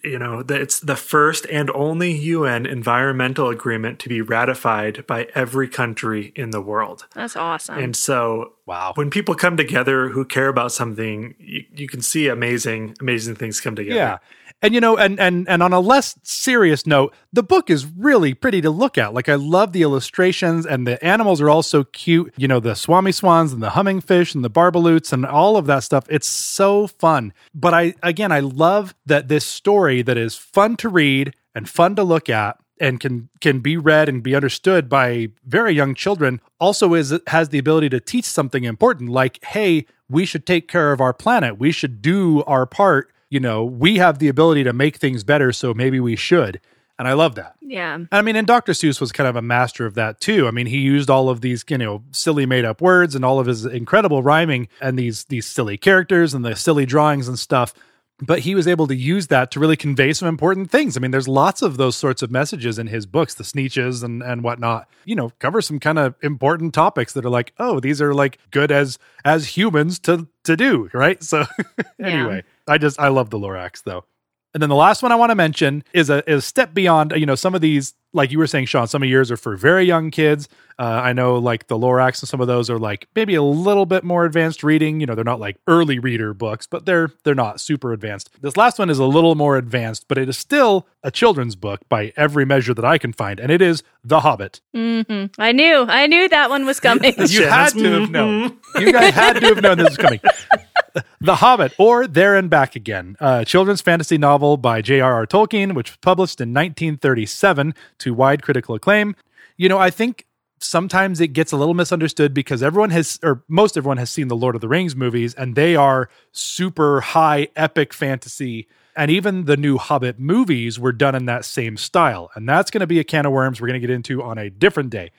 you 0.04 0.20
know, 0.20 0.44
that 0.44 0.62
it's 0.62 0.80
the 0.80 0.96
first 0.96 1.48
and 1.52 1.70
only 1.72 2.12
UN 2.12 2.66
environmental 2.68 3.50
agreement 3.50 3.98
to 4.00 4.10
be 4.10 4.22
ratified 4.22 5.06
by 5.08 5.28
every 5.34 5.68
country 5.68 6.32
in 6.36 6.52
the 6.52 6.62
world, 6.62 7.08
That's 7.16 7.36
awesome. 7.36 7.80
and 7.80 7.96
so 7.96 8.54
Wow. 8.68 8.92
when 8.96 9.10
people 9.10 9.34
come 9.34 9.58
together 9.58 10.10
who 10.10 10.24
care 10.26 10.48
about 10.48 10.72
something, 10.72 11.34
you, 11.40 11.66
you 11.74 11.88
can 11.88 12.02
see 12.02 12.28
amazing, 12.28 12.96
amazing 13.02 13.36
things 13.36 13.60
come 13.60 13.76
together. 13.76 13.96
Yeah. 14.00 14.18
And 14.62 14.74
you 14.74 14.82
know, 14.82 14.98
and 14.98 15.20
and 15.20 15.48
and 15.48 15.64
on 15.64 15.72
a 15.72 15.80
less 15.80 16.18
serious 16.24 16.86
note, 16.86 17.14
the 17.32 17.44
book 17.44 17.70
is 17.70 17.86
really 17.86 18.34
pretty 18.34 18.60
to 18.62 18.70
look 18.70 18.98
at. 18.98 19.14
Like 19.14 19.30
I 19.30 19.36
love 19.36 19.72
the 19.72 19.84
illustrations 19.84 20.66
and 20.66 20.86
the 20.86 21.04
animals 21.04 21.40
are 21.40 21.50
all 21.50 21.64
so 21.64 21.86
cute. 21.86 22.34
You 22.36 22.48
know, 22.48 22.60
the 22.60 22.76
Swomee-Swans 22.76 23.54
and 23.54 23.64
the 23.64 23.72
humming 23.72 24.02
fish 24.02 24.36
and 24.36 24.44
the 24.44 24.50
barbaloots 24.50 25.14
and 25.14 25.26
all 25.26 25.56
of 25.56 25.66
that 25.68 25.84
stuff. 25.84 26.06
It's 26.10 26.28
so 26.28 26.88
fun. 26.88 27.34
But 27.54 27.74
I 27.74 27.94
again 28.04 28.34
I 28.34 28.42
love 28.42 28.94
that 29.06 29.30
this 29.30 29.46
story 29.46 30.02
that 30.02 30.18
is 30.18 30.36
fun 30.36 30.76
to 30.78 30.90
read 30.90 31.36
and 31.56 31.70
fun 31.70 31.96
to 31.96 32.04
look 32.04 32.30
at 32.30 32.58
and 32.80 33.00
can 33.00 33.30
can 33.40 33.60
be 33.60 33.78
read 33.78 34.10
and 34.10 34.24
be 34.24 34.36
understood 34.36 34.90
by 34.90 35.30
very 35.46 35.74
young 35.74 35.96
children 35.96 36.42
also 36.60 36.94
is 36.94 37.18
has 37.28 37.50
the 37.50 37.60
ability 37.60 37.90
to 37.90 38.00
teach 38.00 38.26
something 38.26 38.64
important 38.64 39.10
like 39.10 39.44
hey 39.44 39.86
we 40.10 40.26
should 40.26 40.46
take 40.46 40.68
care 40.68 40.92
of 40.92 41.02
our 41.02 41.14
planet 41.14 41.60
we 41.60 41.72
should 41.72 42.02
do 42.02 42.44
our 42.44 42.66
part 42.66 43.12
you 43.30 43.40
know 43.40 43.64
we 43.64 43.98
have 43.98 44.20
the 44.20 44.28
ability 44.28 44.64
to 44.64 44.74
make 44.74 44.98
things 44.98 45.24
better 45.24 45.52
so 45.52 45.74
maybe 45.74 46.00
we 46.00 46.16
should 46.16 46.60
and 46.98 47.08
i 47.08 47.14
love 47.14 47.36
that 47.36 47.56
yeah. 47.70 48.00
I 48.12 48.24
mean, 48.24 48.36
and 48.36 48.48
Dr. 48.48 48.72
Seuss 48.72 49.00
was 49.00 49.12
kind 49.12 49.28
of 49.28 49.36
a 49.36 49.44
master 49.44 49.86
of 49.86 49.94
that 49.94 50.20
too. 50.20 50.48
I 50.48 50.52
mean, 50.52 50.66
he 50.66 50.80
used 50.80 51.10
all 51.10 51.30
of 51.30 51.42
these, 51.42 51.64
you 51.70 51.78
know, 51.78 52.04
silly 52.12 52.48
made 52.48 52.66
up 52.66 52.82
words 52.82 53.14
and 53.14 53.24
all 53.24 53.40
of 53.40 53.46
his 53.46 53.64
incredible 53.64 54.24
rhyming 54.24 54.68
and 54.82 54.98
these 54.98 55.26
these 55.26 55.46
silly 55.46 55.78
characters 55.78 56.34
and 56.34 56.44
the 56.44 56.56
silly 56.56 56.88
drawings 56.88 57.28
and 57.28 57.38
stuff. 57.38 57.76
But 58.22 58.40
he 58.40 58.54
was 58.56 58.68
able 58.68 58.88
to 58.88 58.96
use 58.96 59.28
that 59.28 59.52
to 59.52 59.62
really 59.62 59.78
convey 59.78 60.12
some 60.12 60.28
important 60.28 60.72
things. 60.72 60.98
I 60.98 61.00
mean, 61.00 61.12
there's 61.12 61.28
lots 61.28 61.62
of 61.62 61.78
those 61.78 61.96
sorts 61.96 62.22
of 62.22 62.32
messages 62.32 62.78
in 62.78 62.88
his 62.88 63.06
books, 63.06 63.36
the 63.36 63.44
Sneetches 63.44 64.04
and 64.04 64.24
and 64.24 64.44
whatnot. 64.44 64.90
You 65.06 65.16
know, 65.16 65.32
cover 65.38 65.62
some 65.62 65.80
kind 65.80 66.00
of 66.00 66.16
important 66.24 66.74
topics 66.74 67.14
that 67.14 67.24
are 67.24 67.30
like, 67.30 67.54
oh, 67.60 67.80
these 67.80 68.02
are 68.02 68.16
like 68.16 68.40
good 68.50 68.72
as 68.72 68.98
as 69.24 69.56
humans 69.56 70.00
to 70.00 70.28
to 70.46 70.58
do, 70.58 70.90
right? 70.92 71.24
So 71.24 71.46
anyway, 72.04 72.44
I 72.70 72.78
just 72.78 73.00
I 73.00 73.08
love 73.10 73.30
the 73.30 73.40
Lorax 73.40 73.84
though. 73.84 74.06
And 74.52 74.64
then 74.64 74.70
the 74.70 74.76
last 74.76 75.04
one 75.04 75.12
I 75.12 75.16
want 75.16 75.30
to 75.30 75.36
mention 75.36 75.84
is 75.94 76.10
a 76.10 76.28
is 76.30 76.40
a 76.40 76.42
step 76.42 76.74
beyond. 76.74 77.14
You 77.16 77.28
know, 77.28 77.36
some 77.36 77.54
of 77.54 77.62
these, 77.62 77.94
like 78.14 78.32
you 78.32 78.40
were 78.40 78.48
saying, 78.48 78.66
Sean, 78.66 78.88
some 78.88 79.04
of 79.04 79.10
yours 79.10 79.30
are 79.30 79.38
for 79.38 79.56
very 79.56 79.84
young 79.86 80.10
kids. 80.10 80.50
Uh, 80.80 80.84
I 81.04 81.14
know, 81.14 81.36
like 81.38 81.68
the 81.68 81.78
Lorax 81.78 82.22
and 82.24 82.30
some 82.30 82.42
of 82.42 82.48
those 82.48 82.68
are 82.68 82.80
like 82.80 83.08
maybe 83.16 83.36
a 83.36 83.44
little 83.44 83.86
bit 83.86 84.04
more 84.04 84.26
advanced 84.26 84.64
reading. 84.64 85.02
You 85.02 85.06
know, 85.06 85.14
they're 85.14 85.24
not 85.24 85.40
like 85.40 85.58
early 85.68 86.00
reader 86.00 86.34
books, 86.34 86.66
but 86.66 86.88
they're 86.88 87.12
they're 87.24 87.36
not 87.36 87.62
super 87.62 87.94
advanced. 87.94 88.32
This 88.42 88.58
last 88.58 88.80
one 88.80 88.90
is 88.90 88.98
a 88.98 89.06
little 89.06 89.36
more 89.36 89.56
advanced, 89.56 90.08
but 90.08 90.18
it 90.18 90.28
is 90.28 90.38
still 90.38 90.88
a 91.04 91.12
children's 91.12 91.56
book 91.56 91.82
by 91.88 92.12
every 92.18 92.44
measure 92.46 92.74
that 92.74 92.86
I 92.86 92.98
can 92.98 93.14
find, 93.14 93.40
and 93.40 93.52
it 93.52 93.62
is 93.62 93.84
The 94.04 94.22
Hobbit. 94.22 94.62
hmm 94.74 95.26
I 95.38 95.52
knew. 95.52 95.86
I 95.88 96.08
knew 96.08 96.28
that 96.28 96.50
one 96.50 96.66
was 96.66 96.80
coming. 96.88 97.14
You 97.28 97.46
had 97.46 97.70
to 97.74 98.00
have 98.00 98.10
known. 98.10 98.58
You 98.80 98.92
guys 98.92 99.14
had 99.14 99.34
to 99.42 99.46
have 99.46 99.62
known 99.62 99.78
this 99.78 99.90
was 99.90 99.98
coming. 99.98 100.22
The 101.22 101.36
Hobbit, 101.36 101.74
or 101.78 102.08
There 102.08 102.36
and 102.36 102.50
Back 102.50 102.76
Again, 102.76 103.18
a 103.20 103.44
children's 103.46 103.82
fantasy 103.82 104.18
novel 104.18 104.58
by 104.58 104.82
J.R.R. 104.82 105.26
Tolkien, 105.28 105.76
which 105.76 105.92
was 105.92 105.98
published 105.98 106.40
in 106.40 106.50
1937 106.50 107.74
to 108.00 108.14
wide 108.14 108.42
critical 108.42 108.76
acclaim. 108.76 109.16
You 109.58 109.70
know, 109.70 109.78
I 109.78 109.90
think 109.90 110.26
sometimes 110.60 111.20
it 111.20 111.30
gets 111.30 111.52
a 111.52 111.58
little 111.58 111.74
misunderstood 111.74 112.34
because 112.34 112.64
everyone 112.64 112.90
has, 112.92 113.20
or 113.24 113.44
most 113.48 113.78
everyone 113.78 113.98
has 113.98 114.10
seen 114.10 114.28
the 114.28 114.36
Lord 114.36 114.56
of 114.56 114.62
the 114.62 114.68
Rings 114.68 114.96
movies, 114.96 115.34
and 115.34 115.56
they 115.56 115.76
are 115.76 116.10
super 116.32 117.02
high 117.02 117.50
epic 117.56 117.94
fantasy. 117.94 118.68
And 118.96 119.10
even 119.12 119.46
the 119.46 119.58
new 119.58 119.78
Hobbit 119.78 120.20
movies 120.20 120.80
were 120.80 120.92
done 120.92 121.16
in 121.16 121.26
that 121.26 121.46
same 121.46 121.78
style. 121.78 122.32
And 122.36 122.48
that's 122.48 122.72
going 122.72 122.82
to 122.82 122.88
be 122.88 123.00
a 123.00 123.04
can 123.04 123.26
of 123.26 123.32
worms 123.32 123.62
we're 123.62 123.68
going 123.68 123.80
to 123.80 123.88
get 123.88 123.94
into 123.94 124.22
on 124.22 124.38
a 124.38 124.50
different 124.50 124.90
day. 124.90 125.12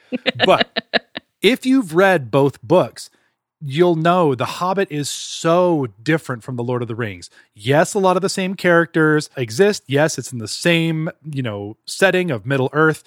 But 0.45 0.69
if 1.43 1.65
you've 1.65 1.95
read 1.95 2.31
both 2.31 2.61
books, 2.63 3.11
you'll 3.61 3.97
know 3.97 4.35
The 4.35 4.45
Hobbit 4.45 4.91
is 4.91 5.09
so 5.09 5.89
different 6.03 6.43
from 6.43 6.57
The 6.57 6.63
Lord 6.63 6.83
of 6.83 6.89
the 6.89 6.95
Rings. 6.95 7.31
Yes, 7.55 7.95
a 7.95 7.99
lot 7.99 8.17
of 8.17 8.23
the 8.23 8.29
same 8.29 8.55
characters 8.55 9.31
exist. 9.37 9.85
Yes, 9.87 10.19
it's 10.19 10.33
in 10.33 10.39
the 10.39 10.49
same, 10.49 11.11
you 11.31 11.43
know, 11.43 11.77
setting 11.87 12.31
of 12.31 12.47
Middle 12.47 12.71
Earth, 12.73 13.05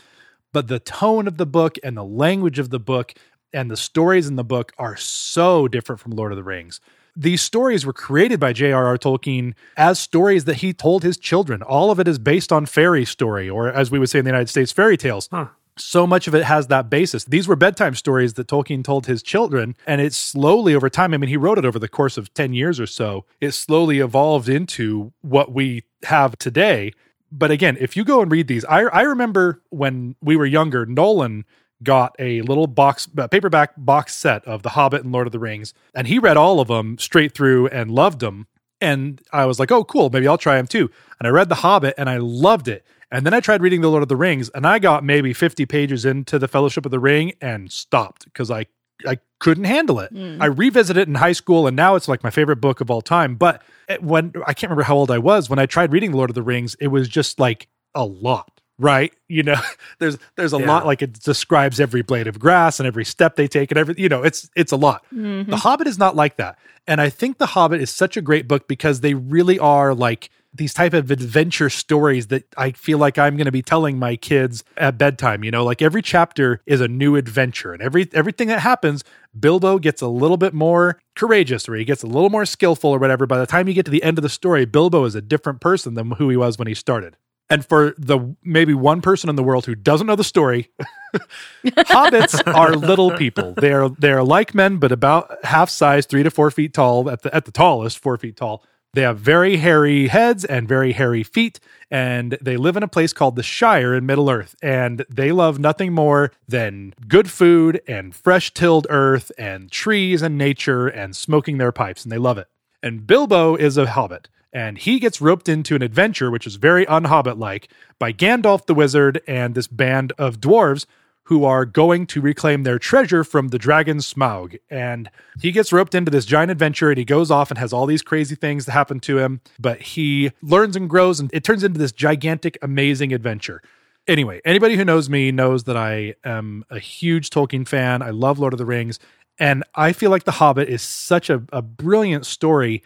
but 0.51 0.67
the 0.67 0.79
tone 0.79 1.27
of 1.27 1.37
the 1.37 1.45
book 1.45 1.77
and 1.83 1.97
the 1.97 2.03
language 2.03 2.59
of 2.59 2.69
the 2.69 2.79
book 2.79 3.13
and 3.51 3.69
the 3.69 3.77
stories 3.77 4.27
in 4.27 4.35
the 4.35 4.43
book 4.43 4.73
are 4.77 4.97
so 4.97 5.67
different 5.67 5.99
from 5.99 6.11
Lord 6.11 6.31
of 6.31 6.35
the 6.35 6.43
Rings. 6.43 6.79
These 7.15 7.43
stories 7.43 7.85
were 7.85 7.93
created 7.93 8.39
by 8.39 8.53
J.R.R. 8.53 8.97
Tolkien 8.97 9.53
as 9.77 9.99
stories 9.99 10.45
that 10.45 10.57
he 10.57 10.73
told 10.73 11.03
his 11.03 11.15
children. 11.17 11.61
All 11.61 11.91
of 11.91 11.99
it 11.99 12.07
is 12.07 12.17
based 12.17 12.51
on 12.51 12.65
fairy 12.65 13.05
story, 13.05 13.47
or 13.47 13.67
as 13.71 13.91
we 13.91 13.99
would 13.99 14.09
say 14.09 14.19
in 14.19 14.25
the 14.25 14.29
United 14.29 14.49
States, 14.49 14.71
fairy 14.71 14.97
tales 14.97 15.29
Huh. 15.31 15.47
So 15.77 16.05
much 16.05 16.27
of 16.27 16.35
it 16.35 16.43
has 16.43 16.67
that 16.67 16.89
basis. 16.89 17.25
These 17.25 17.47
were 17.47 17.55
bedtime 17.55 17.95
stories 17.95 18.33
that 18.33 18.47
Tolkien 18.47 18.83
told 18.83 19.07
his 19.07 19.23
children, 19.23 19.75
and 19.87 20.01
it 20.01 20.13
slowly 20.13 20.75
over 20.75 20.89
time, 20.89 21.13
I 21.13 21.17
mean, 21.17 21.29
he 21.29 21.37
wrote 21.37 21.57
it 21.57 21.65
over 21.65 21.79
the 21.79 21.87
course 21.87 22.17
of 22.17 22.33
10 22.33 22.53
years 22.53 22.79
or 22.79 22.85
so, 22.85 23.25
it 23.41 23.51
slowly 23.51 23.99
evolved 23.99 24.49
into 24.49 25.13
what 25.21 25.51
we 25.51 25.83
have 26.03 26.37
today. 26.37 26.91
But 27.31 27.51
again, 27.51 27.77
if 27.79 27.97
you 27.97 28.03
go 28.03 28.21
and 28.21 28.31
read 28.31 28.47
these, 28.47 28.65
I, 28.65 28.81
I 28.83 29.01
remember 29.01 29.61
when 29.69 30.15
we 30.21 30.35
were 30.35 30.45
younger, 30.45 30.85
Nolan 30.85 31.45
got 31.81 32.15
a 32.19 32.41
little 32.41 32.67
box, 32.67 33.07
uh, 33.17 33.27
paperback 33.27 33.73
box 33.77 34.15
set 34.15 34.45
of 34.45 34.63
The 34.63 34.69
Hobbit 34.69 35.03
and 35.03 35.11
Lord 35.11 35.27
of 35.27 35.33
the 35.33 35.39
Rings, 35.39 35.73
and 35.93 36.07
he 36.07 36.19
read 36.19 36.37
all 36.37 36.59
of 36.59 36.67
them 36.67 36.97
straight 36.97 37.33
through 37.33 37.67
and 37.67 37.91
loved 37.91 38.19
them. 38.19 38.47
And 38.79 39.21
I 39.31 39.45
was 39.45 39.59
like, 39.59 39.71
oh, 39.71 39.85
cool. 39.85 40.09
Maybe 40.09 40.27
I'll 40.27 40.37
try 40.37 40.57
them 40.57 40.67
too. 40.67 40.91
And 41.17 41.25
I 41.25 41.31
read 41.31 41.47
The 41.47 41.55
Hobbit 41.55 41.95
and 41.97 42.09
I 42.09 42.17
loved 42.17 42.67
it. 42.67 42.85
And 43.13 43.27
then 43.27 43.33
I 43.33 43.39
tried 43.41 43.61
reading 43.61 43.81
The 43.81 43.89
Lord 43.89 44.01
of 44.01 44.09
the 44.09 44.15
Rings 44.15 44.49
and 44.49 44.65
I 44.65 44.79
got 44.79 45.03
maybe 45.03 45.33
50 45.33 45.67
pages 45.67 46.03
into 46.03 46.39
The 46.39 46.47
Fellowship 46.47 46.83
of 46.83 46.91
the 46.91 46.99
Ring 46.99 47.33
and 47.39 47.71
stopped 47.71 48.25
because 48.25 48.49
I 48.49 48.65
I 49.07 49.19
couldn't 49.39 49.65
handle 49.65 49.99
it. 49.99 50.13
Mm. 50.13 50.41
I 50.41 50.45
revisited 50.45 51.01
it 51.01 51.07
in 51.07 51.15
high 51.15 51.33
school 51.33 51.67
and 51.67 51.75
now 51.75 51.95
it's 51.95 52.07
like 52.07 52.23
my 52.23 52.29
favorite 52.31 52.57
book 52.57 52.81
of 52.81 52.89
all 52.89 53.01
time. 53.01 53.35
But 53.35 53.61
when 53.99 54.33
I 54.47 54.53
can't 54.53 54.69
remember 54.69 54.83
how 54.83 54.95
old 54.95 55.11
I 55.11 55.19
was 55.19 55.49
when 55.49 55.59
I 55.59 55.67
tried 55.67 55.93
reading 55.93 56.11
The 56.11 56.17
Lord 56.17 56.31
of 56.31 56.35
the 56.35 56.41
Rings, 56.41 56.75
it 56.79 56.87
was 56.87 57.07
just 57.07 57.39
like 57.39 57.67
a 57.93 58.03
lot 58.03 58.49
right 58.79 59.13
you 59.27 59.43
know 59.43 59.55
there's 59.99 60.17
there's 60.35 60.51
a 60.51 60.57
yeah. 60.57 60.65
lot 60.65 60.85
like 60.85 61.03
it 61.03 61.13
describes 61.13 61.79
every 61.79 62.01
blade 62.01 62.25
of 62.25 62.39
grass 62.39 62.79
and 62.79 62.87
every 62.87 63.05
step 63.05 63.35
they 63.35 63.47
take 63.47 63.69
and 63.69 63.77
every 63.77 63.93
you 63.97 64.09
know 64.09 64.23
it's 64.23 64.49
it's 64.55 64.71
a 64.71 64.75
lot 64.75 65.05
mm-hmm. 65.13 65.49
the 65.49 65.57
hobbit 65.57 65.85
is 65.85 65.99
not 65.99 66.15
like 66.15 66.37
that 66.37 66.57
and 66.87 66.99
i 66.99 67.07
think 67.07 67.37
the 67.37 67.45
hobbit 67.45 67.79
is 67.79 67.91
such 67.91 68.17
a 68.17 68.21
great 68.21 68.47
book 68.47 68.67
because 68.67 69.01
they 69.01 69.13
really 69.13 69.59
are 69.59 69.93
like 69.93 70.31
these 70.53 70.73
type 70.73 70.93
of 70.93 71.09
adventure 71.11 71.69
stories 71.69 72.27
that 72.27 72.43
i 72.57 72.71
feel 72.71 72.97
like 72.97 73.17
i'm 73.17 73.35
going 73.35 73.45
to 73.45 73.51
be 73.51 73.61
telling 73.61 73.97
my 73.97 74.15
kids 74.15 74.63
at 74.77 74.97
bedtime 74.97 75.43
you 75.43 75.51
know 75.51 75.63
like 75.63 75.81
every 75.81 76.01
chapter 76.01 76.61
is 76.65 76.81
a 76.81 76.87
new 76.87 77.15
adventure 77.15 77.73
and 77.73 77.81
every 77.81 78.07
everything 78.13 78.47
that 78.47 78.59
happens 78.59 79.03
bilbo 79.37 79.79
gets 79.79 80.01
a 80.01 80.07
little 80.07 80.37
bit 80.37 80.53
more 80.53 80.99
courageous 81.15 81.67
or 81.67 81.75
he 81.75 81.85
gets 81.85 82.03
a 82.03 82.07
little 82.07 82.29
more 82.29 82.45
skillful 82.45 82.91
or 82.91 82.99
whatever 82.99 83.25
by 83.25 83.37
the 83.37 83.47
time 83.47 83.67
you 83.67 83.73
get 83.73 83.85
to 83.85 83.91
the 83.91 84.03
end 84.03 84.17
of 84.17 84.21
the 84.21 84.29
story 84.29 84.65
bilbo 84.65 85.05
is 85.05 85.15
a 85.15 85.21
different 85.21 85.59
person 85.61 85.93
than 85.93 86.11
who 86.11 86.29
he 86.29 86.37
was 86.37 86.57
when 86.57 86.67
he 86.67 86.73
started 86.73 87.17
and 87.49 87.65
for 87.65 87.93
the 87.97 88.35
maybe 88.43 88.73
one 88.73 89.01
person 89.01 89.29
in 89.29 89.35
the 89.35 89.43
world 89.43 89.65
who 89.65 89.75
doesn't 89.75 90.07
know 90.07 90.15
the 90.15 90.23
story, 90.23 90.71
hobbits 91.65 92.41
are 92.51 92.75
little 92.75 93.11
people. 93.11 93.53
They 93.53 93.71
are 93.71 93.89
they 93.89 94.11
are 94.11 94.23
like 94.23 94.55
men, 94.55 94.77
but 94.77 94.91
about 94.91 95.43
half 95.43 95.69
size, 95.69 96.05
three 96.05 96.23
to 96.23 96.31
four 96.31 96.49
feet 96.51 96.73
tall. 96.73 97.09
At 97.09 97.21
the 97.21 97.35
at 97.35 97.45
the 97.45 97.51
tallest, 97.51 97.99
four 97.99 98.17
feet 98.17 98.37
tall. 98.37 98.63
They 98.93 99.01
have 99.01 99.17
very 99.17 99.57
hairy 99.57 100.07
heads 100.07 100.45
and 100.45 100.67
very 100.67 100.91
hairy 100.91 101.23
feet, 101.23 101.59
and 101.89 102.37
they 102.39 102.57
live 102.57 102.77
in 102.77 102.83
a 102.83 102.87
place 102.87 103.11
called 103.11 103.35
the 103.35 103.41
Shire 103.41 103.95
in 103.95 104.05
Middle 104.05 104.29
Earth. 104.29 104.55
And 104.61 105.03
they 105.09 105.31
love 105.31 105.57
nothing 105.57 105.93
more 105.93 106.31
than 106.47 106.93
good 107.07 107.31
food 107.31 107.81
and 107.87 108.13
fresh 108.13 108.53
tilled 108.53 108.85
earth 108.91 109.31
and 109.35 109.71
trees 109.71 110.21
and 110.21 110.37
nature 110.37 110.87
and 110.87 111.15
smoking 111.15 111.57
their 111.57 111.71
pipes, 111.71 112.03
and 112.03 112.11
they 112.11 112.19
love 112.19 112.37
it. 112.37 112.47
And 112.83 113.07
Bilbo 113.07 113.55
is 113.55 113.77
a 113.77 113.87
hobbit 113.87 114.29
and 114.53 114.77
he 114.77 114.99
gets 114.99 115.19
roped 115.19 115.49
into 115.49 115.75
an 115.75 115.81
adventure 115.81 116.29
which 116.29 116.45
is 116.45 116.55
very 116.55 116.85
unhobbit 116.85 117.39
like 117.39 117.69
by 117.97 118.13
Gandalf 118.13 118.67
the 118.67 118.75
wizard 118.75 119.19
and 119.27 119.55
this 119.55 119.67
band 119.67 120.13
of 120.19 120.39
dwarves 120.39 120.85
who 121.25 121.45
are 121.45 121.65
going 121.65 122.05
to 122.05 122.21
reclaim 122.21 122.63
their 122.63 122.77
treasure 122.77 123.23
from 123.23 123.49
the 123.49 123.57
dragon 123.57 123.97
Smaug. 123.97 124.59
And 124.69 125.09
he 125.39 125.51
gets 125.51 125.71
roped 125.71 125.95
into 125.95 126.11
this 126.11 126.25
giant 126.25 126.51
adventure 126.51 126.89
and 126.89 126.97
he 126.97 127.05
goes 127.05 127.31
off 127.31 127.49
and 127.49 127.57
has 127.57 127.71
all 127.71 127.85
these 127.85 128.01
crazy 128.01 128.35
things 128.35 128.65
that 128.65 128.73
happen 128.73 128.99
to 129.01 129.19
him, 129.19 129.41
but 129.59 129.81
he 129.81 130.31
learns 130.41 130.75
and 130.75 130.89
grows 130.89 131.19
and 131.19 131.29
it 131.33 131.43
turns 131.43 131.63
into 131.63 131.79
this 131.79 131.91
gigantic, 131.91 132.57
amazing 132.61 133.13
adventure. 133.13 133.61
Anyway, 134.05 134.41
anybody 134.43 134.75
who 134.75 134.83
knows 134.83 135.09
me 135.09 135.31
knows 135.31 135.63
that 135.63 135.77
I 135.77 136.15
am 136.25 136.65
a 136.69 136.79
huge 136.79 137.29
Tolkien 137.29 137.65
fan. 137.65 138.01
I 138.01 138.09
love 138.09 138.37
Lord 138.37 138.53
of 138.53 138.57
the 138.59 138.65
Rings. 138.65 138.99
And 139.39 139.63
I 139.73 139.93
feel 139.93 140.11
like 140.11 140.25
The 140.25 140.31
Hobbit 140.31 140.67
is 140.67 140.81
such 140.81 141.29
a, 141.29 141.41
a 141.53 141.61
brilliant 141.61 142.25
story 142.25 142.83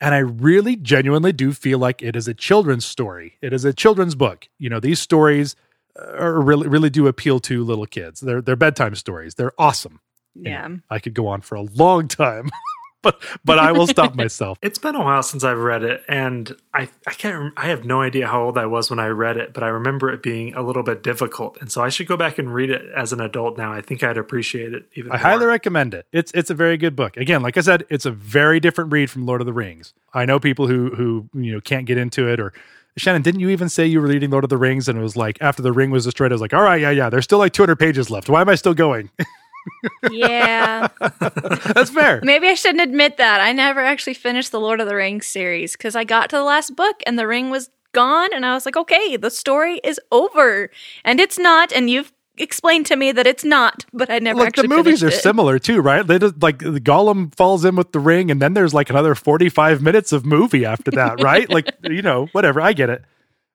and 0.00 0.14
I 0.14 0.18
really 0.18 0.76
genuinely 0.76 1.32
do 1.32 1.52
feel 1.52 1.78
like 1.78 2.02
it 2.02 2.14
is 2.14 2.28
a 2.28 2.34
children's 2.34 2.84
story. 2.84 3.36
It 3.42 3.52
is 3.52 3.64
a 3.64 3.72
children's 3.72 4.14
book. 4.14 4.48
You 4.58 4.70
know, 4.70 4.80
these 4.80 5.00
stories 5.00 5.56
Uh, 5.98 6.16
are 6.18 6.40
really 6.40 6.68
really 6.68 6.90
do 6.90 7.06
appeal 7.06 7.40
to 7.40 7.64
little 7.64 7.86
kids. 7.86 8.20
They're 8.20 8.40
they're 8.40 8.56
bedtime 8.56 8.94
stories. 8.94 9.34
They're 9.34 9.52
awesome. 9.58 10.00
Yeah. 10.34 10.68
I 10.88 10.98
could 10.98 11.14
go 11.14 11.26
on 11.26 11.40
for 11.40 11.56
a 11.56 11.62
long 11.62 12.08
time. 12.08 12.50
but 13.02 13.22
but 13.44 13.58
I 13.58 13.72
will 13.72 13.86
stop 13.86 14.14
myself. 14.16 14.58
It's 14.62 14.78
been 14.78 14.94
a 14.94 15.02
while 15.02 15.22
since 15.22 15.44
I've 15.44 15.58
read 15.58 15.82
it, 15.82 16.02
and 16.08 16.54
I 16.74 16.88
I 17.06 17.12
can't 17.12 17.52
I 17.56 17.68
have 17.68 17.84
no 17.84 18.02
idea 18.02 18.26
how 18.26 18.44
old 18.44 18.58
I 18.58 18.66
was 18.66 18.90
when 18.90 18.98
I 18.98 19.06
read 19.08 19.36
it, 19.36 19.52
but 19.52 19.62
I 19.62 19.68
remember 19.68 20.10
it 20.10 20.22
being 20.22 20.54
a 20.54 20.62
little 20.62 20.82
bit 20.82 21.02
difficult, 21.02 21.58
and 21.60 21.70
so 21.70 21.82
I 21.82 21.88
should 21.88 22.06
go 22.06 22.16
back 22.16 22.38
and 22.38 22.52
read 22.52 22.70
it 22.70 22.82
as 22.96 23.12
an 23.12 23.20
adult 23.20 23.56
now. 23.56 23.72
I 23.72 23.82
think 23.82 24.02
I'd 24.02 24.18
appreciate 24.18 24.74
it 24.74 24.88
even. 24.94 25.12
I 25.12 25.16
more. 25.16 25.22
highly 25.22 25.46
recommend 25.46 25.94
it. 25.94 26.06
It's 26.12 26.32
it's 26.32 26.50
a 26.50 26.54
very 26.54 26.76
good 26.76 26.96
book. 26.96 27.16
Again, 27.16 27.42
like 27.42 27.56
I 27.56 27.60
said, 27.60 27.84
it's 27.88 28.06
a 28.06 28.10
very 28.10 28.60
different 28.60 28.92
read 28.92 29.10
from 29.10 29.26
Lord 29.26 29.40
of 29.40 29.46
the 29.46 29.52
Rings. 29.52 29.94
I 30.12 30.24
know 30.24 30.40
people 30.40 30.66
who 30.66 30.94
who 30.94 31.28
you 31.34 31.52
know 31.52 31.60
can't 31.60 31.86
get 31.86 31.98
into 31.98 32.28
it 32.28 32.40
or. 32.40 32.52
Shannon, 32.98 33.22
didn't 33.22 33.40
you 33.40 33.48
even 33.50 33.68
say 33.68 33.86
you 33.86 34.00
were 34.00 34.08
reading 34.08 34.30
Lord 34.30 34.44
of 34.44 34.50
the 34.50 34.56
Rings 34.56 34.88
and 34.88 34.98
it 34.98 35.02
was 35.02 35.16
like 35.16 35.38
after 35.40 35.62
the 35.62 35.72
ring 35.72 35.90
was 35.90 36.04
destroyed? 36.04 36.32
I 36.32 36.34
was 36.34 36.40
like, 36.40 36.54
all 36.54 36.62
right, 36.62 36.80
yeah, 36.80 36.90
yeah, 36.90 37.10
there's 37.10 37.24
still 37.24 37.38
like 37.38 37.52
200 37.52 37.76
pages 37.76 38.10
left. 38.10 38.28
Why 38.28 38.40
am 38.40 38.48
I 38.48 38.54
still 38.54 38.74
going? 38.74 39.10
yeah. 40.10 40.88
That's 41.20 41.90
fair. 41.90 42.20
Maybe 42.22 42.48
I 42.48 42.54
shouldn't 42.54 42.82
admit 42.82 43.16
that. 43.16 43.40
I 43.40 43.52
never 43.52 43.80
actually 43.80 44.14
finished 44.14 44.52
the 44.52 44.60
Lord 44.60 44.80
of 44.80 44.88
the 44.88 44.96
Rings 44.96 45.26
series 45.26 45.72
because 45.72 45.96
I 45.96 46.04
got 46.04 46.30
to 46.30 46.36
the 46.36 46.42
last 46.42 46.76
book 46.76 47.02
and 47.06 47.18
the 47.18 47.26
ring 47.26 47.50
was 47.50 47.70
gone. 47.92 48.30
And 48.32 48.44
I 48.44 48.54
was 48.54 48.66
like, 48.66 48.76
okay, 48.76 49.16
the 49.16 49.30
story 49.30 49.80
is 49.84 50.00
over. 50.12 50.70
And 51.04 51.20
it's 51.20 51.38
not. 51.38 51.72
And 51.72 51.90
you've 51.90 52.12
explained 52.38 52.86
to 52.86 52.96
me 52.96 53.12
that 53.12 53.26
it's 53.26 53.44
not, 53.44 53.84
but 53.92 54.10
I 54.10 54.18
never 54.18 54.40
like 54.40 54.54
the 54.54 54.68
movies 54.68 55.02
are 55.02 55.08
it. 55.08 55.22
similar 55.22 55.58
too, 55.58 55.80
right? 55.80 56.06
They 56.06 56.18
just 56.18 56.42
like 56.42 56.58
the 56.58 56.80
Gollum 56.80 57.34
falls 57.34 57.64
in 57.64 57.76
with 57.76 57.92
the 57.92 58.00
ring, 58.00 58.30
and 58.30 58.40
then 58.40 58.54
there's 58.54 58.74
like 58.74 58.90
another 58.90 59.14
45 59.14 59.82
minutes 59.82 60.12
of 60.12 60.24
movie 60.24 60.64
after 60.64 60.90
that, 60.92 61.20
right? 61.22 61.48
like 61.50 61.68
you 61.82 62.02
know, 62.02 62.26
whatever. 62.32 62.60
I 62.60 62.72
get 62.72 62.90
it. 62.90 63.02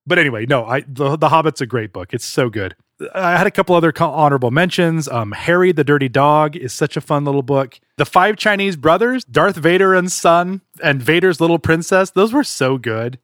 But 0.06 0.20
anyway, 0.20 0.46
no, 0.46 0.66
I 0.66 0.82
the, 0.88 1.16
the 1.16 1.30
Hobbit's 1.30 1.62
a 1.62 1.66
great 1.66 1.94
book. 1.94 2.14
It's 2.14 2.26
so 2.26 2.50
good. 2.50 2.76
I 3.14 3.38
had 3.38 3.48
a 3.48 3.52
couple 3.52 3.76
other 3.76 3.92
honorable 4.00 4.52
mentions. 4.52 5.08
Um, 5.08 5.32
Harry 5.32 5.72
the 5.72 5.84
Dirty 5.84 6.10
Dog 6.10 6.56
is 6.56 6.74
such 6.74 6.96
a 6.96 7.02
fun 7.02 7.26
little 7.26 7.42
book. 7.42 7.80
The 7.98 8.06
Five 8.06 8.38
Chinese 8.38 8.76
Brothers, 8.76 9.24
Darth 9.26 9.56
Vader 9.56 9.94
and 9.94 10.12
Son, 10.12 10.62
and 10.82 11.02
Vader's 11.02 11.42
Little 11.42 11.60
Princess. 11.60 12.12
Those 12.12 12.34
were 12.34 12.44
so 12.44 12.78
good. 12.78 13.20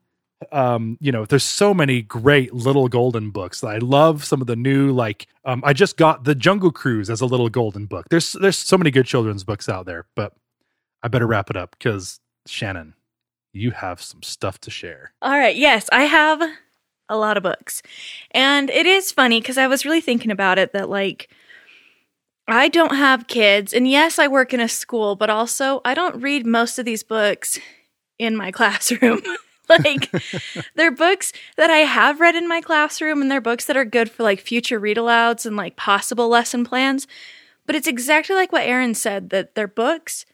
Um, 0.51 0.97
you 1.01 1.11
know, 1.11 1.25
there's 1.25 1.43
so 1.43 1.73
many 1.73 2.01
great 2.01 2.53
little 2.53 2.87
golden 2.87 3.29
books. 3.31 3.63
I 3.63 3.77
love 3.79 4.23
some 4.23 4.39
of 4.39 4.47
the 4.47 4.55
new, 4.55 4.91
like, 4.91 5.27
um, 5.43 5.61
I 5.65 5.73
just 5.73 5.97
got 5.97 6.23
the 6.23 6.33
Jungle 6.33 6.71
Cruise 6.71 7.09
as 7.09 7.19
a 7.19 7.25
little 7.25 7.49
golden 7.49 7.87
book. 7.87 8.07
There's 8.09 8.33
there's 8.33 8.57
so 8.57 8.77
many 8.77 8.89
good 8.89 9.05
children's 9.05 9.43
books 9.43 9.67
out 9.67 9.85
there, 9.85 10.05
but 10.15 10.33
I 11.03 11.09
better 11.09 11.27
wrap 11.27 11.49
it 11.49 11.57
up 11.57 11.75
because 11.77 12.19
Shannon, 12.47 12.93
you 13.53 13.71
have 13.71 14.01
some 14.01 14.23
stuff 14.23 14.59
to 14.61 14.71
share. 14.71 15.11
All 15.21 15.37
right. 15.37 15.55
Yes, 15.55 15.89
I 15.91 16.03
have 16.03 16.41
a 17.09 17.17
lot 17.17 17.37
of 17.37 17.43
books. 17.43 17.81
And 18.31 18.69
it 18.69 18.85
is 18.85 19.11
funny 19.11 19.41
because 19.41 19.57
I 19.57 19.67
was 19.67 19.83
really 19.85 20.01
thinking 20.01 20.31
about 20.31 20.57
it 20.59 20.73
that, 20.73 20.89
like, 20.89 21.29
I 22.47 22.67
don't 22.67 22.95
have 22.95 23.27
kids. 23.27 23.73
And 23.73 23.87
yes, 23.87 24.19
I 24.19 24.27
work 24.27 24.53
in 24.53 24.59
a 24.59 24.67
school, 24.69 25.15
but 25.15 25.29
also 25.29 25.81
I 25.85 25.93
don't 25.93 26.21
read 26.21 26.45
most 26.45 26.79
of 26.79 26.85
these 26.85 27.03
books 27.03 27.59
in 28.17 28.35
my 28.35 28.51
classroom. 28.53 29.21
like, 29.85 30.11
they're 30.75 30.91
books 30.91 31.31
that 31.57 31.69
I 31.69 31.79
have 31.79 32.19
read 32.19 32.35
in 32.35 32.47
my 32.47 32.61
classroom 32.61 33.21
and 33.21 33.29
they're 33.29 33.41
books 33.41 33.65
that 33.65 33.77
are 33.77 33.85
good 33.85 34.09
for 34.09 34.23
like 34.23 34.39
future 34.39 34.79
read 34.79 34.97
alouds 34.97 35.45
and 35.45 35.55
like 35.55 35.75
possible 35.75 36.27
lesson 36.27 36.65
plans. 36.65 37.07
But 37.65 37.75
it's 37.75 37.87
exactly 37.87 38.35
like 38.35 38.51
what 38.51 38.63
Aaron 38.63 38.95
said 38.95 39.29
that 39.29 39.55
they're 39.55 39.67
books 39.67 40.25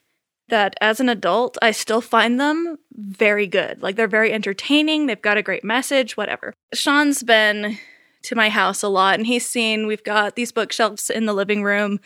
that 0.48 0.74
as 0.80 1.00
an 1.00 1.08
adult, 1.08 1.58
I 1.60 1.72
still 1.72 2.00
find 2.00 2.40
them 2.40 2.78
very 2.92 3.46
good. 3.46 3.82
Like 3.82 3.96
they're 3.96 4.08
very 4.08 4.32
entertaining, 4.32 5.06
they've 5.06 5.20
got 5.20 5.36
a 5.36 5.42
great 5.42 5.64
message, 5.64 6.16
whatever. 6.16 6.54
Sean's 6.72 7.22
been 7.22 7.78
to 8.22 8.34
my 8.34 8.48
house 8.48 8.82
a 8.82 8.88
lot 8.88 9.14
and 9.16 9.26
he's 9.26 9.46
seen 9.46 9.86
we've 9.86 10.02
got 10.02 10.34
these 10.34 10.50
bookshelves 10.50 11.10
in 11.10 11.26
the 11.26 11.34
living 11.34 11.62
room 11.62 12.00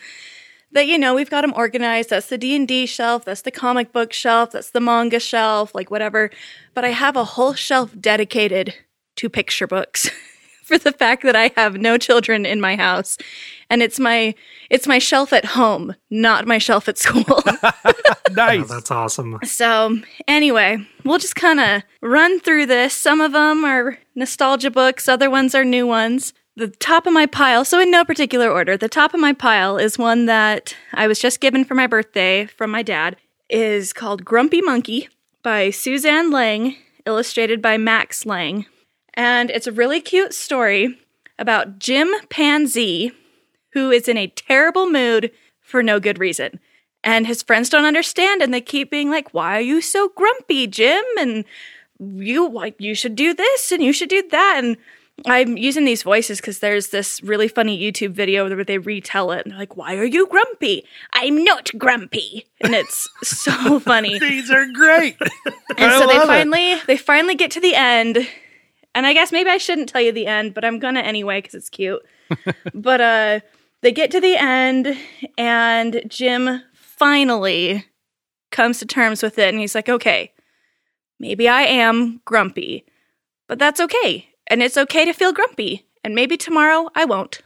that 0.73 0.87
you 0.87 0.97
know 0.97 1.13
we've 1.13 1.29
got 1.29 1.41
them 1.41 1.53
organized 1.55 2.09
that's 2.09 2.27
the 2.27 2.37
d&d 2.37 2.85
shelf 2.85 3.25
that's 3.25 3.41
the 3.41 3.51
comic 3.51 3.91
book 3.91 4.13
shelf 4.13 4.51
that's 4.51 4.71
the 4.71 4.79
manga 4.79 5.19
shelf 5.19 5.73
like 5.75 5.91
whatever 5.91 6.29
but 6.73 6.85
i 6.85 6.89
have 6.89 7.15
a 7.15 7.23
whole 7.23 7.53
shelf 7.53 7.91
dedicated 7.99 8.73
to 9.15 9.29
picture 9.29 9.67
books 9.67 10.09
for 10.71 10.77
the 10.77 10.91
fact 10.93 11.23
that 11.23 11.35
I 11.35 11.51
have 11.57 11.75
no 11.75 11.97
children 11.97 12.45
in 12.45 12.61
my 12.61 12.77
house 12.77 13.17
and 13.69 13.81
it's 13.81 13.99
my 13.99 14.33
it's 14.69 14.87
my 14.87 14.99
shelf 14.99 15.33
at 15.33 15.43
home, 15.45 15.95
not 16.09 16.47
my 16.47 16.57
shelf 16.57 16.87
at 16.87 16.97
school. 16.97 17.23
nice. 18.31 18.61
Oh, 18.61 18.63
that's 18.63 18.89
awesome. 18.89 19.37
So, 19.43 19.97
anyway, 20.27 20.77
we'll 21.03 21.19
just 21.19 21.35
kind 21.35 21.59
of 21.59 21.83
run 22.01 22.39
through 22.39 22.67
this. 22.67 22.93
Some 22.93 23.19
of 23.19 23.33
them 23.33 23.65
are 23.65 23.97
nostalgia 24.15 24.71
books, 24.71 25.09
other 25.09 25.29
ones 25.29 25.53
are 25.55 25.65
new 25.65 25.85
ones. 25.85 26.33
The 26.57 26.67
top 26.67 27.07
of 27.07 27.13
my 27.13 27.27
pile, 27.27 27.63
so 27.63 27.79
in 27.79 27.89
no 27.89 28.03
particular 28.03 28.49
order, 28.49 28.75
the 28.75 28.89
top 28.89 29.13
of 29.13 29.21
my 29.21 29.31
pile 29.31 29.77
is 29.77 29.97
one 29.97 30.25
that 30.25 30.75
I 30.93 31.07
was 31.07 31.17
just 31.17 31.39
given 31.39 31.63
for 31.63 31.75
my 31.75 31.87
birthday 31.87 32.45
from 32.45 32.71
my 32.71 32.83
dad 32.83 33.15
is 33.49 33.93
called 33.93 34.25
Grumpy 34.25 34.61
Monkey 34.61 35.07
by 35.43 35.69
Suzanne 35.69 36.29
Lang, 36.29 36.75
illustrated 37.05 37.61
by 37.61 37.77
Max 37.77 38.25
Lang. 38.25 38.65
And 39.13 39.49
it's 39.49 39.67
a 39.67 39.71
really 39.71 40.01
cute 40.01 40.33
story 40.33 40.99
about 41.39 41.79
Jim 41.79 42.09
Panzee, 42.27 43.13
who 43.71 43.89
is 43.89 44.09
in 44.09 44.17
a 44.17 44.27
terrible 44.27 44.89
mood 44.89 45.31
for 45.61 45.81
no 45.81 46.01
good 46.01 46.19
reason. 46.19 46.59
And 47.01 47.27
his 47.27 47.41
friends 47.41 47.69
don't 47.69 47.85
understand 47.85 48.41
and 48.41 48.53
they 48.53 48.61
keep 48.61 48.91
being 48.91 49.09
like, 49.09 49.33
Why 49.33 49.57
are 49.57 49.61
you 49.61 49.79
so 49.79 50.09
grumpy, 50.09 50.67
Jim? 50.67 51.03
And 51.17 51.45
you 51.97 52.73
you 52.77 52.93
should 52.93 53.15
do 53.15 53.33
this 53.33 53.71
and 53.71 53.81
you 53.81 53.93
should 53.93 54.09
do 54.09 54.27
that. 54.31 54.61
And 54.63 54.75
I'm 55.25 55.57
using 55.57 55.85
these 55.85 56.03
voices 56.03 56.39
because 56.39 56.59
there's 56.59 56.89
this 56.89 57.21
really 57.21 57.47
funny 57.47 57.79
YouTube 57.79 58.11
video 58.11 58.49
where 58.49 58.63
they 58.63 58.77
retell 58.77 59.31
it 59.31 59.45
and 59.45 59.51
they're 59.51 59.59
like, 59.59 59.75
Why 59.75 59.95
are 59.95 60.05
you 60.05 60.27
grumpy? 60.27 60.85
I'm 61.13 61.43
not 61.43 61.69
grumpy. 61.77 62.45
And 62.61 62.73
it's 62.73 63.09
so 63.23 63.79
funny. 63.81 64.19
These 64.19 64.49
are 64.49 64.65
great. 64.73 65.17
And 65.77 65.91
so 65.93 66.07
they 66.07 66.17
love 66.17 66.23
it. 66.23 66.27
finally 66.27 66.75
they 66.87 66.97
finally 66.97 67.35
get 67.35 67.51
to 67.51 67.59
the 67.59 67.75
end. 67.75 68.27
And 68.93 69.05
I 69.05 69.13
guess 69.13 69.31
maybe 69.31 69.49
I 69.49 69.57
shouldn't 69.57 69.89
tell 69.89 70.01
you 70.01 70.11
the 70.11 70.27
end, 70.27 70.53
but 70.53 70.65
I'm 70.65 70.79
gonna 70.79 71.01
anyway 71.01 71.39
because 71.39 71.55
it's 71.55 71.69
cute. 71.69 72.01
but 72.73 73.01
uh 73.01 73.39
they 73.81 73.91
get 73.91 74.11
to 74.11 74.21
the 74.21 74.37
end 74.37 74.97
and 75.37 76.03
Jim 76.07 76.61
finally 76.73 77.85
comes 78.51 78.79
to 78.79 78.85
terms 78.85 79.23
with 79.23 79.37
it 79.37 79.49
and 79.49 79.59
he's 79.59 79.75
like, 79.75 79.89
Okay, 79.89 80.33
maybe 81.19 81.47
I 81.47 81.63
am 81.63 82.21
grumpy, 82.25 82.85
but 83.47 83.59
that's 83.59 83.79
okay. 83.79 84.27
And 84.51 84.61
it's 84.61 84.77
okay 84.77 85.05
to 85.05 85.13
feel 85.13 85.31
grumpy. 85.31 85.87
And 86.03 86.13
maybe 86.13 86.35
tomorrow 86.35 86.89
I 86.93 87.05
won't. 87.05 87.41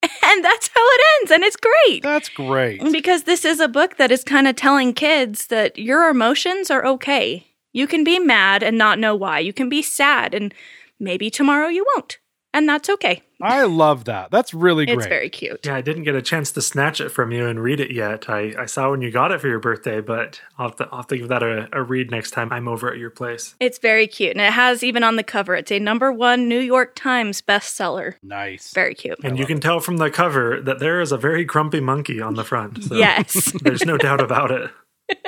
And 0.22 0.44
that's 0.44 0.68
how 0.68 0.80
it 0.80 1.00
ends. 1.18 1.30
And 1.32 1.42
it's 1.42 1.56
great. 1.56 2.02
That's 2.04 2.28
great. 2.28 2.80
Because 2.92 3.24
this 3.24 3.44
is 3.44 3.58
a 3.58 3.66
book 3.66 3.96
that 3.96 4.12
is 4.12 4.22
kind 4.22 4.46
of 4.46 4.54
telling 4.54 4.92
kids 4.94 5.48
that 5.48 5.76
your 5.76 6.08
emotions 6.08 6.70
are 6.70 6.86
okay. 6.86 7.46
You 7.72 7.88
can 7.88 8.04
be 8.04 8.20
mad 8.20 8.62
and 8.62 8.78
not 8.78 9.00
know 9.00 9.16
why. 9.16 9.40
You 9.40 9.52
can 9.52 9.68
be 9.68 9.82
sad 9.82 10.34
and 10.34 10.54
maybe 11.00 11.30
tomorrow 11.30 11.66
you 11.66 11.84
won't. 11.94 12.18
And 12.54 12.68
that's 12.68 12.88
okay. 12.88 13.22
I 13.40 13.64
love 13.64 14.04
that. 14.06 14.30
That's 14.32 14.52
really 14.52 14.84
great. 14.84 14.98
It's 14.98 15.06
very 15.06 15.30
cute. 15.30 15.64
Yeah, 15.64 15.76
I 15.76 15.80
didn't 15.80 16.02
get 16.02 16.16
a 16.16 16.22
chance 16.22 16.50
to 16.52 16.62
snatch 16.62 17.00
it 17.00 17.10
from 17.10 17.30
you 17.30 17.46
and 17.46 17.60
read 17.62 17.78
it 17.78 17.92
yet. 17.92 18.28
I, 18.28 18.52
I 18.58 18.66
saw 18.66 18.90
when 18.90 19.00
you 19.00 19.10
got 19.12 19.30
it 19.30 19.40
for 19.40 19.46
your 19.46 19.60
birthday, 19.60 20.00
but 20.00 20.40
I'll 20.58 20.68
have 20.68 20.76
to, 20.78 20.88
I'll 20.90 20.98
have 20.98 21.06
to 21.08 21.18
give 21.18 21.28
that 21.28 21.42
a, 21.42 21.68
a 21.72 21.82
read 21.82 22.10
next 22.10 22.32
time 22.32 22.52
I'm 22.52 22.66
over 22.66 22.90
at 22.90 22.98
your 22.98 23.10
place. 23.10 23.54
It's 23.60 23.78
very 23.78 24.08
cute. 24.08 24.32
And 24.32 24.40
it 24.40 24.52
has 24.52 24.82
even 24.82 25.04
on 25.04 25.14
the 25.16 25.22
cover, 25.22 25.54
it's 25.54 25.70
a 25.70 25.78
number 25.78 26.12
one 26.12 26.48
New 26.48 26.58
York 26.58 26.94
Times 26.96 27.40
bestseller. 27.40 28.14
nice. 28.22 28.72
Very 28.74 28.94
cute. 28.94 29.18
And 29.22 29.38
you 29.38 29.46
can 29.46 29.60
tell 29.60 29.78
from 29.78 29.98
the 29.98 30.10
cover 30.10 30.60
that 30.60 30.80
there 30.80 31.00
is 31.00 31.12
a 31.12 31.16
very 31.16 31.44
grumpy 31.44 31.80
monkey 31.80 32.20
on 32.20 32.34
the 32.34 32.44
front. 32.44 32.82
So 32.84 32.96
Yes. 32.96 33.52
There's 33.62 33.84
no 33.84 33.96
doubt 33.96 34.20
about 34.20 34.50
it. 34.50 34.70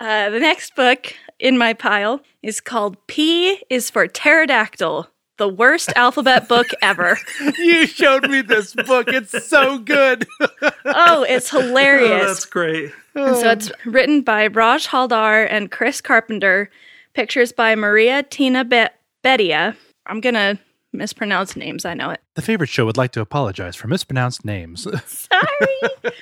Uh, 0.00 0.30
the 0.30 0.38
next 0.38 0.76
book 0.76 1.12
in 1.40 1.58
my 1.58 1.72
pile 1.74 2.20
is 2.40 2.60
called 2.60 2.96
P 3.08 3.60
is 3.68 3.90
for 3.90 4.06
Pterodactyl, 4.06 5.08
the 5.38 5.48
worst 5.48 5.90
alphabet 5.96 6.46
book 6.48 6.66
ever. 6.82 7.18
you 7.58 7.86
showed 7.86 8.28
me 8.30 8.42
this 8.42 8.74
book. 8.74 9.08
It's 9.08 9.46
so 9.48 9.78
good. 9.78 10.26
Oh, 10.84 11.22
it's 11.22 11.52
Oh, 11.54 11.60
hilarious. 11.60 12.26
that's 12.26 12.44
great. 12.46 12.92
And 13.14 13.36
so 13.36 13.50
it's 13.50 13.70
written 13.84 14.22
by 14.22 14.46
Raj 14.48 14.86
Haldar 14.86 15.46
and 15.50 15.70
Chris 15.70 16.00
Carpenter. 16.00 16.70
Pictures 17.14 17.52
by 17.52 17.74
Maria 17.74 18.22
Tina 18.22 18.64
Be- 18.64 18.86
Beddia. 19.24 19.76
I'm 20.06 20.20
gonna 20.20 20.58
mispronounce 20.92 21.56
names. 21.56 21.84
I 21.84 21.94
know 21.94 22.10
it. 22.10 22.20
the 22.34 22.42
favorite 22.42 22.68
show 22.70 22.86
would 22.86 22.96
like 22.96 23.12
to 23.12 23.20
apologize 23.20 23.76
for 23.76 23.86
mispronounced 23.88 24.44
names. 24.44 24.86
Sorry. 25.06 26.12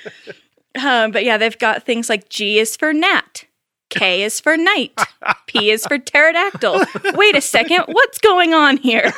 um, 0.83 1.11
but 1.11 1.23
yeah, 1.23 1.37
they've 1.37 1.57
got 1.57 1.83
things 1.83 2.09
like 2.09 2.29
G 2.29 2.59
is 2.59 2.75
for 2.75 2.93
gnat, 2.93 3.45
K 3.89 4.23
is 4.23 4.39
for 4.39 4.57
knight, 4.57 4.99
P 5.47 5.71
is 5.71 5.85
for 5.85 5.97
pterodactyl. 5.97 6.81
Wait 7.13 7.35
a 7.35 7.41
second, 7.41 7.85
what's 7.87 8.17
going 8.19 8.53
on 8.53 8.77
here? 8.77 9.13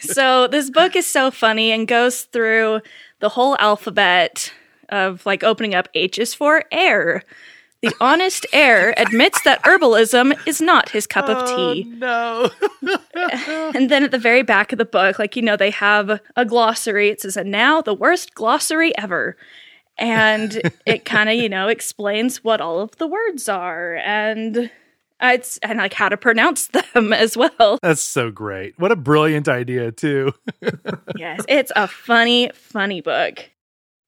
so 0.00 0.48
this 0.48 0.70
book 0.70 0.96
is 0.96 1.06
so 1.06 1.30
funny 1.30 1.70
and 1.70 1.86
goes 1.86 2.22
through 2.22 2.80
the 3.20 3.28
whole 3.28 3.56
alphabet 3.58 4.52
of 4.88 5.24
like 5.26 5.44
opening 5.44 5.74
up 5.74 5.88
H 5.94 6.18
is 6.18 6.34
for 6.34 6.64
air. 6.72 7.22
The 7.80 7.94
honest 8.00 8.44
heir 8.52 8.92
admits 8.96 9.40
that 9.42 9.62
herbalism 9.62 10.36
is 10.48 10.60
not 10.60 10.88
his 10.88 11.06
cup 11.06 11.28
of 11.28 11.36
oh, 11.40 11.74
tea. 11.74 11.84
no. 11.84 12.50
And 13.74 13.88
then 13.88 14.02
at 14.02 14.10
the 14.10 14.18
very 14.18 14.42
back 14.42 14.72
of 14.72 14.78
the 14.78 14.84
book, 14.84 15.18
like, 15.18 15.36
you 15.36 15.42
know, 15.42 15.56
they 15.56 15.70
have 15.70 16.20
a 16.34 16.44
glossary. 16.44 17.08
It 17.08 17.20
says, 17.20 17.36
and 17.36 17.52
now 17.52 17.80
the 17.80 17.94
worst 17.94 18.34
glossary 18.34 18.96
ever. 18.98 19.36
And 19.98 20.60
it 20.86 21.04
kind 21.04 21.28
of, 21.28 21.34
you 21.34 21.48
know, 21.48 21.68
explains 21.68 22.42
what 22.44 22.60
all 22.60 22.80
of 22.80 22.96
the 22.96 23.06
words 23.06 23.48
are 23.48 23.96
and 23.96 24.70
it's 25.20 25.58
and 25.58 25.78
like 25.78 25.94
how 25.94 26.08
to 26.08 26.16
pronounce 26.16 26.66
them 26.94 27.12
as 27.12 27.36
well. 27.36 27.78
That's 27.82 28.02
so 28.02 28.30
great. 28.30 28.78
What 28.78 28.92
a 28.92 28.96
brilliant 28.96 29.48
idea, 29.48 29.92
too. 29.92 30.32
yes, 31.16 31.42
it's 31.48 31.72
a 31.76 31.86
funny, 31.88 32.50
funny 32.54 33.00
book. 33.00 33.50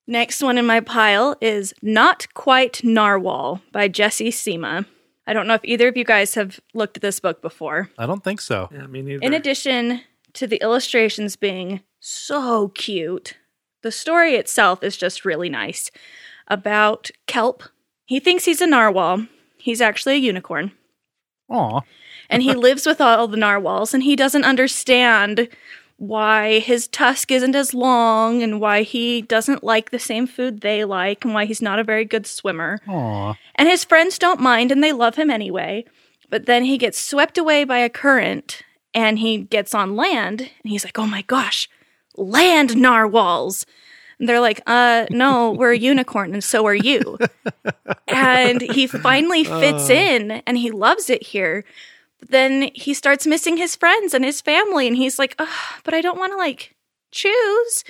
Next 0.07 0.43
one 0.43 0.59
in 0.59 0.67
my 0.67 0.81
pile 0.81 1.37
is 1.41 1.73
Not 1.83 2.27
Quite 2.35 2.83
Narwhal 2.83 3.63
by 3.71 3.87
Jessie 3.87 4.31
Sima. 4.31 4.87
I 5.27 5.33
don't 5.33 5.47
know 5.47 5.55
if 5.55 5.65
either 5.65 5.87
of 5.87 5.97
you 5.97 6.05
guys 6.05 6.35
have 6.35 6.59
looked 6.75 6.97
at 6.97 7.03
this 7.03 7.21
book 7.21 7.41
before. 7.41 7.91
I 7.97 8.07
don't 8.07 8.25
think 8.25 8.41
so. 8.41 8.69
Yeah, 8.73 8.87
me 8.87 9.03
neither. 9.03 9.25
In 9.25 9.35
addition 9.35 10.01
to 10.33 10.49
the 10.49 10.57
illustrations 10.57 11.37
being 11.37 11.83
so 12.01 12.69
cute, 12.69 13.37
the 13.83 13.93
story 13.93 14.35
itself 14.35 14.83
is 14.83 14.97
just 14.97 15.25
really 15.25 15.49
nice. 15.49 15.91
About 16.49 17.11
Kelp. 17.27 17.63
He 18.07 18.21
thinks 18.21 18.45
he's 18.45 18.61
a 18.61 18.67
narwhal. 18.67 19.27
He's 19.57 19.81
actually 19.81 20.15
a 20.15 20.19
unicorn. 20.19 20.73
Aw. 21.49 21.81
And 22.33 22.45
he 22.45 22.55
lives 22.55 22.87
with 22.87 23.01
all 23.01 23.27
the 23.27 23.37
narwhals, 23.37 23.93
and 23.93 24.05
he 24.05 24.15
doesn't 24.15 24.45
understand 24.45 25.49
why 26.01 26.61
his 26.61 26.89
tusk 26.89 27.31
isn't 27.31 27.55
as 27.55 27.75
long 27.75 28.43
and 28.43 28.59
why 28.59 28.83
he 28.83 29.21
doesn't 29.21 29.63
like 29.63 29.91
the 29.91 29.99
same 29.99 30.27
food 30.27 30.61
they 30.61 30.83
like 30.83 31.25
and 31.25 31.35
why 31.35 31.45
he's 31.45 31.61
not 31.61 31.79
a 31.79 31.85
very 31.85 32.07
good 32.07 32.27
swimmer. 32.27 32.79
Aw. 32.89 33.35
And 33.57 33.69
his 33.69 33.85
friends 33.85 34.19
don't 34.19 34.41
mind 34.41 34.73
and 34.73 34.83
they 34.83 34.93
love 34.93 35.17
him 35.17 35.29
anyway. 35.29 35.85
But 36.31 36.47
then 36.47 36.65
he 36.65 36.79
gets 36.79 36.99
swept 36.99 37.37
away 37.37 37.65
by 37.65 37.79
a 37.79 37.91
current 37.91 38.63
and 38.95 39.19
he 39.19 39.39
gets 39.39 39.75
on 39.75 39.95
land 39.95 40.41
and 40.41 40.71
he's 40.71 40.85
like, 40.85 40.99
oh 40.99 41.07
my 41.07 41.21
gosh, 41.23 41.69
land 42.21 42.77
narwhals. 42.77 43.67
And 44.19 44.29
they're 44.29 44.41
like, 44.41 44.61
uh, 44.67 45.07
no, 45.11 45.53
we're 45.53 45.73
a 45.73 45.79
unicorn 45.79 46.35
and 46.35 46.45
so 46.45 46.67
are 46.67 46.75
you. 46.75 47.19
and 48.09 48.61
he 48.61 48.87
finally 48.87 49.45
fits 49.45 49.89
in 49.89 50.31
and 50.47 50.59
he 50.59 50.71
loves 50.71 51.09
it 51.09 51.23
here. 51.23 51.65
But 52.19 52.31
then 52.31 52.71
he 52.75 52.93
starts 52.93 53.27
missing 53.27 53.57
his 53.57 53.77
friends 53.77 54.13
and 54.13 54.25
his 54.25 54.43
family 54.43 54.87
and 54.87 54.97
he's 54.97 55.19
like, 55.19 55.37
but 55.85 55.95
I 55.95 56.03
don't 56.03 56.19
want 56.19 56.33
to 56.33 56.37
like 56.37 56.75
choose 57.11 57.85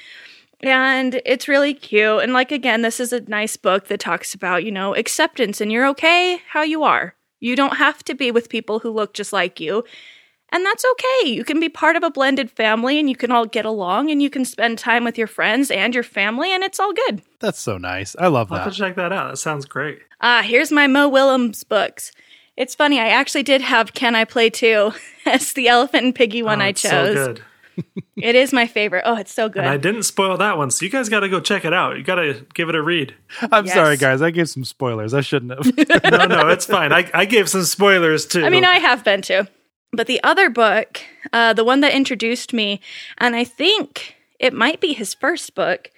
and 0.62 1.20
it's 1.24 1.48
really 1.48 1.74
cute 1.74 2.22
and 2.22 2.32
like 2.32 2.52
again 2.52 2.82
this 2.82 3.00
is 3.00 3.12
a 3.12 3.20
nice 3.22 3.56
book 3.56 3.88
that 3.88 4.00
talks 4.00 4.34
about 4.34 4.64
you 4.64 4.70
know 4.70 4.94
acceptance 4.94 5.60
and 5.60 5.72
you're 5.72 5.86
okay 5.86 6.40
how 6.48 6.62
you 6.62 6.82
are 6.82 7.14
you 7.40 7.56
don't 7.56 7.76
have 7.76 8.02
to 8.04 8.14
be 8.14 8.30
with 8.30 8.48
people 8.48 8.80
who 8.80 8.90
look 8.90 9.14
just 9.14 9.32
like 9.32 9.60
you 9.60 9.84
and 10.52 10.64
that's 10.66 10.84
okay 10.92 11.28
you 11.30 11.44
can 11.44 11.60
be 11.60 11.68
part 11.68 11.96
of 11.96 12.02
a 12.02 12.10
blended 12.10 12.50
family 12.50 12.98
and 12.98 13.08
you 13.08 13.16
can 13.16 13.30
all 13.30 13.46
get 13.46 13.64
along 13.64 14.10
and 14.10 14.22
you 14.22 14.30
can 14.30 14.44
spend 14.44 14.78
time 14.78 15.04
with 15.04 15.16
your 15.18 15.26
friends 15.26 15.70
and 15.70 15.94
your 15.94 16.02
family 16.04 16.52
and 16.52 16.62
it's 16.64 16.80
all 16.80 16.92
good 16.92 17.22
That's 17.40 17.58
so 17.60 17.78
nice. 17.78 18.14
I 18.18 18.26
love 18.28 18.50
I'll 18.52 18.58
have 18.58 18.66
that. 18.66 18.72
to 18.72 18.78
check 18.78 18.96
that 18.96 19.12
out. 19.12 19.30
That 19.30 19.36
sounds 19.36 19.64
great. 19.64 20.00
ah 20.20 20.42
here's 20.44 20.70
my 20.72 20.86
mo 20.86 21.08
willems 21.08 21.64
books 21.64 22.12
it's 22.56 22.74
funny 22.74 22.98
i 23.00 23.08
actually 23.08 23.42
did 23.44 23.60
have 23.62 23.94
can 23.94 24.14
i 24.14 24.24
play 24.24 24.50
too 24.50 24.92
as 25.26 25.52
the 25.54 25.68
elephant 25.68 26.04
and 26.04 26.14
piggy 26.14 26.42
one 26.42 26.60
Oh, 26.60 26.64
i 26.64 26.68
it's 26.68 26.82
So 26.82 26.90
chose 26.90 27.14
good. 27.14 27.42
it 28.16 28.34
is 28.34 28.52
my 28.52 28.66
favorite 28.66 29.02
oh 29.06 29.16
it's 29.16 29.32
so 29.32 29.48
good 29.48 29.60
And 29.62 29.70
I 29.70 29.76
didn't 29.78 30.02
spoil 30.02 30.36
that 30.36 30.58
one, 30.58 30.70
so 30.70 30.84
you 30.84 30.90
guys 30.90 31.08
got 31.08 31.20
to 31.20 31.28
go 31.30 31.40
check 31.40 31.64
it 31.64 31.72
out. 31.72 31.96
You 31.96 32.02
got 32.02 32.16
to 32.16 32.44
give 32.52 32.68
it 32.68 32.74
a 32.74 32.82
read. 32.82 33.14
I'm 33.50 33.64
Yes. 33.64 33.74
sorry, 33.74 33.96
guys. 33.96 34.20
I 34.20 34.30
gave 34.32 34.50
some 34.50 34.64
spoilers. 34.66 35.14
I 35.14 35.22
shouldn't 35.22 35.52
have. 35.52 35.64
No, 36.10 36.26
no, 36.26 36.48
it's 36.48 36.66
fine. 36.66 36.92
I, 36.92 37.08
I 37.14 37.24
gave 37.24 37.48
some 37.48 37.62
spoilers 37.62 38.26
too. 38.26 38.44
I 38.44 38.50
mean, 38.50 38.66
I 38.66 38.78
have 38.80 39.02
been 39.04 39.22
too. 39.22 39.46
But 39.92 40.06
the 40.06 40.22
other 40.22 40.50
book, 40.50 41.00
uh, 41.32 41.52
the 41.52 41.64
one 41.64 41.80
that 41.80 41.94
introduced 41.94 42.52
me, 42.52 42.80
and 43.18 43.34
I 43.34 43.44
think 43.44 44.16
it 44.38 44.54
might 44.54 44.80
be 44.80 44.92
his 44.92 45.14
first 45.14 45.54
book, 45.54 45.90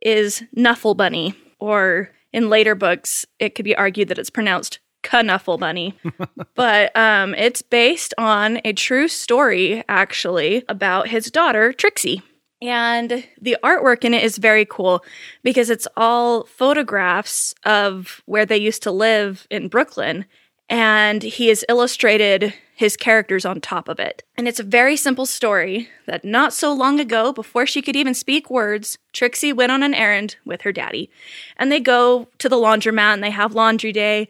is 0.00 0.42
Nuffle 0.56 0.96
Bunny. 0.96 1.34
Or 1.58 2.10
in 2.32 2.50
later 2.50 2.74
books, 2.74 3.24
it 3.38 3.54
could 3.54 3.64
be 3.64 3.76
argued 3.76 4.08
that 4.08 4.18
it's 4.18 4.30
pronounced 4.30 4.80
Knuffle 5.12 5.58
Bunny. 5.58 5.98
but 6.54 6.94
um, 6.96 7.34
it's 7.34 7.62
based 7.62 8.14
on 8.18 8.60
a 8.64 8.72
true 8.72 9.08
story, 9.08 9.84
actually, 9.88 10.64
about 10.68 11.08
his 11.08 11.30
daughter, 11.30 11.72
Trixie. 11.72 12.22
And 12.62 13.24
the 13.40 13.56
artwork 13.62 14.04
in 14.04 14.14
it 14.14 14.24
is 14.24 14.38
very 14.38 14.64
cool 14.64 15.04
because 15.42 15.68
it's 15.68 15.88
all 15.96 16.44
photographs 16.44 17.54
of 17.64 18.22
where 18.26 18.46
they 18.46 18.56
used 18.56 18.82
to 18.84 18.90
live 18.90 19.46
in 19.50 19.68
Brooklyn. 19.68 20.24
And 20.68 21.22
he 21.22 21.48
has 21.48 21.64
illustrated 21.68 22.54
his 22.74 22.96
characters 22.96 23.44
on 23.44 23.60
top 23.60 23.88
of 23.88 24.00
it. 24.00 24.24
And 24.36 24.48
it's 24.48 24.58
a 24.58 24.64
very 24.64 24.96
simple 24.96 25.26
story 25.26 25.88
that 26.06 26.24
not 26.24 26.52
so 26.52 26.72
long 26.72 26.98
ago, 26.98 27.32
before 27.32 27.66
she 27.66 27.82
could 27.82 27.94
even 27.94 28.14
speak 28.14 28.50
words, 28.50 28.98
Trixie 29.12 29.52
went 29.52 29.70
on 29.70 29.82
an 29.82 29.94
errand 29.94 30.36
with 30.44 30.62
her 30.62 30.72
daddy. 30.72 31.10
And 31.56 31.70
they 31.70 31.80
go 31.80 32.28
to 32.38 32.48
the 32.48 32.56
laundromat 32.56 33.14
and 33.14 33.22
they 33.22 33.30
have 33.30 33.54
laundry 33.54 33.92
day. 33.92 34.28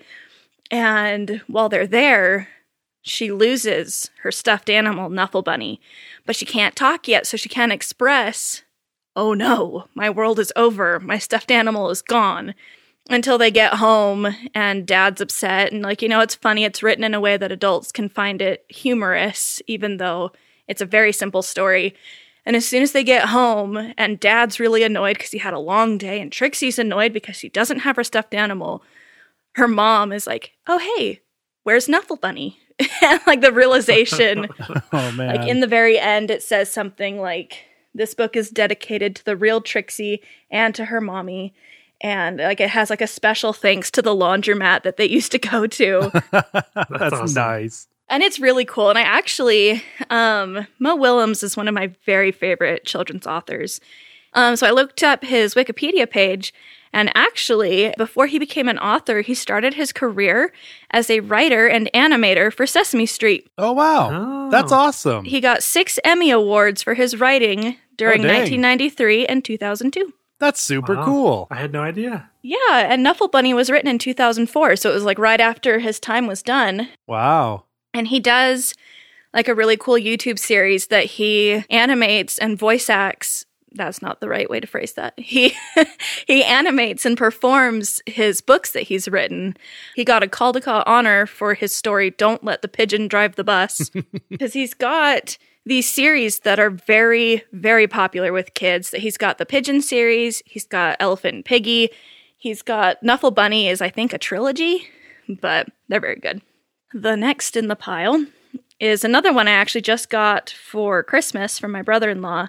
And 0.71 1.41
while 1.47 1.69
they're 1.69 1.87
there, 1.87 2.49
she 3.07 3.31
loses 3.31 4.11
her 4.23 4.33
stuffed 4.33 4.71
animal, 4.71 5.11
Nuffle 5.11 5.45
Bunny, 5.45 5.81
but 6.25 6.37
she 6.37 6.47
can't 6.47 6.75
talk 6.75 7.07
yet, 7.07 7.27
so 7.27 7.37
she 7.37 7.51
can't 7.51 7.73
express, 7.73 8.63
oh 9.15 9.35
no, 9.35 9.89
my 9.95 10.09
world 10.09 10.39
is 10.39 10.53
over, 10.57 10.99
my 10.99 11.19
stuffed 11.19 11.51
animal 11.51 11.91
is 11.91 12.01
gone. 12.01 12.55
Until 13.11 13.39
they 13.39 13.51
get 13.51 13.75
home 13.75 14.35
and 14.55 14.87
dad's 14.87 15.21
upset. 15.21 15.73
And, 15.73 15.83
like, 15.83 16.03
you 16.03 16.09
know, 16.09 16.21
it's 16.21 16.35
funny. 16.35 16.65
It's 16.65 16.83
written 16.83 17.05
in 17.05 17.15
a 17.15 17.21
way 17.21 17.37
that 17.37 17.53
adults 17.53 17.93
can 17.93 18.09
find 18.09 18.41
it 18.41 18.65
humorous, 18.69 19.61
even 19.67 19.99
though 19.99 20.33
it's 20.69 20.81
a 20.81 20.87
very 20.87 21.13
simple 21.13 21.43
story. 21.43 21.95
And 22.47 22.57
as 22.57 22.67
soon 22.67 22.83
as 22.83 22.93
they 22.93 23.05
get 23.05 23.29
home 23.29 23.93
and 23.97 24.21
dad's 24.21 24.61
really 24.61 24.83
annoyed 24.83 25.17
because 25.17 25.31
he 25.31 25.39
had 25.39 25.55
a 25.55 25.59
long 25.59 25.97
day 25.99 26.21
and 26.21 26.31
Trixie's 26.31 26.79
annoyed 26.79 27.13
because 27.13 27.37
she 27.37 27.49
doesn't 27.49 27.81
have 27.81 27.97
her 27.97 28.05
stuffed 28.05 28.35
animal, 28.35 28.83
her 29.55 29.69
mom 29.69 30.13
is 30.13 30.27
like, 30.27 30.53
Oh, 30.67 30.79
hey, 30.79 31.21
where's 31.63 31.89
Nuffle 31.89 32.21
Bunny? 32.21 32.59
and 33.03 33.21
like 33.27 33.41
the 33.41 33.53
realization, 33.53 34.49
Oh 34.93 35.13
man. 35.13 35.37
like 35.37 35.49
in 35.49 35.61
the 35.61 35.67
very 35.67 35.99
end, 35.99 36.31
it 36.31 36.43
says 36.43 36.71
something 36.71 37.19
like, 37.19 37.65
This 37.95 38.15
book 38.15 38.37
is 38.37 38.51
dedicated 38.51 39.17
to 39.17 39.25
the 39.25 39.37
real 39.37 39.61
Trixie 39.61 40.23
and 40.51 40.75
to 40.75 40.87
her 40.87 41.01
mommy. 41.01 41.55
And 42.01 42.39
like 42.39 42.61
it 42.61 42.71
has 42.71 42.91
like 42.91 43.01
a 43.01 43.07
special 43.07 43.53
thanks 43.53 43.91
to 43.93 44.03
the 44.03 44.15
laundromat 44.15 44.83
that 44.83 44.97
they 44.97 45.07
used 45.09 45.33
to 45.33 45.39
go 45.39 45.67
to. 45.67 46.11
That's 46.31 47.13
awesome. 47.15 47.35
nice. 47.35 47.89
and 48.09 48.23
it's 48.23 48.39
really 48.39 48.65
cool. 48.65 48.91
And 48.91 48.99
I 48.99 49.03
actually, 49.03 49.83
um, 50.11 50.67
Mo 50.79 50.97
Willems 50.97 51.43
is 51.43 51.57
one 51.57 51.69
of 51.69 51.75
my 51.75 51.93
very 52.05 52.31
favorite 52.33 52.85
children's 52.85 53.27
authors. 53.27 53.81
Um, 54.35 54.57
so 54.57 54.67
I 54.67 54.71
looked 54.73 55.03
up 55.03 55.25
his 55.25 55.55
Wikipedia 55.55 56.11
page, 56.11 56.53
and 56.93 57.11
actually, 57.15 57.95
before 57.97 58.27
he 58.27 58.39
became 58.41 58.69
an 58.69 58.79
author, 58.79 59.21
he 59.21 59.33
started 59.33 59.75
his 59.75 59.93
career 59.93 60.53
as 60.91 61.09
a 61.09 61.21
writer 61.21 61.67
and 61.69 61.89
animator 61.95 62.53
for 62.53 62.67
Sesame 62.67 63.07
Street. 63.07 63.49
Oh 63.59 63.73
wow. 63.73 64.11
Oh. 64.13 64.51
That's 64.51 64.73
awesome. 64.73 65.25
He 65.25 65.41
got 65.41 65.63
six 65.63 65.99
Emmy 66.05 66.31
Awards 66.31 66.83
for 66.83 66.95
his 66.95 67.19
writing 67.19 67.77
during 67.97 68.25
Oh, 68.25 68.29
1993 68.29 69.27
and 69.27 69.45
2002. 69.45 70.13
That's 70.41 70.61
super 70.61 70.97
Wow. 70.97 71.05
cool. 71.05 71.47
I 71.51 71.57
had 71.57 71.73
no 71.73 71.83
idea. 71.83 72.31
Yeah, 72.43 72.57
and 72.73 73.05
Nuffle 73.07 73.31
Bunny 73.31 73.55
was 73.55 73.71
written 73.71 73.89
in 73.89 73.99
2004, 73.99 74.77
so 74.77 74.91
it 74.91 74.95
was 74.95 75.05
like 75.05 75.19
right 75.19 75.41
after 75.41 75.79
his 75.79 75.99
time 76.01 76.27
was 76.27 76.43
done. 76.43 76.89
Wow. 77.07 77.65
And 77.95 78.09
he 78.09 78.21
does 78.21 78.75
like 79.33 79.49
a 79.49 79.55
really 79.55 79.77
cool 79.77 79.95
YouTube 79.95 80.39
series 80.39 80.89
that 80.89 81.05
he 81.07 81.65
animates 81.71 82.39
and 82.39 82.59
voice 82.59 82.91
acts. 82.91 83.47
That's 83.77 84.01
not 84.03 84.21
the 84.21 84.29
right 84.29 84.49
way 84.49 84.61
to 84.61 84.67
phrase 84.69 84.93
that. 84.93 85.15
He 85.19 85.53
he 86.29 86.45
animates 86.45 87.05
and 87.05 87.17
performs 87.19 88.01
his 88.07 88.41
books 88.41 88.71
that 88.73 88.85
he's 88.85 89.09
written. 89.09 89.57
He 89.97 90.05
got 90.05 90.23
a 90.23 90.29
Caldecott 90.29 90.85
honor 90.87 91.27
for 91.27 91.55
his 91.55 91.75
story 91.75 92.11
"Don't 92.11 92.45
Let 92.45 92.63
the 92.63 92.69
Pigeon 92.69 93.09
Drive 93.09 93.35
the 93.35 93.43
Bus" 93.45 93.91
because 94.29 94.53
he's 94.53 94.75
got 94.75 95.37
these 95.67 95.89
series 95.89 96.41
that 96.41 96.61
are 96.61 96.71
very 96.71 97.43
very 97.53 97.87
popular 97.87 98.33
with 98.33 98.55
kids. 98.55 98.91
He's 98.91 99.17
got 99.17 99.39
the 99.39 99.47
Pigeon 99.47 99.81
series. 99.83 100.43
He's 100.47 100.67
got 100.67 100.97
Elephant 101.01 101.35
and 101.35 101.45
Piggy. 101.45 101.91
He's 102.37 102.63
got 102.63 103.03
Nuffle 103.03 103.35
Bunny 103.35 103.69
is 103.69 103.81
I 103.81 103.89
think 103.89 104.13
a 104.13 104.19
trilogy, 104.19 104.89
but 105.29 105.69
they're 105.89 106.01
very 106.01 106.21
good. 106.21 106.43
The 106.93 107.17
next 107.17 107.57
in 107.57 107.69
the 107.69 107.77
pile 107.77 108.25
is 108.79 109.05
another 109.05 109.33
one 109.33 109.49
I 109.49 109.53
actually 109.53 109.81
just 109.81 110.11
got 110.11 110.51
for 110.51 111.03
Christmas 111.03 111.59
from 111.59 111.73
my 111.73 111.83
brother 111.83 112.11
in 112.11 112.23
law. 112.23 112.49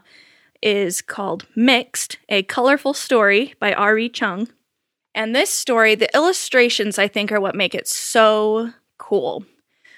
Is 0.61 1.01
called 1.01 1.45
Mixed, 1.55 2.18
a 2.28 2.41
colorful 2.43 2.93
story 2.93 3.53
by 3.59 3.74
Arree 3.74 4.11
Chung. 4.11 4.49
And 5.13 5.36
this 5.36 5.51
story, 5.51 5.95
the 5.95 6.13
illustrations 6.16 6.97
I 6.97 7.07
think 7.07 7.32
are 7.32 7.39
what 7.39 7.55
make 7.55 7.76
it 7.76 7.88
so 7.88 8.72
cool. 8.97 9.45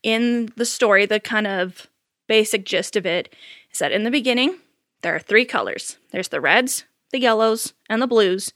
In 0.03 0.51
the 0.57 0.65
story, 0.65 1.05
the 1.05 1.19
kind 1.19 1.47
of 1.47 1.87
basic 2.27 2.65
gist 2.65 2.95
of 2.95 3.05
it 3.05 3.33
is 3.71 3.79
that 3.79 3.91
in 3.91 4.03
the 4.03 4.11
beginning, 4.11 4.57
there 5.01 5.15
are 5.15 5.19
three 5.19 5.45
colors 5.45 5.97
there's 6.11 6.29
the 6.29 6.41
reds, 6.41 6.85
the 7.11 7.19
yellows, 7.19 7.73
and 7.89 8.01
the 8.01 8.07
blues. 8.07 8.53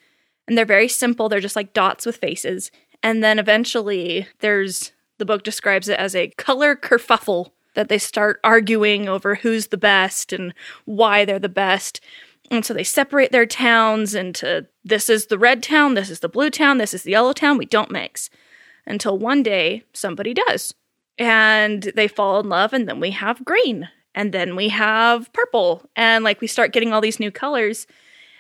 And 0.48 0.58
they're 0.58 0.66
very 0.66 0.88
simple, 0.88 1.30
they're 1.30 1.40
just 1.40 1.56
like 1.56 1.74
dots 1.74 2.06
with 2.06 2.18
faces. 2.18 2.72
And 3.04 3.24
then 3.24 3.40
eventually, 3.40 4.28
there's 4.40 4.92
the 5.18 5.26
book 5.26 5.44
describes 5.44 5.88
it 5.88 6.00
as 6.00 6.16
a 6.16 6.30
color 6.32 6.76
kerfuffle 6.76 7.52
that 7.76 7.90
they 7.90 7.98
start 7.98 8.40
arguing 8.44 9.08
over 9.08 9.36
who's 9.36 9.68
the 9.68 9.78
best 9.78 10.34
and 10.34 10.54
why 10.86 11.26
they're 11.26 11.40
the 11.40 11.48
best. 11.48 12.02
And 12.50 12.66
so 12.66 12.74
they 12.74 12.84
separate 12.84 13.32
their 13.32 13.46
towns 13.46 14.14
into 14.14 14.68
this 14.84 15.10
is 15.10 15.28
the 15.28 15.38
red 15.38 15.64
town, 15.64 15.94
this 15.94 16.10
is 16.10 16.20
the 16.20 16.28
blue 16.28 16.50
town, 16.50 16.80
this 16.80 16.94
is 16.94 17.04
the 17.04 17.12
yellow 17.12 17.34
town. 17.34 17.58
We 17.58 17.66
don't 17.66 17.92
mix. 17.92 18.30
Until 18.86 19.18
one 19.18 19.44
day 19.44 19.84
somebody 19.94 20.34
does. 20.34 20.74
And 21.22 21.84
they 21.96 22.08
fall 22.08 22.40
in 22.40 22.50
love, 22.50 22.74
and 22.74 22.88
then 22.90 23.00
we 23.00 23.12
have 23.12 23.46
green, 23.46 23.88
and 24.16 24.34
then 24.34 24.56
we 24.56 24.70
have 24.70 25.32
purple. 25.34 25.88
And 25.96 26.24
like 26.24 26.42
we 26.42 26.48
start 26.48 26.74
getting 26.74 26.92
all 26.92 27.00
these 27.00 27.20
new 27.20 27.30
colors, 27.30 27.86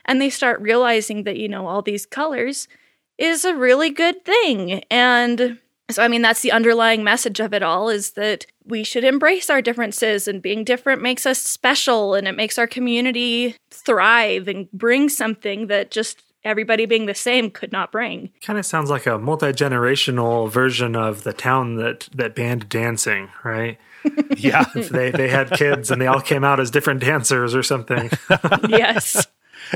and 0.05 0.19
they 0.19 0.32
start 0.32 0.59
realizing 0.59 1.23
that, 1.25 1.38
you 1.38 1.47
know, 1.47 1.67
all 1.67 1.84
these 1.84 2.07
colors 2.07 2.67
is 3.19 3.45
a 3.45 3.55
really 3.55 3.91
good 3.91 4.25
thing. 4.25 4.84
And 4.89 5.59
so, 5.91 6.01
I 6.01 6.07
mean, 6.07 6.23
that's 6.23 6.41
the 6.41 6.51
underlying 6.51 7.03
message 7.03 7.39
of 7.39 7.53
it 7.53 7.61
all 7.61 7.88
is 7.88 8.13
that 8.13 8.47
we 8.65 8.84
should 8.84 9.03
embrace 9.03 9.49
our 9.51 9.61
differences 9.61 10.27
and 10.27 10.41
being 10.41 10.63
different 10.63 11.03
makes 11.03 11.27
us 11.27 11.39
special 11.39 12.15
and 12.15 12.27
it 12.27 12.36
makes 12.36 12.57
our 12.57 12.67
community 12.67 13.55
thrive 13.69 14.47
and 14.47 14.71
bring 14.71 15.07
something 15.07 15.67
that 15.67 15.91
just 15.91 16.23
everybody 16.43 16.85
being 16.85 17.05
the 17.05 17.15
same 17.15 17.49
could 17.49 17.71
not 17.71 17.91
bring. 17.91 18.31
Kind 18.41 18.59
of 18.59 18.65
sounds 18.65 18.89
like 18.89 19.05
a 19.05 19.17
multi 19.17 19.47
generational 19.47 20.49
version 20.49 20.95
of 20.95 21.23
the 21.23 21.33
town 21.33 21.75
that 21.75 22.07
that 22.13 22.35
banned 22.35 22.69
dancing, 22.69 23.29
right? 23.43 23.77
Yeah. 24.35 24.65
They 24.73 25.11
they 25.11 25.29
had 25.29 25.51
kids 25.51 25.91
and 25.91 26.01
they 26.01 26.07
all 26.07 26.21
came 26.21 26.43
out 26.43 26.59
as 26.59 26.71
different 26.71 27.01
dancers 27.01 27.53
or 27.53 27.61
something. 27.61 28.09
yes. 28.67 29.27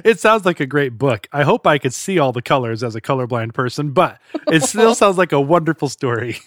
it 0.03 0.19
sounds 0.19 0.45
like 0.45 0.59
a 0.59 0.65
great 0.65 0.97
book. 0.97 1.27
I 1.31 1.43
hope 1.43 1.67
I 1.67 1.77
could 1.77 1.93
see 1.93 2.17
all 2.17 2.31
the 2.31 2.41
colors 2.41 2.81
as 2.81 2.95
a 2.95 3.01
colorblind 3.01 3.53
person, 3.53 3.91
but 3.91 4.19
it 4.47 4.63
still 4.63 4.95
sounds 4.95 5.19
like 5.19 5.31
a 5.31 5.39
wonderful 5.39 5.89
story. 5.89 6.39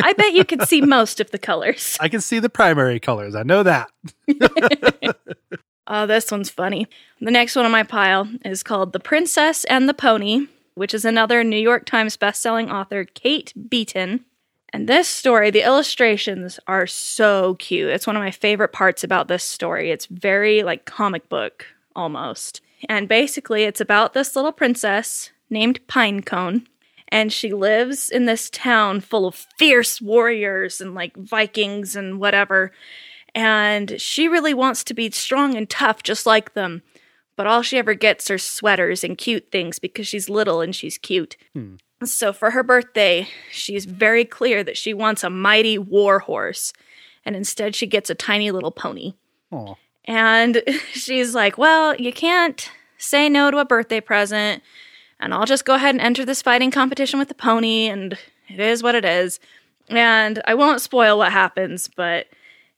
I 0.00 0.12
bet 0.12 0.34
you 0.34 0.44
could 0.44 0.62
see 0.68 0.80
most 0.80 1.18
of 1.18 1.32
the 1.32 1.38
colors. 1.38 1.96
I 1.98 2.08
can 2.08 2.20
see 2.20 2.38
the 2.38 2.48
primary 2.48 3.00
colors. 3.00 3.34
I 3.34 3.42
know 3.42 3.64
that. 3.64 3.90
Oh, 5.86 6.06
this 6.06 6.30
one's 6.30 6.50
funny. 6.50 6.88
The 7.20 7.30
next 7.30 7.56
one 7.56 7.64
on 7.64 7.70
my 7.70 7.82
pile 7.82 8.28
is 8.44 8.62
called 8.62 8.92
The 8.92 9.00
Princess 9.00 9.64
and 9.64 9.88
the 9.88 9.94
Pony, 9.94 10.46
which 10.74 10.94
is 10.94 11.04
another 11.04 11.44
New 11.44 11.58
York 11.58 11.84
Times 11.84 12.16
bestselling 12.16 12.72
author, 12.72 13.04
Kate 13.04 13.52
Beaton. 13.68 14.24
And 14.72 14.88
this 14.88 15.06
story, 15.06 15.50
the 15.50 15.62
illustrations 15.62 16.58
are 16.66 16.86
so 16.86 17.54
cute. 17.56 17.90
It's 17.90 18.06
one 18.06 18.16
of 18.16 18.22
my 18.22 18.30
favorite 18.30 18.72
parts 18.72 19.04
about 19.04 19.28
this 19.28 19.44
story. 19.44 19.90
It's 19.90 20.06
very 20.06 20.62
like 20.62 20.84
comic 20.84 21.28
book 21.28 21.66
almost. 21.94 22.60
And 22.88 23.08
basically, 23.08 23.64
it's 23.64 23.80
about 23.80 24.14
this 24.14 24.34
little 24.34 24.52
princess 24.52 25.30
named 25.50 25.86
Pinecone. 25.86 26.66
And 27.08 27.32
she 27.32 27.52
lives 27.52 28.10
in 28.10 28.24
this 28.24 28.50
town 28.50 29.00
full 29.00 29.26
of 29.26 29.46
fierce 29.58 30.00
warriors 30.00 30.80
and 30.80 30.94
like 30.94 31.16
Vikings 31.16 31.94
and 31.94 32.18
whatever 32.18 32.72
and 33.34 34.00
she 34.00 34.28
really 34.28 34.54
wants 34.54 34.84
to 34.84 34.94
be 34.94 35.10
strong 35.10 35.56
and 35.56 35.68
tough 35.68 36.02
just 36.02 36.26
like 36.26 36.54
them. 36.54 36.82
But 37.36 37.46
all 37.46 37.62
she 37.62 37.78
ever 37.78 37.94
gets 37.94 38.30
are 38.30 38.38
sweaters 38.38 39.02
and 39.02 39.18
cute 39.18 39.50
things 39.50 39.78
because 39.80 40.06
she's 40.06 40.30
little 40.30 40.60
and 40.60 40.74
she's 40.74 40.98
cute. 40.98 41.36
Hmm. 41.52 41.76
So 42.04 42.32
for 42.32 42.50
her 42.52 42.62
birthday, 42.62 43.28
she's 43.50 43.86
very 43.86 44.24
clear 44.24 44.62
that 44.62 44.76
she 44.76 44.94
wants 44.94 45.24
a 45.24 45.30
mighty 45.30 45.78
war 45.78 46.20
horse, 46.20 46.72
and 47.24 47.34
instead 47.34 47.74
she 47.74 47.86
gets 47.86 48.10
a 48.10 48.14
tiny 48.14 48.50
little 48.50 48.70
pony. 48.70 49.14
Oh, 49.50 49.76
And 50.04 50.62
she's 50.92 51.34
like, 51.34 51.58
Well, 51.58 51.96
you 51.96 52.12
can't 52.12 52.70
say 52.98 53.28
no 53.28 53.50
to 53.50 53.58
a 53.58 53.64
birthday 53.64 54.00
present, 54.00 54.62
and 55.18 55.32
I'll 55.34 55.46
just 55.46 55.64
go 55.64 55.74
ahead 55.74 55.94
and 55.94 56.00
enter 56.00 56.24
this 56.24 56.42
fighting 56.42 56.70
competition 56.70 57.18
with 57.18 57.28
the 57.28 57.34
pony, 57.34 57.86
and 57.88 58.16
it 58.48 58.60
is 58.60 58.82
what 58.82 58.94
it 58.94 59.04
is. 59.04 59.40
And 59.88 60.42
I 60.46 60.54
won't 60.54 60.80
spoil 60.80 61.18
what 61.18 61.32
happens, 61.32 61.88
but 61.88 62.26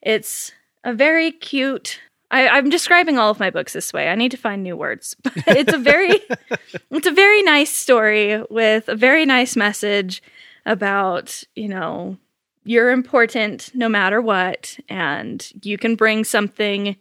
it's 0.02 0.52
a 0.84 0.92
very 0.92 1.30
cute. 1.32 2.00
I, 2.30 2.48
I'm 2.48 2.70
describing 2.70 3.18
all 3.18 3.30
of 3.30 3.38
my 3.40 3.50
books 3.50 3.72
this 3.72 3.92
way. 3.92 4.08
I 4.08 4.14
need 4.14 4.30
to 4.32 4.36
find 4.36 4.62
new 4.62 4.76
words. 4.76 5.14
But 5.22 5.56
it's 5.56 5.72
a 5.72 5.78
very 5.78 6.20
it's 6.90 7.06
a 7.06 7.12
very 7.12 7.42
nice 7.42 7.70
story 7.70 8.42
with 8.50 8.88
a 8.88 8.96
very 8.96 9.24
nice 9.26 9.56
message 9.56 10.22
about, 10.64 11.42
you 11.54 11.68
know, 11.68 12.16
you're 12.64 12.90
important 12.90 13.70
no 13.74 13.88
matter 13.88 14.20
what, 14.20 14.76
and 14.88 15.48
you 15.62 15.78
can 15.78 15.94
bring 15.94 16.24
something 16.24 16.96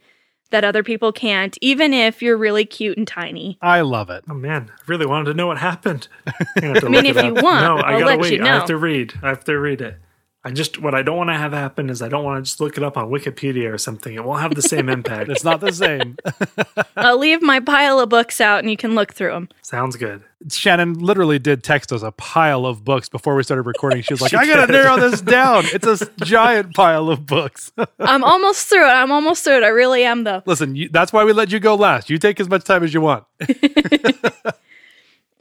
that 0.51 0.63
other 0.63 0.83
people 0.83 1.11
can't, 1.11 1.57
even 1.59 1.91
if 1.91 2.21
you're 2.21 2.37
really 2.37 2.65
cute 2.65 2.97
and 2.97 3.07
tiny. 3.07 3.57
I 3.61 3.81
love 3.81 4.09
it. 4.11 4.23
Oh 4.29 4.35
man, 4.35 4.71
I 4.71 4.81
really 4.85 5.07
wanted 5.07 5.25
to 5.25 5.33
know 5.33 5.47
what 5.47 5.57
happened. 5.57 6.07
I 6.27 6.61
mean, 6.61 7.05
if 7.07 7.15
you 7.15 7.33
want, 7.33 7.63
no, 7.63 7.77
I 7.77 7.93
I'll 7.93 7.99
gotta 7.99 8.05
let 8.05 8.19
wait. 8.19 8.33
you 8.33 8.43
I 8.43 8.47
have 8.47 8.65
to 8.67 8.77
read. 8.77 9.13
I 9.23 9.29
have 9.29 9.43
to 9.45 9.59
read 9.59 9.81
it. 9.81 9.97
I 10.45 10.51
just 10.51 10.79
what 10.79 10.93
I 10.93 11.01
don't 11.01 11.17
want 11.17 11.31
to 11.31 11.33
have 11.33 11.53
happen 11.53 11.89
is 11.89 12.03
I 12.03 12.07
don't 12.07 12.23
want 12.23 12.37
to 12.37 12.47
just 12.47 12.61
look 12.61 12.77
it 12.77 12.83
up 12.83 12.97
on 12.97 13.09
Wikipedia 13.09 13.73
or 13.73 13.79
something. 13.79 14.13
It 14.13 14.23
won't 14.23 14.41
have 14.41 14.53
the 14.53 14.61
same 14.61 14.89
impact. 14.89 15.27
It's 15.31 15.43
not 15.43 15.59
the 15.59 15.73
same. 15.73 16.17
I'll 16.95 17.17
leave 17.17 17.41
my 17.41 17.59
pile 17.59 17.99
of 17.99 18.09
books 18.09 18.39
out 18.39 18.59
and 18.59 18.69
you 18.69 18.77
can 18.77 18.93
look 18.93 19.11
through 19.11 19.31
them. 19.31 19.49
Sounds 19.63 19.95
good. 19.95 20.23
Shannon 20.51 20.99
literally 20.99 21.39
did 21.39 21.63
text 21.63 21.91
us 21.91 22.03
a 22.03 22.11
pile 22.11 22.67
of 22.67 22.83
books 22.83 23.09
before 23.09 23.35
we 23.35 23.41
started 23.41 23.63
recording. 23.63 24.03
She 24.03 24.13
was 24.13 24.21
like, 24.21 24.29
She 24.29 24.37
I 24.37 24.45
gotta 24.45 24.71
narrow 24.71 24.99
this 24.99 25.19
down. 25.19 25.63
It's 25.73 25.87
a 25.87 26.07
giant 26.23 26.75
pile 26.75 27.09
of 27.09 27.25
books. 27.25 27.71
I'm 27.99 28.23
almost 28.23 28.67
through 28.67 28.85
it. 28.85 28.91
I'm 28.91 29.11
almost 29.11 29.43
through 29.43 29.57
it. 29.57 29.63
I 29.63 29.69
really 29.69 30.03
am, 30.03 30.25
though. 30.25 30.43
Listen, 30.45 30.75
you, 30.75 30.89
that's 30.89 31.11
why 31.11 31.23
we 31.23 31.33
let 31.33 31.51
you 31.51 31.59
go 31.59 31.73
last. 31.73 32.11
You 32.11 32.19
take 32.19 32.39
as 32.39 32.47
much 32.47 32.65
time 32.65 32.83
as 32.83 32.93
you 32.93 33.01
want. 33.01 33.23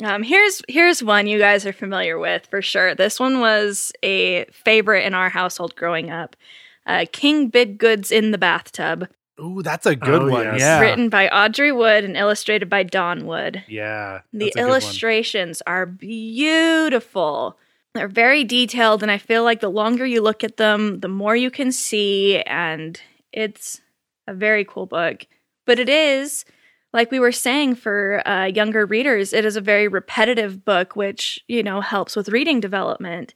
Um, 0.05 0.22
here's 0.22 0.61
here's 0.68 1.02
one 1.02 1.26
you 1.26 1.38
guys 1.38 1.64
are 1.66 1.72
familiar 1.72 2.18
with 2.18 2.46
for 2.46 2.61
sure. 2.62 2.94
This 2.94 3.18
one 3.18 3.40
was 3.40 3.90
a 4.02 4.44
favorite 4.52 5.05
in 5.07 5.14
our 5.14 5.30
household 5.30 5.74
growing 5.76 6.11
up. 6.11 6.36
Uh, 6.86 7.07
King 7.11 7.50
Bidgood's 7.50 8.12
in 8.12 8.30
the 8.30 8.36
bathtub, 8.38 9.09
Ooh, 9.40 9.62
that's 9.62 9.86
a 9.86 9.96
good 9.96 10.22
Oh, 10.22 10.28
one. 10.28 10.44
yes. 10.44 10.61
Yeah. 10.61 10.80
written 10.80 11.09
by 11.09 11.28
Audrey 11.28 11.72
Wood 11.72 12.05
and 12.05 12.16
illustrated 12.16 12.68
by 12.68 12.82
Don 12.82 13.26
Wood. 13.26 13.64
Yeah. 13.66 14.20
The 14.32 14.38
that's 14.44 14.57
a 14.57 14.59
good 14.59 14.61
one. 14.61 14.68
illustrations 14.70 15.62
are 15.66 15.86
beautiful. 15.86 17.59
They're 17.94 18.09
very 18.09 18.44
detailed, 18.44 19.02
and 19.02 19.11
I 19.11 19.18
feel 19.18 19.44
like 19.44 19.61
the 19.61 19.70
longer 19.70 20.05
you 20.05 20.20
look 20.20 20.44
at 20.44 20.57
them, 20.57 21.00
the 21.00 21.09
more 21.09 21.34
you 21.36 21.50
can 21.50 21.70
see, 21.72 22.40
and 22.42 23.00
it's 23.32 23.80
a 24.26 24.34
very 24.34 24.64
cool 24.64 24.86
book. 24.86 25.26
But 25.64 25.78
it 25.78 25.88
is, 25.88 26.44
like 26.95 27.11
we 27.11 27.18
were 27.18 27.32
saying 27.32 27.74
for 27.74 28.26
uh, 28.26 28.47
younger 28.47 28.86
readers, 28.86 29.32
it 29.32 29.45
is 29.45 29.57
a 29.57 29.61
very 29.61 29.88
repetitive 29.88 30.64
book, 30.64 30.97
which, 30.97 31.40
you 31.49 31.62
know, 31.62 31.80
helps 31.80 32.16
with 32.16 32.28
reading 32.28 32.61
development. 32.61 33.34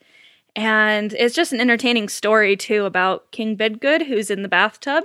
And 0.56 1.12
it's 1.12 1.34
just 1.34 1.52
an 1.52 1.60
entertaining 1.60 2.08
story, 2.08 2.56
too, 2.56 2.84
about 2.84 3.30
King 3.32 3.56
Bidgood, 3.56 4.06
who's 4.06 4.30
in 4.30 4.42
the 4.42 4.48
bathtub 4.48 5.04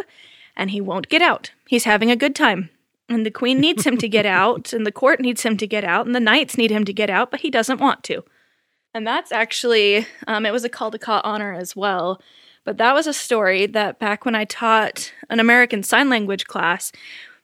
and 0.55 0.69
he 0.69 0.81
won't 0.81 1.09
get 1.09 1.21
out. 1.21 1.51
He's 1.67 1.85
having 1.85 2.11
a 2.11 2.15
good 2.15 2.35
time. 2.35 2.69
And 3.09 3.25
the 3.25 3.31
queen 3.31 3.59
needs 3.59 3.85
him 3.85 3.97
to 3.97 4.07
get 4.07 4.25
out, 4.41 4.71
and 4.71 4.85
the 4.85 4.91
court 4.91 5.19
needs 5.19 5.43
him 5.43 5.57
to 5.57 5.67
get 5.67 5.83
out, 5.83 6.05
and 6.05 6.15
the 6.15 6.19
knights 6.19 6.57
need 6.57 6.71
him 6.71 6.85
to 6.85 6.93
get 6.93 7.09
out, 7.09 7.31
but 7.31 7.41
he 7.41 7.49
doesn't 7.49 7.81
want 7.81 8.03
to. 8.05 8.23
And 8.93 9.05
that's 9.05 9.31
actually, 9.31 10.05
um, 10.27 10.45
it 10.45 10.53
was 10.53 10.63
a 10.63 10.69
Caldecott 10.69 11.21
honor 11.23 11.53
as 11.53 11.75
well. 11.75 12.21
But 12.63 12.77
that 12.77 12.93
was 12.93 13.07
a 13.07 13.13
story 13.13 13.65
that 13.65 13.99
back 13.99 14.23
when 14.23 14.35
I 14.35 14.45
taught 14.45 15.11
an 15.29 15.39
American 15.39 15.83
Sign 15.83 16.09
Language 16.09 16.45
class, 16.45 16.91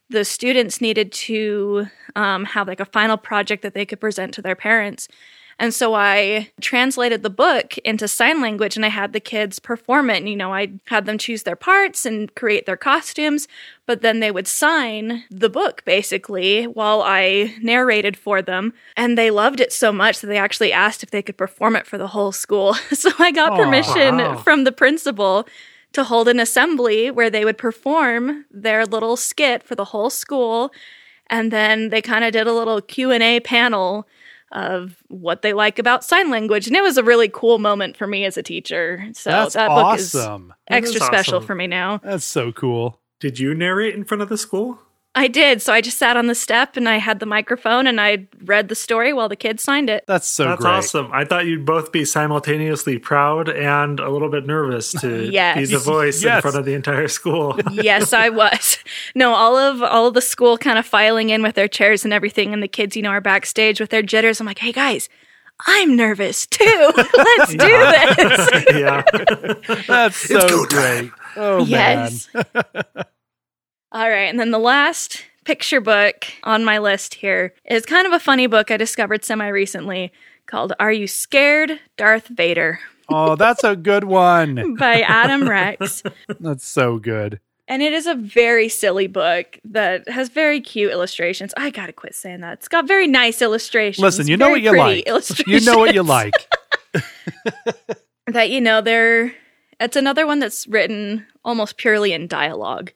the 0.10 0.26
students 0.26 0.82
needed 0.82 1.12
to 1.12 1.88
um, 2.16 2.45
have 2.45 2.68
like 2.68 2.80
a 2.80 2.86
final 2.86 3.18
project 3.18 3.62
that 3.64 3.74
they 3.74 3.86
could 3.86 3.99
present 3.99 4.34
to 4.34 4.41
their 4.41 4.55
parents. 4.55 5.07
And 5.62 5.74
so 5.74 5.93
I 5.93 6.49
translated 6.62 7.22
the 7.22 7.30
book 7.30 7.78
into 7.80 8.07
sign 8.07 8.41
language 8.41 8.78
and 8.78 8.86
I 8.86 8.89
had 8.89 9.12
the 9.12 9.20
kids 9.20 9.60
perform 9.60 10.10
it. 10.10 10.18
And, 10.20 10.30
you 10.30 10.38
know, 10.38 10.53
I 10.53 10.72
had 10.86 11.05
them 11.05 11.18
choose 11.18 11.43
their 11.43 11.57
parts 11.57 12.05
and 12.05 12.34
create 12.34 12.66
their 12.66 12.78
costumes, 12.78 13.45
but 13.86 14.01
then 14.01 14.22
they 14.22 14.32
would 14.32 14.47
sign 14.47 15.26
the 15.30 15.49
book 15.49 15.84
basically 15.84 16.64
while 16.66 17.01
I 17.01 17.55
narrated 17.62 18.16
for 18.16 18.41
them. 18.41 18.74
And 18.95 19.18
they 19.18 19.32
loved 19.32 19.60
it 19.60 19.74
so 19.74 19.91
much 19.91 20.22
that 20.22 20.28
they 20.28 20.38
actually 20.38 20.72
asked 20.72 21.03
if 21.03 21.12
they 21.12 21.22
could 21.22 21.38
perform 21.38 21.76
it 21.76 21.86
for 21.86 21.97
the 21.97 22.07
whole 22.07 22.32
school. 22.32 22.74
so 22.93 23.12
I 23.20 23.32
got 23.32 23.57
permission 23.57 24.18
Wow. 24.18 24.38
from 24.38 24.64
the 24.64 24.72
principal 24.72 25.45
to 25.94 26.04
hold 26.04 26.28
an 26.28 26.40
assembly 26.40 27.10
where 27.12 27.30
they 27.30 27.44
would 27.46 27.58
perform 27.58 28.46
their 28.52 28.86
little 28.86 29.16
skit 29.18 29.64
for 29.64 29.76
the 29.76 29.86
whole 29.86 30.10
school 30.10 30.72
and 31.28 31.52
then 31.52 31.90
they 31.90 32.02
kind 32.02 32.24
of 32.24 32.32
did 32.32 32.48
a 32.48 32.54
little 32.54 32.82
q&a 32.82 33.40
panel 33.42 34.08
of 34.52 34.98
what 35.10 35.42
they 35.44 35.54
like 35.54 35.78
about 35.78 36.04
sign 36.04 36.30
language 36.32 36.66
and 36.68 36.76
it 36.76 36.82
was 36.84 36.98
a 36.98 37.04
really 37.04 37.30
cool 37.30 37.60
moment 37.60 37.96
for 37.96 38.08
me 38.08 38.26
as 38.26 38.36
a 38.38 38.44
teacher 38.44 39.06
so 39.14 39.30
That's 39.30 39.54
that 39.54 39.68
book 39.68 40.00
is 40.00 40.14
awesome. 40.16 40.54
extra 40.68 41.00
That 41.00 41.04
is 41.04 41.08
special 41.08 41.36
awesome. 41.38 41.48
for 41.48 41.56
me 41.56 41.68
now 41.68 42.00
That's 42.04 42.26
so 42.26 42.52
cool. 42.52 43.00
Did 43.20 43.38
you 43.38 43.54
narrate 43.54 43.96
in 43.96 44.06
front 44.06 44.22
of 44.24 44.30
the 44.30 44.38
school? 44.38 44.80
I 45.20 45.28
did 45.28 45.61
so 45.61 45.74
i 45.74 45.82
just 45.82 45.97
sat 45.97 46.15
on 46.17 46.28
the 46.28 46.36
step 46.36 46.78
and 46.78 46.88
i 46.88 46.97
had 46.97 47.20
the 47.20 47.26
microphone 47.26 47.86
and 47.88 47.99
i 47.99 48.26
read 48.45 48.70
the 48.70 48.76
story 48.76 49.11
while 49.13 49.28
the 49.28 49.36
kids 49.36 49.61
signed 49.61 49.89
it 49.89 50.03
That's 50.07 50.28
so 50.28 50.43
great. 50.45 50.49
That's 50.51 50.61
great. 50.63 50.72
awesome. 50.72 51.11
I 51.11 51.26
thought 51.26 51.45
you'd 51.45 51.65
both 51.65 51.91
be 51.91 52.05
simultaneously 52.05 52.97
proud 52.99 53.49
and 53.49 53.99
a 53.99 54.09
little 54.09 54.30
bit 54.30 54.45
nervous 54.45 54.91
to 55.01 55.30
Yes. 55.30 55.57
be 55.59 55.65
the 55.65 55.80
voice 55.80 56.24
in 56.24 56.39
front 56.41 56.55
of 56.57 56.65
the 56.65 56.74
entire 56.74 57.07
school. 57.07 57.59
yes 57.72 58.13
i 58.13 58.30
was 58.30 58.78
no 59.15 59.34
all 59.34 59.57
of 59.57 59.82
all 59.84 60.07
of 60.07 60.13
the 60.13 60.22
school 60.22 60.57
kind 60.57 60.80
of 60.80 60.86
filing 60.86 61.30
in 61.30 61.41
with 61.43 61.55
their 61.55 61.67
chairs 61.67 62.03
and 62.05 62.13
everything 62.13 62.53
and 62.53 62.63
the 62.63 62.67
kids 62.67 62.95
you 62.95 63.01
know 63.01 63.09
are 63.09 63.22
backstage 63.22 63.80
with 63.80 63.89
their 63.89 64.01
jitters 64.01 64.39
i'm 64.39 64.45
like 64.47 64.59
hey 64.59 64.72
guys 64.72 65.09
i'm 65.67 65.95
nervous 65.97 66.47
too 66.47 66.91
let's 66.95 67.51
do 67.51 67.57
this 67.57 68.63
yeah. 68.76 69.03
That's 69.88 70.15
so 70.17 70.65
great. 70.65 71.11
Oh 71.36 71.65
yes 71.65 72.30
man. 72.34 72.45
All 73.92 74.10
right 74.10 74.30
and 74.30 74.40
then 74.40 74.52
the 74.52 74.60
last 74.60 75.24
picture 75.46 75.82
book 75.82 76.26
on 76.44 76.64
my 76.64 76.78
list 76.78 77.16
here 77.16 77.54
is 77.66 77.86
kind 77.86 78.06
of 78.06 78.14
a 78.14 78.20
funny 78.20 78.48
book 78.48 78.70
i 78.72 78.78
discovered 78.78 79.24
semi 79.24 79.48
recently 79.48 80.12
called 80.46 80.74
are 80.80 80.92
you 80.92 81.08
scared 81.08 81.80
darth 81.98 82.28
vader 82.28 82.80
Oh, 83.12 83.36
that's 83.36 83.64
a 83.64 83.76
good 83.76 84.04
one. 84.04 84.76
by 84.78 85.02
adam 85.02 85.50
rex 85.50 86.04
That's 86.40 86.64
so 86.68 87.00
good. 87.00 87.40
And 87.68 87.82
it 87.82 87.92
is 87.92 88.06
a 88.06 88.14
very 88.14 88.70
silly 88.70 89.08
book 89.08 89.60
that 89.66 90.08
has 90.08 90.30
very 90.30 90.62
cute 90.62 90.92
illustrations. 90.92 91.52
I 91.58 91.72
gotta 91.72 91.92
quit 91.92 92.14
saying 92.14 92.42
that. 92.42 92.60
It's 92.60 92.68
got 92.68 92.88
very 92.88 93.08
nice 93.08 93.42
illustrations. 93.42 94.04
Listen, 94.04 94.28
you 94.28 94.38
know 94.38 94.50
what 94.52 94.62
you 94.62 94.78
like. 94.78 95.08
You 95.48 95.60
know 95.62 95.80
what 95.80 95.96
you 95.96 96.04
like. 96.04 96.34
that 98.28 98.52
you 98.52 98.62
know 98.62 98.82
they're. 98.82 99.34
It's 99.80 99.96
another 99.96 100.28
one 100.28 100.38
that's 100.40 100.68
written 100.68 101.26
almost 101.44 101.78
purely 101.78 102.14
in 102.14 102.28
dialogue, 102.28 102.92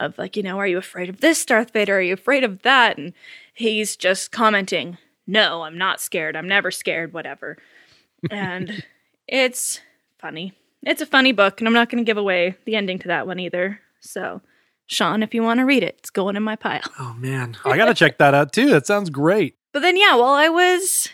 of 0.00 0.18
like 0.18 0.36
you 0.36 0.42
know, 0.42 0.58
are 0.58 0.66
you 0.66 0.78
afraid 0.78 1.08
of 1.08 1.20
this, 1.20 1.44
Darth 1.44 1.72
Vader? 1.72 1.98
Are 1.98 2.02
you 2.02 2.14
afraid 2.14 2.42
of 2.42 2.62
that? 2.62 2.98
And 2.98 3.12
he's 3.54 3.96
just 3.96 4.32
commenting, 4.32 4.98
"No, 5.26 5.62
I'm 5.62 5.78
not 5.78 6.00
scared. 6.00 6.36
I'm 6.36 6.48
never 6.48 6.70
scared. 6.70 7.12
Whatever." 7.12 7.58
And 8.30 8.84
it's 9.28 9.80
funny. 10.18 10.54
It's 10.82 11.02
a 11.02 11.06
funny 11.06 11.32
book, 11.32 11.60
and 11.60 11.68
I'm 11.68 11.74
not 11.74 11.90
going 11.90 12.02
to 12.02 12.08
give 12.08 12.16
away 12.16 12.56
the 12.64 12.74
ending 12.74 12.98
to 13.00 13.08
that 13.08 13.26
one 13.26 13.38
either. 13.38 13.80
So, 14.00 14.40
Sean, 14.86 15.22
if 15.22 15.34
you 15.34 15.42
want 15.42 15.60
to 15.60 15.66
read 15.66 15.82
it, 15.82 15.96
it's 15.98 16.10
going 16.10 16.36
in 16.36 16.42
my 16.42 16.56
pile. 16.56 16.80
Oh 16.98 17.14
man. 17.14 17.56
I 17.64 17.76
got 17.76 17.86
to 17.86 17.94
check 17.94 18.18
that 18.18 18.34
out 18.34 18.52
too. 18.52 18.70
That 18.70 18.86
sounds 18.86 19.10
great. 19.10 19.56
But 19.72 19.80
then, 19.82 19.96
yeah, 19.96 20.16
while 20.16 20.32
I 20.32 20.48
was, 20.48 21.08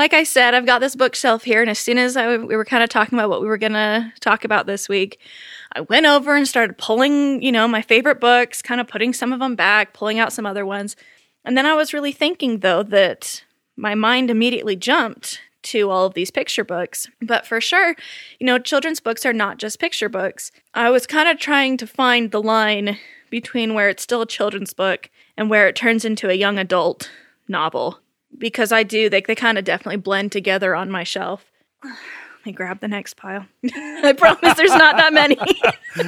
like 0.00 0.14
I 0.14 0.24
said, 0.24 0.54
I've 0.54 0.64
got 0.64 0.78
this 0.78 0.96
bookshelf 0.96 1.44
here, 1.44 1.60
and 1.60 1.68
as 1.68 1.78
soon 1.78 1.98
as 1.98 2.16
I, 2.16 2.38
we 2.38 2.56
were 2.56 2.64
kind 2.64 2.82
of 2.82 2.88
talking 2.88 3.18
about 3.18 3.28
what 3.28 3.42
we 3.42 3.46
were 3.46 3.58
to 3.58 4.12
talk 4.20 4.46
about 4.46 4.64
this 4.64 4.88
week, 4.88 5.20
I 5.74 5.82
went 5.82 6.06
over 6.06 6.34
and 6.34 6.48
started 6.48 6.78
pulling, 6.78 7.42
you 7.42 7.52
know, 7.52 7.68
my 7.68 7.82
favorite 7.82 8.18
books, 8.18 8.62
kind 8.62 8.80
of 8.80 8.88
putting 8.88 9.12
some 9.12 9.30
of 9.30 9.40
them 9.40 9.56
back, 9.56 9.92
pulling 9.92 10.18
out 10.18 10.32
some 10.32 10.46
other 10.46 10.64
ones. 10.64 10.96
And 11.44 11.54
then 11.54 11.66
I 11.66 11.74
was 11.74 11.92
really 11.92 12.12
thinking, 12.12 12.60
though, 12.60 12.82
that 12.82 13.44
my 13.76 13.94
mind 13.94 14.30
immediately 14.30 14.74
jumped 14.74 15.38
to 15.64 15.90
all 15.90 16.06
of 16.06 16.14
these 16.14 16.30
picture 16.30 16.64
books. 16.64 17.06
But 17.20 17.46
for 17.46 17.60
sure, 17.60 17.94
you 18.38 18.46
know, 18.46 18.58
children's 18.58 19.00
books 19.00 19.26
are 19.26 19.34
not 19.34 19.58
just 19.58 19.78
picture 19.78 20.08
books. 20.08 20.50
I 20.72 20.88
was 20.88 21.06
kind 21.06 21.28
of 21.28 21.38
trying 21.38 21.76
to 21.76 21.86
find 21.86 22.30
the 22.30 22.42
line 22.42 22.96
between 23.28 23.74
where 23.74 23.90
it's 23.90 24.02
still 24.02 24.22
a 24.22 24.26
children's 24.26 24.72
book 24.72 25.10
and 25.36 25.50
where 25.50 25.68
it 25.68 25.76
turns 25.76 26.06
into 26.06 26.30
a 26.30 26.34
young 26.34 26.58
adult 26.58 27.10
novel. 27.48 28.00
Because 28.36 28.72
I 28.72 28.82
do, 28.82 29.10
they, 29.10 29.20
they 29.20 29.34
kind 29.34 29.58
of 29.58 29.64
definitely 29.64 29.96
blend 29.96 30.32
together 30.32 30.74
on 30.74 30.90
my 30.90 31.04
shelf. 31.04 31.44
Let 31.84 32.46
me 32.46 32.52
grab 32.52 32.80
the 32.80 32.88
next 32.88 33.18
pile. 33.18 33.44
I 33.74 34.14
promise 34.16 34.56
there's 34.56 34.70
not 34.70 34.96
that 34.96 35.12
many. 35.12 35.36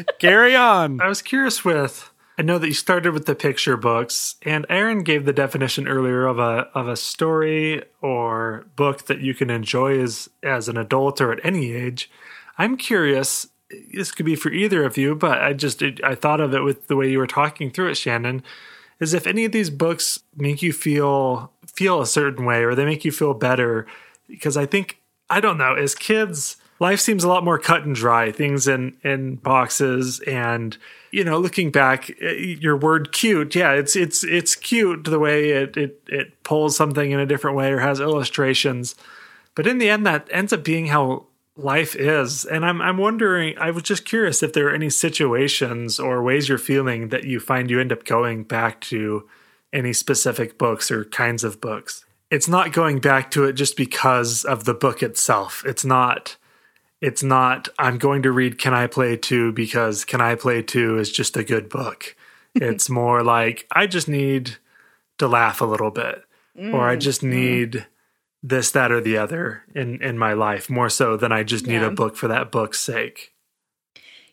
Carry 0.18 0.56
on. 0.56 1.00
I 1.00 1.08
was 1.08 1.20
curious 1.20 1.62
with 1.62 2.10
I 2.38 2.42
know 2.42 2.58
that 2.58 2.66
you 2.66 2.74
started 2.74 3.12
with 3.12 3.26
the 3.26 3.34
picture 3.34 3.76
books 3.76 4.36
and 4.42 4.64
Aaron 4.70 5.02
gave 5.02 5.26
the 5.26 5.32
definition 5.32 5.86
earlier 5.86 6.26
of 6.26 6.38
a 6.38 6.68
of 6.74 6.88
a 6.88 6.96
story 6.96 7.82
or 8.00 8.66
book 8.76 9.06
that 9.06 9.20
you 9.20 9.34
can 9.34 9.50
enjoy 9.50 10.00
as 10.00 10.30
as 10.42 10.68
an 10.68 10.78
adult 10.78 11.20
or 11.20 11.32
at 11.32 11.44
any 11.44 11.72
age. 11.72 12.10
I'm 12.56 12.76
curious 12.76 13.48
this 13.92 14.12
could 14.12 14.26
be 14.26 14.36
for 14.36 14.50
either 14.50 14.84
of 14.84 14.96
you, 14.96 15.14
but 15.14 15.42
I 15.42 15.52
just 15.52 15.82
I 16.02 16.14
thought 16.14 16.40
of 16.40 16.54
it 16.54 16.60
with 16.60 16.86
the 16.86 16.96
way 16.96 17.10
you 17.10 17.18
were 17.18 17.26
talking 17.26 17.70
through 17.70 17.90
it 17.90 17.96
Shannon 17.96 18.42
is 18.98 19.14
if 19.14 19.26
any 19.26 19.44
of 19.44 19.52
these 19.52 19.70
books 19.70 20.20
make 20.34 20.62
you 20.62 20.72
feel 20.72 21.51
feel 21.74 22.00
a 22.00 22.06
certain 22.06 22.44
way 22.44 22.64
or 22.64 22.74
they 22.74 22.84
make 22.84 23.04
you 23.04 23.12
feel 23.12 23.34
better. 23.34 23.86
Because 24.28 24.56
I 24.56 24.66
think 24.66 24.98
I 25.30 25.40
don't 25.40 25.58
know 25.58 25.74
as 25.74 25.94
kids 25.94 26.56
life 26.82 26.98
seems 26.98 27.22
a 27.22 27.28
lot 27.28 27.44
more 27.44 27.60
cut 27.60 27.84
and 27.84 27.94
dry 27.94 28.32
things 28.32 28.66
in 28.66 28.96
in 29.04 29.36
boxes 29.36 30.18
and 30.26 30.76
you 31.12 31.22
know 31.22 31.38
looking 31.38 31.70
back 31.70 32.10
eh, 32.20 32.56
your 32.60 32.76
word 32.76 33.12
cute 33.12 33.54
yeah 33.54 33.72
it's 33.72 33.94
it's 33.94 34.24
it's 34.24 34.56
cute 34.56 35.04
the 35.04 35.20
way 35.20 35.50
it 35.50 35.76
it 35.76 36.02
it 36.08 36.42
pulls 36.42 36.76
something 36.76 37.12
in 37.12 37.20
a 37.20 37.26
different 37.26 37.56
way 37.56 37.70
or 37.70 37.78
has 37.78 38.00
illustrations. 38.00 38.96
But 39.54 39.66
in 39.66 39.78
the 39.78 39.88
end 39.88 40.04
that 40.06 40.28
ends 40.30 40.52
up 40.52 40.64
being 40.64 40.86
how 40.86 41.26
life 41.56 41.94
is. 41.94 42.44
And 42.44 42.64
i'm 42.66 42.82
i'm 42.82 42.98
wondering 42.98 43.56
i 43.58 43.70
was 43.70 43.84
just 43.84 44.04
curious 44.04 44.42
if 44.42 44.52
there 44.52 44.66
are 44.66 44.74
any 44.74 44.90
situations 44.90 46.00
or 46.00 46.22
ways 46.22 46.48
you're 46.48 46.58
feeling 46.58 47.10
that 47.10 47.24
you 47.24 47.38
find 47.38 47.70
you 47.70 47.78
end 47.78 47.92
up 47.92 48.04
going 48.04 48.42
back 48.42 48.80
to 48.92 49.28
any 49.72 49.92
specific 49.92 50.58
books 50.58 50.90
or 50.90 51.04
kinds 51.04 51.44
of 51.44 51.60
books. 51.60 52.04
It's 52.30 52.48
not 52.48 52.72
going 52.72 52.98
back 53.00 53.30
to 53.32 53.44
it 53.44 53.52
just 53.54 53.76
because 53.76 54.44
of 54.44 54.64
the 54.64 54.74
book 54.74 55.02
itself. 55.02 55.62
It's 55.66 55.84
not 55.84 56.36
it's 57.00 57.22
not 57.22 57.68
i'm 57.80 57.98
going 57.98 58.22
to 58.22 58.30
read 58.30 58.58
can 58.58 58.72
i 58.72 58.86
play 58.86 59.16
too 59.16 59.50
because 59.52 60.04
can 60.04 60.20
i 60.20 60.36
play 60.36 60.62
too 60.62 60.98
is 60.98 61.10
just 61.10 61.36
a 61.36 61.44
good 61.44 61.68
book. 61.68 62.14
It's 62.54 62.88
more 62.90 63.22
like 63.22 63.66
i 63.72 63.86
just 63.86 64.08
need 64.08 64.56
to 65.18 65.26
laugh 65.26 65.60
a 65.60 65.64
little 65.66 65.90
bit. 65.90 66.22
Or 66.56 66.88
i 66.88 66.96
mm, 66.96 67.00
just 67.00 67.22
need 67.22 67.86
this 68.42 68.70
that 68.72 68.92
or 68.92 69.00
the 69.00 69.16
other 69.16 69.62
in 69.74 70.02
in 70.02 70.18
my 70.18 70.32
life 70.34 70.68
more 70.70 70.90
so 70.90 71.16
than 71.16 71.32
i 71.32 71.42
just 71.42 71.66
need 71.66 71.80
Yeah. 71.80 71.86
a 71.86 71.90
book 71.90 72.14
for 72.16 72.28
that 72.28 72.50
book's 72.52 72.78
sake. 72.80 73.32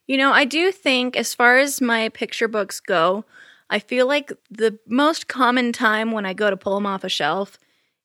You 0.08 0.18
know, 0.18 0.32
I 0.32 0.44
do 0.46 0.72
think 0.72 1.16
as 1.16 1.36
far 1.36 1.60
as 1.60 1.82
my 1.82 2.10
picture 2.10 2.48
books 2.48 2.80
go, 2.80 3.26
I 3.70 3.80
feel 3.80 4.08
like 4.08 4.32
the 4.50 4.80
most 4.88 5.28
common 5.28 5.72
time 5.72 6.12
when 6.12 6.26
I 6.26 6.34
go 6.34 6.50
to 6.50 6.58
pull 6.58 6.76
them 6.76 6.86
off 6.86 7.04
a 7.04 7.10
shelf 7.10 7.58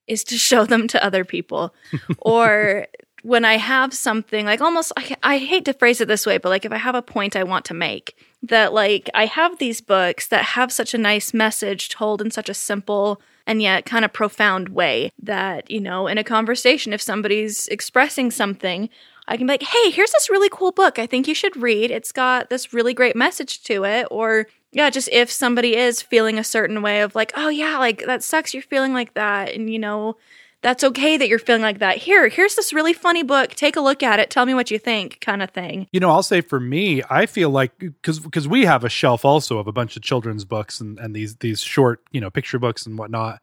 is 0.06 0.24
to 0.24 0.36
show 0.36 0.64
them 0.64 0.86
to 0.88 1.04
other 1.04 1.24
people. 1.24 1.74
or 2.18 2.86
when 3.22 3.44
I 3.44 3.56
have 3.56 3.94
something 3.94 4.44
like 4.44 4.60
almost, 4.60 4.92
I, 4.96 5.16
I 5.22 5.38
hate 5.38 5.64
to 5.64 5.72
phrase 5.72 6.00
it 6.00 6.08
this 6.08 6.26
way, 6.26 6.36
but 6.36 6.50
like 6.50 6.66
if 6.66 6.72
I 6.72 6.76
have 6.76 6.94
a 6.94 7.02
point 7.02 7.36
I 7.36 7.44
want 7.44 7.64
to 7.66 7.74
make, 7.74 8.16
that 8.42 8.74
like 8.74 9.08
I 9.14 9.24
have 9.24 9.58
these 9.58 9.80
books 9.80 10.28
that 10.28 10.44
have 10.44 10.70
such 10.70 10.92
a 10.92 10.98
nice 10.98 11.32
message 11.32 11.88
told 11.88 12.20
in 12.20 12.30
such 12.30 12.50
a 12.50 12.54
simple 12.54 13.20
and 13.46 13.62
yet 13.62 13.86
kind 13.86 14.04
of 14.04 14.12
profound 14.12 14.70
way 14.70 15.10
that, 15.22 15.70
you 15.70 15.80
know, 15.80 16.06
in 16.06 16.18
a 16.18 16.24
conversation, 16.24 16.92
if 16.92 17.00
somebody's 17.00 17.66
expressing 17.68 18.30
something, 18.30 18.88
I 19.27 19.37
can 19.37 19.47
be 19.47 19.55
like, 19.55 19.62
hey, 19.62 19.91
here's 19.91 20.12
this 20.12 20.31
really 20.31 20.49
cool 20.51 20.72
book 20.72 20.99
I 20.99 21.07
think 21.07 21.27
you 21.27 21.35
should 21.35 21.57
read. 21.57 21.91
It's 21.91 22.12
got 22.12 22.51
this 22.51 22.72
really 22.72 22.95
great 22.95 23.16
message 23.16 23.62
to 23.64 23.85
it. 23.85 24.07
Or, 24.11 24.47
yeah, 24.72 24.91
just 24.91 25.09
if 25.12 25.31
somebody 25.31 25.77
is 25.77 26.03
feeling 26.03 26.39
a 26.39 26.45
certain 26.45 26.83
way 26.83 27.01
of 27.01 27.14
like, 27.14 27.33
oh, 27.37 27.49
yeah, 27.49 27.79
like 27.79 28.05
that 28.07 28.22
sucks, 28.22 28.53
you're 28.53 28.62
feeling 28.62 28.93
like 28.93 29.14
that. 29.14 29.55
And, 29.55 29.70
you 29.70 29.79
know, 29.79 30.16
that's 30.64 30.83
okay 30.83 31.18
that 31.18 31.29
you're 31.29 31.39
feeling 31.39 31.62
like 31.62 31.79
that. 31.81 31.99
Here, 31.99 32.29
here's 32.29 32.55
this 32.55 32.72
really 32.72 32.95
funny 32.95 33.22
book. 33.22 33.51
Take 33.51 33.77
a 33.77 33.83
look 33.83 34.03
at 34.03 34.18
it. 34.18 34.31
Tell 34.31 34.47
me 34.47 34.55
what 34.55 34.70
you 34.70 34.79
think, 34.79 35.20
kind 35.20 35.43
of 35.43 35.51
thing. 35.51 35.87
You 35.93 36.01
know, 36.01 36.11
I'll 36.11 36.22
say 36.22 36.41
for 36.41 36.59
me, 36.59 37.03
I 37.11 37.27
feel 37.27 37.51
like 37.51 37.79
because 37.79 38.18
because 38.18 38.49
we 38.49 38.64
have 38.64 38.83
a 38.83 38.89
shelf 38.89 39.27
also 39.27 39.59
of 39.59 39.66
a 39.66 39.72
bunch 39.72 39.95
of 39.95 40.03
children's 40.03 40.47
books 40.47 40.81
and 40.81 40.99
and 40.99 41.14
these 41.14 41.37
these 41.37 41.61
short 41.61 42.03
you 42.12 42.20
know 42.20 42.31
picture 42.31 42.59
books 42.59 42.87
and 42.87 42.99
whatnot. 42.99 43.43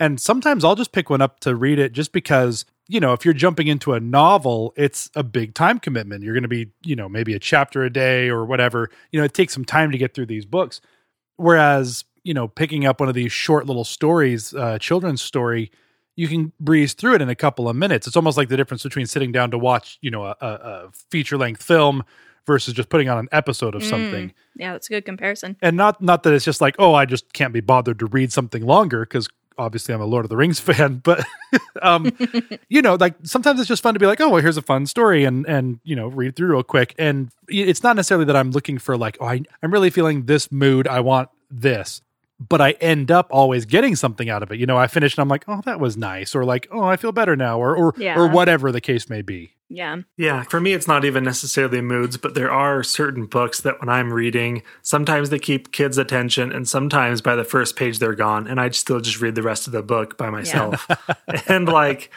And 0.00 0.20
sometimes 0.20 0.64
I'll 0.64 0.74
just 0.74 0.90
pick 0.90 1.08
one 1.08 1.22
up 1.22 1.38
to 1.40 1.54
read 1.54 1.78
it 1.78 1.92
just 1.92 2.12
because 2.12 2.64
you 2.88 3.00
know 3.00 3.12
if 3.12 3.24
you're 3.24 3.34
jumping 3.34 3.66
into 3.66 3.92
a 3.92 4.00
novel, 4.00 4.72
it's 4.76 5.10
a 5.14 5.22
big 5.22 5.54
time 5.54 5.78
commitment. 5.78 6.22
You're 6.22 6.34
going 6.34 6.42
to 6.42 6.48
be 6.48 6.70
you 6.82 6.96
know 6.96 7.08
maybe 7.08 7.34
a 7.34 7.38
chapter 7.38 7.84
a 7.84 7.90
day 7.90 8.28
or 8.28 8.44
whatever. 8.44 8.90
You 9.12 9.20
know, 9.20 9.24
it 9.24 9.34
takes 9.34 9.52
some 9.52 9.64
time 9.64 9.92
to 9.92 9.98
get 9.98 10.14
through 10.14 10.26
these 10.26 10.44
books. 10.44 10.80
Whereas 11.36 12.04
you 12.24 12.34
know 12.34 12.48
picking 12.48 12.86
up 12.86 13.00
one 13.00 13.08
of 13.08 13.14
these 13.14 13.32
short 13.32 13.66
little 13.66 13.84
stories, 13.84 14.54
uh, 14.54 14.78
children's 14.78 15.22
story 15.22 15.70
you 16.16 16.28
can 16.28 16.52
breeze 16.58 16.94
through 16.94 17.14
it 17.14 17.22
in 17.22 17.28
a 17.28 17.34
couple 17.34 17.68
of 17.68 17.76
minutes. 17.76 18.06
It's 18.06 18.16
almost 18.16 18.38
like 18.38 18.48
the 18.48 18.56
difference 18.56 18.82
between 18.82 19.06
sitting 19.06 19.32
down 19.32 19.50
to 19.50 19.58
watch, 19.58 19.98
you 20.00 20.10
know, 20.10 20.24
a, 20.24 20.36
a 20.40 20.90
feature 21.10 21.36
length 21.36 21.62
film 21.62 22.02
versus 22.46 22.72
just 22.72 22.88
putting 22.88 23.08
on 23.08 23.18
an 23.18 23.28
episode 23.32 23.74
of 23.74 23.82
mm. 23.82 23.90
something. 23.90 24.32
Yeah, 24.56 24.72
that's 24.72 24.88
a 24.88 24.90
good 24.94 25.04
comparison. 25.04 25.56
And 25.60 25.76
not 25.76 26.00
not 26.00 26.22
that 26.22 26.32
it's 26.32 26.44
just 26.44 26.60
like, 26.60 26.74
oh, 26.78 26.94
I 26.94 27.04
just 27.04 27.32
can't 27.34 27.52
be 27.52 27.60
bothered 27.60 27.98
to 27.98 28.06
read 28.06 28.32
something 28.32 28.64
longer 28.64 29.00
because 29.00 29.28
obviously 29.58 29.94
I'm 29.94 30.00
a 30.00 30.06
Lord 30.06 30.24
of 30.24 30.28
the 30.28 30.36
Rings 30.36 30.60
fan, 30.60 30.96
but 30.98 31.24
um, 31.82 32.10
you 32.68 32.82
know, 32.82 32.94
like 32.94 33.14
sometimes 33.22 33.60
it's 33.60 33.68
just 33.68 33.82
fun 33.82 33.94
to 33.94 34.00
be 34.00 34.06
like, 34.06 34.20
oh, 34.20 34.28
well, 34.28 34.42
here's 34.42 34.56
a 34.56 34.62
fun 34.62 34.86
story 34.86 35.24
and 35.24 35.46
and 35.46 35.80
you 35.84 35.96
know, 35.96 36.08
read 36.08 36.36
through 36.36 36.52
real 36.52 36.62
quick. 36.62 36.94
And 36.98 37.30
it's 37.48 37.82
not 37.82 37.96
necessarily 37.96 38.26
that 38.26 38.36
I'm 38.36 38.50
looking 38.50 38.78
for 38.78 38.96
like, 38.96 39.16
oh, 39.20 39.26
I, 39.26 39.42
I'm 39.62 39.72
really 39.72 39.90
feeling 39.90 40.26
this 40.26 40.50
mood. 40.50 40.88
I 40.88 41.00
want 41.00 41.28
this 41.50 42.02
but 42.38 42.60
I 42.60 42.72
end 42.72 43.10
up 43.10 43.28
always 43.30 43.64
getting 43.64 43.96
something 43.96 44.28
out 44.28 44.42
of 44.42 44.52
it. 44.52 44.58
You 44.58 44.66
know, 44.66 44.76
I 44.76 44.86
finish 44.86 45.16
and 45.16 45.22
I'm 45.22 45.28
like, 45.28 45.44
oh, 45.48 45.62
that 45.64 45.80
was 45.80 45.96
nice, 45.96 46.34
or 46.34 46.44
like, 46.44 46.68
oh, 46.70 46.84
I 46.84 46.96
feel 46.96 47.12
better 47.12 47.36
now, 47.36 47.58
or 47.58 47.76
or 47.76 47.94
yeah. 47.96 48.18
or 48.18 48.28
whatever 48.28 48.72
the 48.72 48.80
case 48.80 49.08
may 49.08 49.22
be. 49.22 49.52
Yeah. 49.68 50.02
Yeah. 50.16 50.44
For 50.44 50.60
me, 50.60 50.74
it's 50.74 50.86
not 50.86 51.04
even 51.04 51.24
necessarily 51.24 51.80
moods, 51.80 52.16
but 52.16 52.34
there 52.34 52.52
are 52.52 52.84
certain 52.84 53.26
books 53.26 53.60
that 53.62 53.80
when 53.80 53.88
I'm 53.88 54.12
reading, 54.12 54.62
sometimes 54.82 55.30
they 55.30 55.40
keep 55.40 55.72
kids' 55.72 55.98
attention, 55.98 56.52
and 56.52 56.68
sometimes 56.68 57.20
by 57.20 57.34
the 57.34 57.44
first 57.44 57.74
page 57.74 57.98
they're 57.98 58.14
gone, 58.14 58.46
and 58.46 58.60
I 58.60 58.70
still 58.70 59.00
just 59.00 59.20
read 59.20 59.34
the 59.34 59.42
rest 59.42 59.66
of 59.66 59.72
the 59.72 59.82
book 59.82 60.16
by 60.16 60.30
myself. 60.30 60.86
Yeah. 60.88 61.42
and 61.48 61.68
like, 61.68 62.10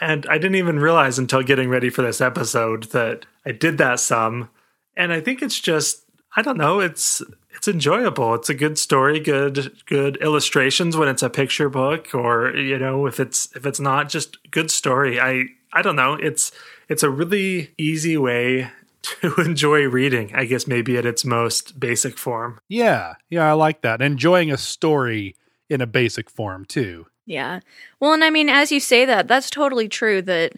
and 0.00 0.26
I 0.26 0.38
didn't 0.38 0.56
even 0.56 0.78
realize 0.78 1.18
until 1.18 1.42
getting 1.42 1.68
ready 1.68 1.90
for 1.90 2.02
this 2.02 2.20
episode 2.20 2.84
that 2.84 3.26
I 3.44 3.52
did 3.52 3.78
that 3.78 3.98
some. 3.98 4.50
And 4.96 5.12
I 5.12 5.20
think 5.20 5.42
it's 5.42 5.58
just, 5.58 6.04
I 6.36 6.42
don't 6.42 6.58
know, 6.58 6.80
it's 6.80 7.22
it's 7.62 7.68
enjoyable. 7.68 8.34
It's 8.34 8.50
a 8.50 8.54
good 8.54 8.76
story, 8.76 9.20
good 9.20 9.70
good 9.86 10.16
illustrations 10.16 10.96
when 10.96 11.06
it's 11.06 11.22
a 11.22 11.30
picture 11.30 11.68
book, 11.68 12.12
or 12.12 12.56
you 12.56 12.76
know, 12.76 13.06
if 13.06 13.20
it's 13.20 13.54
if 13.54 13.64
it's 13.64 13.78
not 13.78 14.08
just 14.08 14.36
good 14.50 14.68
story. 14.68 15.20
I 15.20 15.44
I 15.72 15.80
don't 15.80 15.94
know. 15.94 16.14
It's 16.14 16.50
it's 16.88 17.04
a 17.04 17.10
really 17.10 17.72
easy 17.78 18.16
way 18.16 18.68
to 19.02 19.36
enjoy 19.36 19.84
reading. 19.84 20.32
I 20.34 20.44
guess 20.44 20.66
maybe 20.66 20.96
at 20.96 21.06
its 21.06 21.24
most 21.24 21.78
basic 21.78 22.18
form. 22.18 22.58
Yeah, 22.68 23.14
yeah, 23.30 23.48
I 23.48 23.52
like 23.52 23.82
that. 23.82 24.02
Enjoying 24.02 24.50
a 24.50 24.58
story 24.58 25.36
in 25.70 25.80
a 25.80 25.86
basic 25.86 26.30
form 26.30 26.64
too. 26.64 27.06
Yeah. 27.26 27.60
Well, 28.00 28.12
and 28.12 28.24
I 28.24 28.30
mean, 28.30 28.48
as 28.48 28.72
you 28.72 28.80
say 28.80 29.04
that, 29.04 29.28
that's 29.28 29.50
totally 29.50 29.88
true. 29.88 30.20
That 30.20 30.54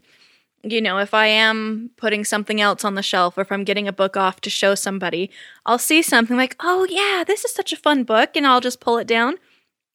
you 0.67 0.81
know, 0.81 0.99
if 0.99 1.15
I 1.15 1.27
am 1.27 1.91
putting 1.97 2.25
something 2.25 2.61
else 2.61 2.85
on 2.85 2.95
the 2.95 3.03
shelf 3.03 3.37
or 3.39 3.43
if 3.43 3.53
I'm 3.53 3.65
getting 3.65 3.89
a 3.89 3.93
book 3.93 4.17
off 4.17 4.41
to 4.43 4.51
show 4.51 4.75
somebody, 4.75 5.31
I'll 5.67 5.79
see 5.79 6.03
something 6.03 6.37
like, 6.37 6.57
oh, 6.61 6.87
yeah, 6.91 7.25
this 7.25 7.45
is 7.45 7.53
such 7.53 7.73
a 7.73 7.77
fun 7.77 8.05
book. 8.05 8.31
And 8.37 8.47
I'll 8.47 8.61
just 8.61 8.81
pull 8.81 8.99
it 8.99 9.07
down, 9.07 9.37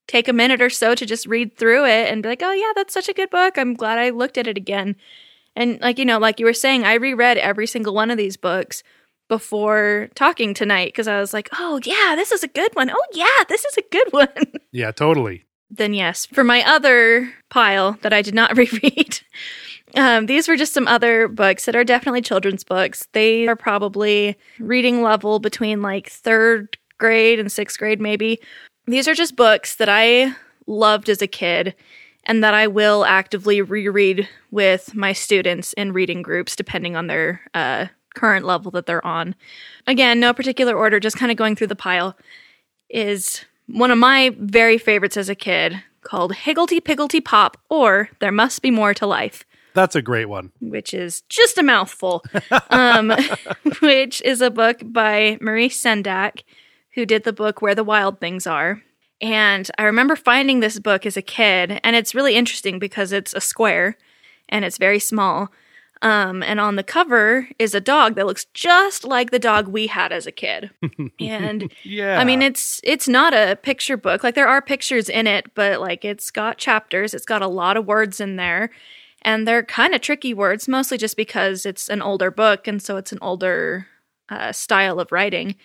take 0.07 0.27
a 0.27 0.33
minute 0.33 0.61
or 0.61 0.69
so 0.69 0.95
to 0.95 1.05
just 1.05 1.25
read 1.27 1.57
through 1.57 1.85
it 1.85 2.11
and 2.11 2.23
be 2.23 2.29
like, 2.29 2.41
oh, 2.43 2.53
yeah, 2.53 2.71
that's 2.75 2.93
such 2.93 3.09
a 3.09 3.13
good 3.13 3.29
book. 3.29 3.57
I'm 3.57 3.73
glad 3.73 3.99
I 3.99 4.09
looked 4.09 4.37
at 4.37 4.47
it 4.47 4.57
again. 4.57 4.95
And, 5.55 5.79
like, 5.81 5.97
you 5.99 6.05
know, 6.05 6.19
like 6.19 6.39
you 6.39 6.45
were 6.45 6.53
saying, 6.53 6.83
I 6.85 6.93
reread 6.93 7.37
every 7.37 7.67
single 7.67 7.93
one 7.93 8.11
of 8.11 8.17
these 8.17 8.37
books 8.37 8.83
before 9.27 10.09
talking 10.15 10.53
tonight 10.53 10.87
because 10.87 11.07
I 11.07 11.19
was 11.19 11.33
like, 11.33 11.49
oh, 11.53 11.79
yeah, 11.83 12.15
this 12.15 12.31
is 12.31 12.43
a 12.43 12.47
good 12.47 12.73
one. 12.75 12.89
Oh, 12.89 13.05
yeah, 13.13 13.43
this 13.47 13.63
is 13.65 13.77
a 13.77 13.83
good 13.91 14.07
one. 14.11 14.53
Yeah, 14.71 14.91
totally. 14.91 15.45
then, 15.69 15.93
yes, 15.93 16.25
for 16.25 16.43
my 16.43 16.63
other 16.65 17.31
pile 17.49 17.97
that 18.01 18.13
I 18.13 18.21
did 18.21 18.33
not 18.33 18.57
reread. 18.57 19.19
Um, 19.95 20.27
these 20.27 20.47
were 20.47 20.55
just 20.55 20.73
some 20.73 20.87
other 20.87 21.27
books 21.27 21.65
that 21.65 21.75
are 21.75 21.83
definitely 21.83 22.21
children's 22.21 22.63
books. 22.63 23.07
They 23.13 23.47
are 23.47 23.55
probably 23.55 24.37
reading 24.59 25.01
level 25.01 25.39
between 25.39 25.81
like 25.81 26.09
third 26.09 26.77
grade 26.97 27.39
and 27.39 27.51
sixth 27.51 27.79
grade, 27.79 27.99
maybe. 27.99 28.39
These 28.85 29.07
are 29.07 29.13
just 29.13 29.35
books 29.35 29.75
that 29.75 29.89
I 29.89 30.35
loved 30.67 31.09
as 31.09 31.21
a 31.21 31.27
kid 31.27 31.75
and 32.25 32.43
that 32.43 32.53
I 32.53 32.67
will 32.67 33.05
actively 33.05 33.61
reread 33.61 34.27
with 34.51 34.93
my 34.93 35.13
students 35.13 35.73
in 35.73 35.93
reading 35.93 36.21
groups, 36.21 36.55
depending 36.55 36.95
on 36.95 37.07
their 37.07 37.41
uh, 37.53 37.87
current 38.13 38.45
level 38.45 38.71
that 38.71 38.85
they're 38.85 39.05
on. 39.05 39.35
Again, 39.87 40.19
no 40.19 40.33
particular 40.33 40.75
order, 40.75 40.99
just 40.99 41.17
kind 41.17 41.31
of 41.31 41.37
going 41.37 41.55
through 41.55 41.67
the 41.67 41.75
pile, 41.75 42.15
is 42.89 43.45
one 43.67 43.91
of 43.91 43.97
my 43.97 44.35
very 44.37 44.77
favorites 44.77 45.17
as 45.17 45.29
a 45.29 45.35
kid 45.35 45.81
called 46.01 46.33
Higgledy 46.33 46.79
Piggledy 46.79 47.21
Pop 47.21 47.57
or 47.69 48.09
There 48.19 48.31
Must 48.31 48.61
Be 48.61 48.71
More 48.71 48.93
to 48.93 49.05
Life. 49.05 49.45
That's 49.73 49.95
a 49.95 50.01
great 50.01 50.27
one. 50.29 50.51
Which 50.61 50.93
is 50.93 51.21
just 51.29 51.57
a 51.57 51.63
mouthful. 51.63 52.23
um, 52.69 53.13
which 53.81 54.21
is 54.23 54.41
a 54.41 54.49
book 54.51 54.81
by 54.83 55.37
Maurice 55.41 55.81
Sendak, 55.81 56.43
who 56.95 57.05
did 57.05 57.23
the 57.23 57.33
book 57.33 57.61
Where 57.61 57.75
the 57.75 57.83
Wild 57.83 58.19
Things 58.19 58.47
Are. 58.47 58.81
And 59.21 59.69
I 59.77 59.83
remember 59.83 60.15
finding 60.15 60.59
this 60.59 60.79
book 60.79 61.05
as 61.05 61.17
a 61.17 61.21
kid, 61.21 61.79
and 61.83 61.95
it's 61.95 62.15
really 62.15 62.35
interesting 62.35 62.79
because 62.79 63.11
it's 63.11 63.33
a 63.33 63.41
square 63.41 63.97
and 64.47 64.63
it's 64.63 64.77
very 64.77 64.99
small. 64.99 65.49
Um, 66.01 66.41
and 66.43 66.61
on 66.61 66.77
the 66.77 66.83
cover 66.83 67.49
is 67.59 67.75
a 67.75 67.81
dog 67.81 68.15
that 68.15 68.25
looks 68.25 68.45
just 68.53 69.03
like 69.03 69.31
the 69.31 69.39
dog 69.39 69.67
we 69.67 69.87
had 69.87 70.13
as 70.13 70.25
a 70.25 70.31
kid. 70.31 70.71
And 71.19 71.69
yeah, 71.83 72.17
I 72.17 72.23
mean 72.23 72.41
it's 72.41 72.79
it's 72.83 73.09
not 73.09 73.33
a 73.33 73.57
picture 73.61 73.97
book. 73.97 74.23
Like 74.23 74.35
there 74.35 74.47
are 74.47 74.61
pictures 74.61 75.09
in 75.09 75.27
it, 75.27 75.53
but 75.53 75.81
like 75.81 76.05
it's 76.05 76.31
got 76.31 76.57
chapters. 76.57 77.13
It's 77.13 77.25
got 77.25 77.41
a 77.41 77.47
lot 77.47 77.75
of 77.75 77.85
words 77.85 78.21
in 78.21 78.37
there, 78.37 78.71
and 79.21 79.47
they're 79.47 79.63
kind 79.63 79.93
of 79.93 80.01
tricky 80.01 80.33
words, 80.33 80.67
mostly 80.67 80.97
just 80.97 81.17
because 81.17 81.65
it's 81.65 81.89
an 81.89 82.01
older 82.01 82.31
book 82.31 82.67
and 82.67 82.81
so 82.81 82.97
it's 82.97 83.11
an 83.11 83.19
older 83.21 83.87
uh, 84.29 84.51
style 84.51 84.99
of 84.99 85.11
writing. 85.11 85.55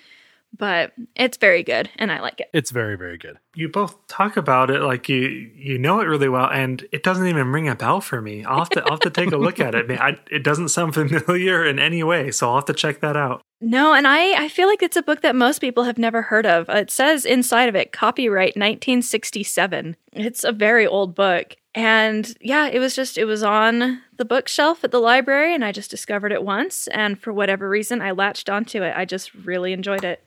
But 0.56 0.92
it's 1.16 1.36
very 1.36 1.64
good, 1.64 1.90
and 1.96 2.12
I 2.12 2.20
like 2.20 2.38
it. 2.38 2.48
It's 2.52 2.70
very, 2.70 2.96
very 2.96 3.18
good. 3.18 3.38
You 3.56 3.68
both 3.68 4.06
talk 4.06 4.36
about 4.36 4.70
it 4.70 4.82
like 4.82 5.08
you 5.08 5.50
you 5.52 5.78
know 5.78 5.98
it 5.98 6.04
really 6.04 6.28
well, 6.28 6.48
and 6.48 6.86
it 6.92 7.02
doesn't 7.02 7.26
even 7.26 7.48
ring 7.48 7.68
a 7.68 7.74
bell 7.74 8.00
for 8.00 8.20
me. 8.20 8.44
I'll 8.44 8.58
have 8.58 8.70
to, 8.70 8.82
I'll 8.84 8.92
have 8.92 9.00
to 9.00 9.10
take 9.10 9.32
a 9.32 9.36
look 9.36 9.58
at 9.58 9.74
it. 9.74 9.90
I, 10.00 10.16
it 10.30 10.44
doesn't 10.44 10.68
sound 10.68 10.94
familiar 10.94 11.66
in 11.66 11.80
any 11.80 12.04
way, 12.04 12.30
so 12.30 12.50
I'll 12.50 12.54
have 12.54 12.66
to 12.66 12.72
check 12.72 13.00
that 13.00 13.16
out. 13.16 13.42
No, 13.60 13.94
and 13.94 14.06
I, 14.06 14.44
I 14.44 14.48
feel 14.48 14.68
like 14.68 14.82
it's 14.82 14.96
a 14.96 15.02
book 15.02 15.22
that 15.22 15.34
most 15.34 15.58
people 15.58 15.84
have 15.84 15.98
never 15.98 16.22
heard 16.22 16.46
of. 16.46 16.68
It 16.68 16.88
says 16.88 17.24
inside 17.24 17.68
of 17.68 17.74
it, 17.74 17.90
copyright 17.90 18.56
1967. 18.56 19.96
It's 20.12 20.44
a 20.44 20.52
very 20.52 20.86
old 20.86 21.16
book. 21.16 21.56
And 21.74 22.36
yeah, 22.40 22.68
it 22.68 22.78
was 22.78 22.94
just, 22.94 23.18
it 23.18 23.24
was 23.24 23.42
on 23.42 24.00
the 24.16 24.24
bookshelf 24.24 24.84
at 24.84 24.92
the 24.92 25.00
library, 25.00 25.54
and 25.54 25.64
I 25.64 25.72
just 25.72 25.90
discovered 25.90 26.32
it 26.32 26.44
once. 26.44 26.86
And 26.88 27.20
for 27.20 27.32
whatever 27.32 27.68
reason, 27.68 28.00
I 28.00 28.12
latched 28.12 28.48
onto 28.48 28.82
it. 28.82 28.94
I 28.96 29.04
just 29.04 29.34
really 29.34 29.72
enjoyed 29.72 30.04
it. 30.04 30.22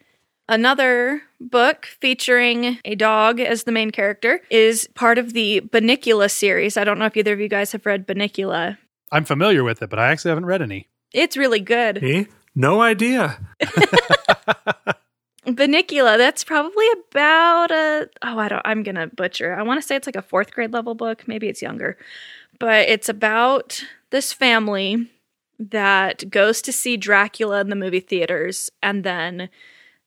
Another 0.50 1.22
book 1.42 1.86
featuring 1.86 2.80
a 2.86 2.96
dog 2.96 3.40
as 3.40 3.64
the 3.64 3.72
main 3.72 3.92
character 3.92 4.42
is 4.50 4.88
part 4.96 5.18
of 5.18 5.34
the 5.34 5.62
Bunnicula 5.62 6.32
series. 6.32 6.78
I 6.78 6.84
don't 6.86 7.00
know 7.00 7.06
if 7.06 7.18
either 7.18 7.34
of 7.34 7.40
you 7.40 7.50
guys 7.50 7.74
have 7.74 7.86
read 7.86 8.08
Bunnicula. 8.08 8.78
I'm 9.12 9.26
familiar 9.26 9.64
with 9.64 9.82
it, 9.82 9.90
but 9.90 10.00
I 10.00 10.08
actually 10.08 10.30
haven't 10.30 10.46
read 10.46 10.62
any. 10.62 10.88
It's 11.14 11.38
really 11.38 11.60
good. 11.60 12.02
Me? 12.02 12.28
No 12.56 12.82
idea. 12.82 13.40
Bunnicula, 15.48 16.18
that's 16.18 16.44
probably 16.44 16.86
about 16.92 17.72
a 17.72 18.10
oh, 18.22 18.38
I 18.38 18.50
don't 18.50 18.62
I'm 18.66 18.84
gonna 18.84 19.08
butcher. 19.08 19.56
I 19.56 19.64
want 19.64 19.82
to 19.82 19.88
say 19.88 19.96
it's 19.96 20.08
like 20.08 20.18
a 20.18 20.22
fourth 20.22 20.52
grade 20.52 20.74
level 20.74 20.94
book, 20.94 21.28
maybe 21.28 21.48
it's 21.48 21.62
younger. 21.62 21.98
But 22.60 22.90
it's 22.90 23.08
about 23.08 23.84
this 24.10 24.34
family 24.34 25.10
that 25.60 26.30
goes 26.30 26.62
to 26.64 26.72
see 26.72 26.98
Dracula 26.98 27.62
in 27.62 27.70
the 27.70 27.76
movie 27.76 28.00
theaters 28.00 28.70
and 28.84 29.04
then 29.04 29.50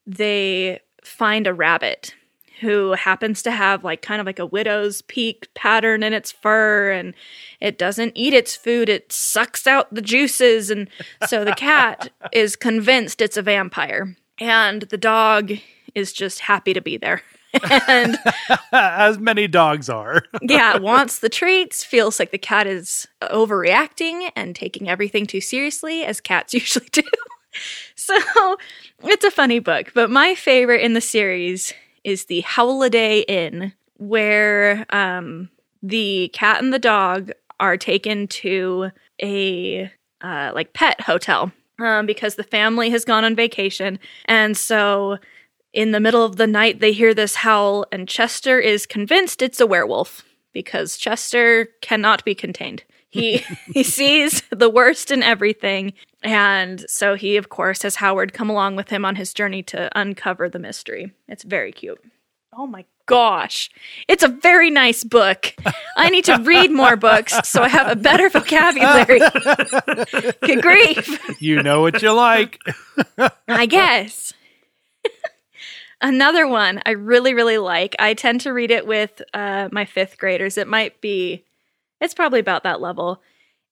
they 0.07 0.81
find 1.03 1.47
a 1.47 1.55
rabbit 1.55 2.15
who 2.61 2.93
happens 2.93 3.43
to 3.43 3.51
have 3.51 3.83
like 3.83 4.03
kind 4.03 4.21
of 4.21 4.27
like 4.27 4.39
a 4.39 4.47
widow's 4.47 5.03
peak 5.03 5.49
pattern 5.55 6.03
in 6.03 6.13
its 6.13 6.31
fur 6.31 6.91
and 6.91 7.15
it 7.61 7.79
doesn't 7.79 8.13
eat 8.15 8.35
its 8.35 8.55
food 8.55 8.89
it 8.89 9.11
sucks 9.11 9.67
out 9.67 9.93
the 9.93 10.03
juices 10.03 10.71
and 10.71 10.89
so 11.27 11.45
the 11.45 11.55
cat 11.55 12.11
is 12.33 12.57
convinced 12.57 13.21
it's 13.21 13.39
a 13.39 13.43
vampire 13.43 14.15
and 14.41 14.83
the 14.83 14.99
dog 14.99 15.53
is 15.95 16.13
just 16.13 16.41
happy 16.41 16.73
to 16.73 16.81
be 16.81 16.97
there 16.97 17.23
and 17.89 18.17
As 18.73 19.19
many 19.19 19.49
dogs 19.49 19.89
are. 19.89 20.23
yeah, 20.43 20.77
wants 20.79 21.19
the 21.19 21.29
treats, 21.29 21.83
feels 21.83 22.19
like 22.19 22.31
the 22.31 22.39
cat 22.39 22.67
is 22.67 23.09
overreacting 23.23 24.31
and 24.37 24.55
taking 24.55 24.89
everything 24.89 25.27
too 25.27 25.41
seriously, 25.41 26.05
as 26.05 26.21
cats 26.21 26.55
usually 26.55 26.89
do. 26.93 27.03
so 27.97 28.17
it's 29.03 29.25
a 29.25 29.31
funny 29.31 29.59
book, 29.59 29.93
but 29.95 30.11
my 30.11 30.35
favorite 30.35 30.83
in 30.83 30.95
the 30.95 31.01
series 31.01 31.73
is 32.05 32.27
the 32.27 32.41
Howliday 32.43 33.21
Inn, 33.21 33.73
where 33.97 34.87
um, 34.91 35.51
the 35.83 36.31
cat 36.33 36.63
and 36.63 36.73
the 36.73 36.79
dog 36.79 37.33
are 37.59 37.77
taken 37.77 38.27
to 38.29 38.91
a 39.21 39.91
uh, 40.23 40.53
like 40.55 40.73
pet 40.73 41.01
hotel 41.01 41.53
um, 41.81 42.07
because 42.07 42.35
the 42.35 42.45
family 42.45 42.91
has 42.91 43.05
gone 43.05 43.25
on 43.25 43.35
vacation, 43.35 43.99
and 44.27 44.57
so 44.57 45.19
in 45.73 45.93
the 45.93 46.01
middle 46.01 46.25
of 46.25 46.37
the 46.37 46.47
night 46.47 46.81
they 46.81 46.93
hear 46.93 47.15
this 47.15 47.37
howl, 47.37 47.87
and 47.93 48.09
Chester 48.09 48.59
is 48.59 48.87
convinced 48.87 49.43
it's 49.43 49.61
a 49.61 49.67
werewolf 49.67 50.25
because 50.53 50.97
Chester 50.97 51.69
cannot 51.81 52.25
be 52.25 52.35
contained. 52.35 52.85
He 53.09 53.39
he 53.75 53.83
sees 53.83 54.43
the 54.51 54.71
worst 54.71 55.11
in 55.11 55.23
everything, 55.23 55.93
and 56.23 56.89
so 56.89 57.15
he 57.15 57.37
of 57.37 57.49
course 57.49 57.83
has 57.83 57.97
Howard 57.97 58.33
come 58.33 58.51
along 58.51 58.77
with 58.77 58.91
him 58.91 59.05
on 59.05 59.17
his 59.17 59.35
journey 59.35 59.63
to 59.65 59.91
uncover 59.99 60.49
the 60.49 60.59
mystery. 60.59 61.13
It's 61.29 61.45
very 61.45 61.73
cute. 61.73 62.01
Oh 62.53 62.67
my 62.67 62.85
gosh. 63.11 63.71
It's 64.07 64.23
a 64.23 64.29
very 64.29 64.71
nice 64.71 65.03
book. 65.03 65.53
I 65.97 66.11
need 66.11 66.25
to 66.27 66.37
read 66.37 66.71
more 66.71 66.95
books 66.95 67.35
so 67.49 67.63
I 67.63 67.69
have 67.69 67.89
a 67.89 67.97
better 67.97 68.31
vocabulary. 68.31 69.19
Good 70.41 70.63
grief. 70.63 71.43
You 71.43 71.61
know 71.63 71.81
what 71.81 72.01
you 72.03 72.13
like. 72.13 72.61
I 73.49 73.67
guess. 73.67 74.33
Another 76.01 76.47
one 76.47 76.81
I 76.87 76.93
really, 76.93 77.35
really 77.35 77.59
like. 77.59 77.97
I 77.99 78.15
tend 78.15 78.43
to 78.43 78.53
read 78.53 78.71
it 78.71 78.87
with 78.87 79.21
uh, 79.35 79.69
my 79.73 79.85
fifth 79.85 80.17
graders. 80.17 80.57
It 80.57 80.69
might 80.69 81.01
be, 81.01 81.45
it's 82.01 82.15
probably 82.15 82.41
about 82.41 82.63
that 82.63 82.81
level. 82.81 83.21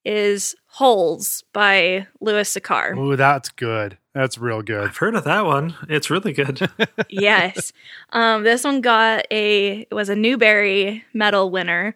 Is 0.05 0.57
Holes 0.67 1.45
by 1.53 2.09
Louis 2.21 2.49
Sachar. 2.53 2.97
Ooh, 2.97 3.15
that's 3.15 3.51
good. 3.51 3.99
That's 4.19 4.37
real 4.37 4.63
good. 4.63 4.89
I've 4.89 4.97
heard 4.97 5.15
of 5.15 5.23
that 5.25 5.47
one. 5.47 5.77
It's 5.89 6.11
really 6.11 6.33
good. 6.33 6.69
yes. 7.09 7.73
Um, 8.11 8.43
this 8.43 8.65
one 8.65 8.81
got 8.81 9.25
a 9.31 9.83
it 9.83 9.95
was 9.95 10.09
a 10.09 10.17
Newbery 10.17 11.05
Medal 11.15 11.53
winner. 11.53 11.95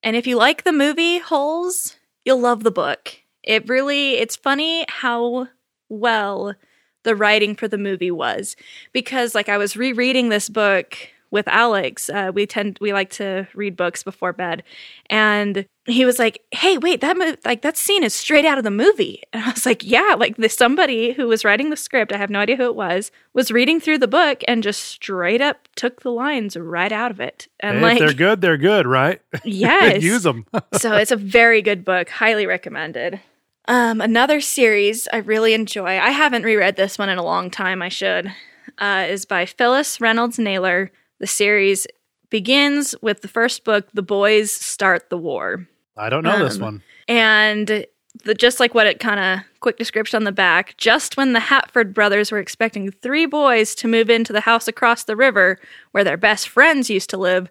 And 0.00 0.14
if 0.14 0.28
you 0.28 0.36
like 0.36 0.62
the 0.62 0.72
movie 0.72 1.18
Holes, 1.18 1.96
you'll 2.24 2.38
love 2.38 2.62
the 2.62 2.70
book. 2.70 3.16
It 3.42 3.68
really 3.68 4.12
it's 4.12 4.36
funny 4.36 4.86
how 4.88 5.48
well 5.88 6.54
the 7.02 7.16
writing 7.16 7.56
for 7.56 7.66
the 7.66 7.78
movie 7.78 8.12
was 8.12 8.54
because 8.92 9.34
like 9.34 9.48
I 9.48 9.58
was 9.58 9.76
rereading 9.76 10.28
this 10.28 10.48
book 10.48 10.96
with 11.30 11.48
Alex. 11.48 12.08
Uh, 12.08 12.30
we 12.34 12.46
tend 12.46 12.78
we 12.80 12.92
like 12.92 13.10
to 13.10 13.46
read 13.54 13.76
books 13.76 14.02
before 14.02 14.32
bed, 14.32 14.62
and 15.10 15.66
he 15.86 16.04
was 16.04 16.18
like, 16.18 16.42
"Hey, 16.50 16.78
wait, 16.78 17.00
that 17.00 17.16
mo- 17.16 17.36
like 17.44 17.62
that 17.62 17.76
scene 17.76 18.02
is 18.04 18.14
straight 18.14 18.44
out 18.44 18.58
of 18.58 18.64
the 18.64 18.70
movie." 18.70 19.22
And 19.32 19.44
I 19.44 19.50
was 19.50 19.66
like, 19.66 19.82
"Yeah, 19.84 20.16
like 20.18 20.36
the 20.36 20.48
somebody 20.48 21.12
who 21.12 21.26
was 21.28 21.44
writing 21.44 21.70
the 21.70 21.76
script, 21.76 22.12
I 22.12 22.16
have 22.18 22.30
no 22.30 22.40
idea 22.40 22.56
who 22.56 22.64
it 22.64 22.76
was, 22.76 23.10
was 23.32 23.50
reading 23.50 23.80
through 23.80 23.98
the 23.98 24.08
book 24.08 24.42
and 24.48 24.62
just 24.62 24.82
straight 24.82 25.40
up 25.40 25.68
took 25.76 26.02
the 26.02 26.10
lines 26.10 26.56
right 26.56 26.92
out 26.92 27.10
of 27.10 27.20
it." 27.20 27.48
And 27.60 27.78
Hey, 27.78 27.82
like, 27.82 27.92
if 27.94 27.98
they're 28.00 28.14
good, 28.14 28.40
they're 28.40 28.56
good, 28.56 28.86
right? 28.86 29.20
yes, 29.44 30.02
Use 30.02 30.22
them. 30.22 30.46
so 30.74 30.94
it's 30.94 31.12
a 31.12 31.16
very 31.16 31.62
good 31.62 31.84
book, 31.84 32.08
highly 32.08 32.46
recommended. 32.46 33.20
Um, 33.68 34.00
another 34.00 34.40
series 34.40 35.08
I 35.12 35.18
really 35.18 35.52
enjoy. 35.52 35.98
I 35.98 36.10
haven't 36.10 36.44
reread 36.44 36.76
this 36.76 36.98
one 36.98 37.08
in 37.08 37.18
a 37.18 37.24
long 37.24 37.50
time. 37.50 37.82
I 37.82 37.88
should. 37.88 38.32
Uh, 38.78 39.06
is 39.08 39.24
by 39.24 39.46
Phyllis 39.46 40.00
Reynolds 40.00 40.38
Naylor. 40.38 40.92
The 41.18 41.26
series 41.26 41.86
begins 42.30 42.94
with 43.02 43.22
the 43.22 43.28
first 43.28 43.64
book, 43.64 43.88
"The 43.94 44.02
Boys 44.02 44.50
Start 44.52 45.08
the 45.10 45.18
War," 45.18 45.66
I 45.96 46.08
don't 46.10 46.24
know 46.24 46.44
this 46.44 46.56
Um, 46.56 46.62
one. 46.62 46.82
and 47.08 47.86
the, 48.24 48.34
just 48.34 48.60
like 48.60 48.74
what 48.74 48.86
it 48.86 48.98
kind 48.98 49.20
of 49.20 49.44
quick 49.60 49.76
description 49.76 50.16
on 50.16 50.24
the 50.24 50.32
back. 50.32 50.74
Just 50.78 51.16
when 51.16 51.32
the 51.34 51.40
Hatford 51.40 51.92
brothers 51.94 52.30
were 52.32 52.38
expecting 52.38 52.90
three 52.90 53.26
boys 53.26 53.74
to 53.76 53.88
move 53.88 54.08
into 54.10 54.32
the 54.32 54.40
house 54.42 54.66
across 54.68 55.04
the 55.04 55.16
river 55.16 55.58
where 55.92 56.04
their 56.04 56.16
best 56.16 56.48
friends 56.48 56.88
used 56.90 57.10
to 57.10 57.16
live, 57.18 57.48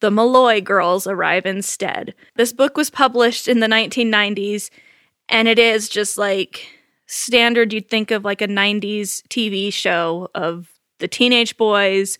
the 0.00 0.10
Malloy 0.10 0.60
girls 0.60 1.06
arrive 1.06 1.46
instead. 1.46 2.14
This 2.34 2.52
book 2.52 2.76
was 2.76 2.90
published 2.90 3.46
in 3.48 3.60
the 3.60 3.66
1990s, 3.68 4.70
and 5.28 5.48
it 5.48 5.58
is 5.58 5.88
just 5.88 6.16
like 6.18 6.66
standard 7.06 7.72
you'd 7.72 7.88
think 7.88 8.10
of 8.10 8.24
like 8.24 8.40
a 8.42 8.48
90s 8.48 9.22
TV 9.28 9.72
show 9.72 10.28
of 10.34 10.68
the 10.98 11.08
teenage 11.08 11.56
boys 11.56 12.18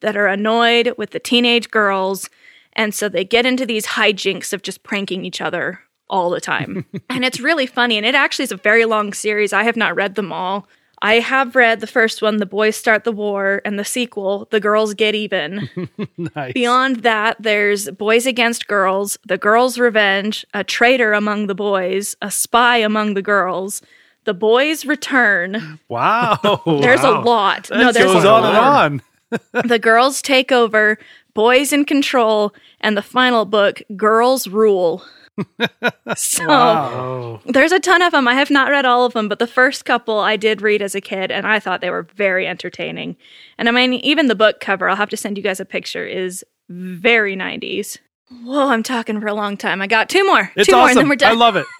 that 0.00 0.16
are 0.16 0.26
annoyed 0.26 0.94
with 0.98 1.10
the 1.10 1.18
teenage 1.20 1.70
girls. 1.70 2.28
And 2.74 2.94
so 2.94 3.08
they 3.08 3.24
get 3.24 3.46
into 3.46 3.64
these 3.66 3.86
hijinks 3.86 4.52
of 4.52 4.62
just 4.62 4.82
pranking 4.82 5.24
each 5.24 5.40
other 5.40 5.80
all 6.08 6.30
the 6.30 6.40
time. 6.40 6.84
and 7.10 7.24
it's 7.24 7.40
really 7.40 7.66
funny. 7.66 7.96
And 7.96 8.06
it 8.06 8.14
actually 8.14 8.44
is 8.44 8.52
a 8.52 8.56
very 8.56 8.84
long 8.84 9.12
series. 9.12 9.52
I 9.52 9.62
have 9.64 9.76
not 9.76 9.96
read 9.96 10.14
them 10.14 10.32
all. 10.32 10.68
I 11.02 11.14
have 11.20 11.54
read 11.54 11.80
the 11.80 11.86
first 11.86 12.22
one, 12.22 12.38
The 12.38 12.46
Boys 12.46 12.74
Start 12.74 13.04
the 13.04 13.12
War, 13.12 13.60
and 13.66 13.78
the 13.78 13.84
sequel, 13.84 14.48
The 14.50 14.60
Girls 14.60 14.94
Get 14.94 15.14
Even. 15.14 15.68
Nice. 16.34 16.54
Beyond 16.54 17.02
that, 17.02 17.36
there's 17.38 17.90
Boys 17.90 18.26
Against 18.26 18.66
Girls, 18.66 19.18
The 19.26 19.36
Girls' 19.36 19.78
Revenge, 19.78 20.46
A 20.54 20.64
Traitor 20.64 21.12
Among 21.12 21.48
the 21.48 21.54
Boys, 21.54 22.16
A 22.22 22.30
Spy 22.30 22.78
Among 22.78 23.12
the 23.12 23.20
Girls, 23.22 23.82
The 24.24 24.32
Boys 24.32 24.86
Return. 24.86 25.78
Wow. 25.88 26.38
There's 26.66 27.02
Wow. 27.02 27.20
a 27.20 27.22
lot. 27.22 27.64
That 27.64 27.76
no, 27.78 27.92
there's 27.92 28.12
goes 28.12 28.24
a 28.24 28.30
on 28.30 28.42
lot. 28.42 28.54
and 28.86 29.00
on. 29.00 29.02
The 29.52 29.78
Girls 29.78 30.22
Take 30.22 30.52
Over, 30.52 30.98
Boys 31.34 31.72
in 31.72 31.84
Control, 31.84 32.54
and 32.80 32.96
the 32.96 33.02
final 33.02 33.44
book, 33.44 33.82
Girls 33.96 34.48
Rule. 34.48 35.02
so 36.16 36.46
Wow. 36.48 37.40
there's 37.44 37.72
a 37.72 37.80
ton 37.80 38.00
of 38.02 38.12
them. 38.12 38.26
I 38.26 38.34
have 38.34 38.50
not 38.50 38.70
read 38.70 38.86
all 38.86 39.04
of 39.04 39.12
them, 39.12 39.28
but 39.28 39.38
the 39.38 39.46
first 39.46 39.84
couple 39.84 40.18
I 40.18 40.36
did 40.36 40.62
read 40.62 40.80
as 40.80 40.94
a 40.94 41.00
kid, 41.00 41.30
and 41.30 41.46
I 41.46 41.58
thought 41.58 41.80
they 41.82 41.90
were 41.90 42.06
very 42.14 42.46
entertaining. 42.46 43.16
And 43.58 43.68
I 43.68 43.72
mean, 43.72 43.92
even 43.94 44.28
the 44.28 44.34
book 44.34 44.60
cover, 44.60 44.88
I'll 44.88 44.96
have 44.96 45.10
to 45.10 45.16
send 45.16 45.36
you 45.36 45.42
guys 45.42 45.60
a 45.60 45.64
picture, 45.66 46.06
is 46.06 46.44
very 46.70 47.36
90s. 47.36 47.98
Whoa, 48.44 48.68
I'm 48.68 48.82
talking 48.82 49.20
for 49.20 49.26
a 49.26 49.34
long 49.34 49.56
time. 49.56 49.82
I 49.82 49.86
got 49.86 50.08
two 50.08 50.24
more. 50.26 50.50
It's 50.56 50.66
two 50.68 50.72
more, 50.74 50.82
and 50.82 50.90
awesome. 50.90 51.02
then 51.02 51.08
we're 51.10 51.16
done. 51.16 51.32
I 51.32 51.34
love 51.38 51.56
it. 51.56 51.66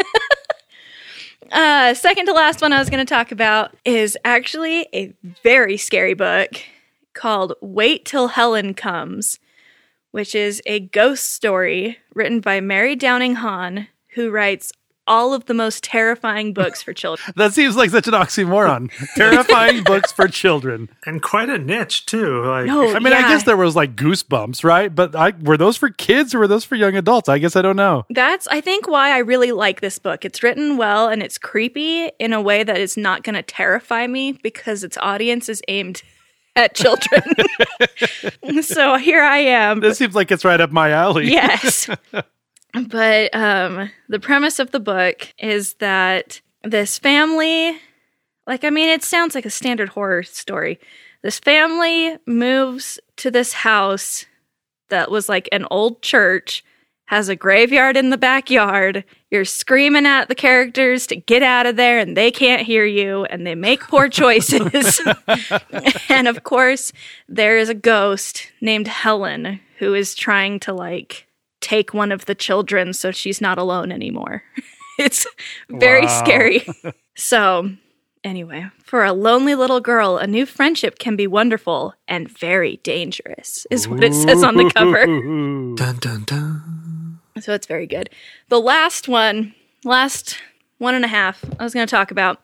Uh, 1.52 1.94
second 1.94 2.26
to 2.26 2.32
last 2.32 2.60
one 2.60 2.72
I 2.72 2.80
was 2.80 2.90
going 2.90 3.06
to 3.06 3.08
talk 3.08 3.30
about 3.30 3.72
is 3.84 4.18
actually 4.24 4.88
a 4.92 5.12
very 5.44 5.76
scary 5.76 6.14
book 6.14 6.50
called 7.16 7.54
Wait 7.60 8.04
Till 8.04 8.28
Helen 8.28 8.74
Comes, 8.74 9.40
which 10.12 10.34
is 10.34 10.62
a 10.66 10.78
ghost 10.80 11.32
story 11.32 11.98
written 12.14 12.40
by 12.40 12.60
Mary 12.60 12.94
Downing 12.94 13.36
Hahn, 13.36 13.88
who 14.14 14.30
writes 14.30 14.72
all 15.08 15.32
of 15.32 15.46
the 15.46 15.54
most 15.54 15.84
terrifying 15.84 16.52
books 16.52 16.82
for 16.82 16.92
children. 16.92 17.32
That 17.36 17.52
seems 17.52 17.76
like 17.76 17.90
such 17.90 18.08
an 18.08 18.14
oxymoron. 18.14 18.90
Terrifying 19.14 19.84
books 19.84 20.10
for 20.10 20.26
children. 20.26 20.88
and 21.04 21.22
quite 21.22 21.48
a 21.48 21.58
niche 21.58 22.06
too. 22.06 22.44
Like 22.44 22.66
No, 22.66 22.94
I 22.94 22.98
mean, 22.98 23.12
I 23.12 23.22
guess 23.28 23.44
there 23.44 23.56
was 23.56 23.76
like 23.76 23.94
goosebumps, 23.94 24.64
right? 24.64 24.92
But 24.92 25.14
I, 25.14 25.32
were 25.40 25.56
those 25.56 25.76
for 25.76 25.90
kids 25.90 26.34
or 26.34 26.40
were 26.40 26.48
those 26.48 26.64
for 26.64 26.74
young 26.74 26.96
adults? 26.96 27.28
I 27.28 27.38
guess 27.38 27.56
I 27.56 27.62
don't 27.62 27.76
know. 27.76 28.04
That's, 28.10 28.48
I 28.48 28.60
think, 28.60 28.88
why 28.88 29.10
I 29.10 29.18
really 29.18 29.52
like 29.52 29.80
this 29.80 29.98
book. 29.98 30.24
It's 30.24 30.42
written 30.42 30.76
well 30.76 31.08
and 31.08 31.22
it's 31.22 31.38
creepy 31.38 32.06
in 32.18 32.32
a 32.32 32.40
way 32.40 32.64
that 32.64 32.78
is 32.78 32.96
not 32.96 33.22
going 33.22 33.34
to 33.34 33.42
terrify 33.42 34.06
me 34.06 34.32
because 34.32 34.82
its 34.82 34.98
audience 34.98 35.48
is 35.48 35.62
aimed 35.68 36.02
at 36.56 36.74
children. 36.74 37.22
so 38.62 38.96
here 38.96 39.22
I 39.22 39.38
am. 39.38 39.80
This 39.80 39.98
seems 39.98 40.14
like 40.14 40.32
it's 40.32 40.44
right 40.44 40.60
up 40.60 40.72
my 40.72 40.90
alley. 40.90 41.26
yes. 41.30 41.88
But 42.72 43.34
um, 43.34 43.90
the 44.08 44.18
premise 44.18 44.58
of 44.58 44.70
the 44.70 44.80
book 44.80 45.32
is 45.38 45.74
that 45.74 46.40
this 46.64 46.98
family, 46.98 47.78
like, 48.46 48.64
I 48.64 48.70
mean, 48.70 48.88
it 48.88 49.04
sounds 49.04 49.34
like 49.34 49.46
a 49.46 49.50
standard 49.50 49.90
horror 49.90 50.22
story. 50.22 50.80
This 51.22 51.38
family 51.38 52.18
moves 52.26 52.98
to 53.16 53.30
this 53.30 53.52
house 53.52 54.26
that 54.88 55.10
was 55.10 55.28
like 55.28 55.48
an 55.52 55.66
old 55.70 56.02
church, 56.02 56.64
has 57.06 57.28
a 57.28 57.36
graveyard 57.36 57.96
in 57.96 58.10
the 58.10 58.18
backyard. 58.18 59.04
You're 59.30 59.44
screaming 59.44 60.06
at 60.06 60.28
the 60.28 60.34
characters 60.34 61.06
to 61.08 61.16
get 61.16 61.42
out 61.42 61.66
of 61.66 61.76
there, 61.76 61.98
and 61.98 62.16
they 62.16 62.30
can't 62.30 62.62
hear 62.62 62.84
you, 62.84 63.24
and 63.26 63.46
they 63.46 63.54
make 63.54 63.80
poor 63.80 64.08
choices. 64.08 65.00
and 66.08 66.28
of 66.28 66.42
course, 66.44 66.92
there 67.28 67.56
is 67.58 67.68
a 67.68 67.74
ghost 67.74 68.50
named 68.60 68.88
Helen 68.88 69.60
who 69.78 69.94
is 69.94 70.14
trying 70.14 70.58
to 70.60 70.72
like 70.72 71.26
take 71.60 71.92
one 71.94 72.12
of 72.12 72.26
the 72.26 72.34
children 72.34 72.92
so 72.92 73.10
she's 73.10 73.40
not 73.40 73.58
alone 73.58 73.90
anymore. 73.92 74.42
it's 74.98 75.26
very 75.68 76.06
Wow. 76.06 76.22
scary. 76.24 76.66
so 77.16 77.70
Anyway, 78.24 78.66
for 78.82 79.04
a 79.04 79.12
lonely 79.12 79.54
little 79.54 79.78
girl, 79.80 80.16
a 80.16 80.26
new 80.26 80.44
friendship 80.46 80.98
can 80.98 81.14
be 81.14 81.28
wonderful 81.28 81.94
and 82.08 82.28
very 82.28 82.78
dangerous, 82.82 83.68
is 83.70 83.86
what 83.86 84.02
it 84.02 84.12
says 84.14 84.42
on 84.42 84.56
the 84.56 84.68
cover. 84.74 85.06
Dun 85.76 85.96
dun 86.00 86.24
dun. 86.24 86.82
So 87.40 87.52
it's 87.52 87.66
very 87.66 87.86
good. 87.86 88.10
The 88.48 88.60
last 88.60 89.08
one, 89.08 89.54
last 89.84 90.38
one 90.78 90.94
and 90.94 91.04
a 91.04 91.08
half, 91.08 91.44
I 91.58 91.64
was 91.64 91.74
going 91.74 91.86
to 91.86 91.90
talk 91.90 92.10
about 92.10 92.40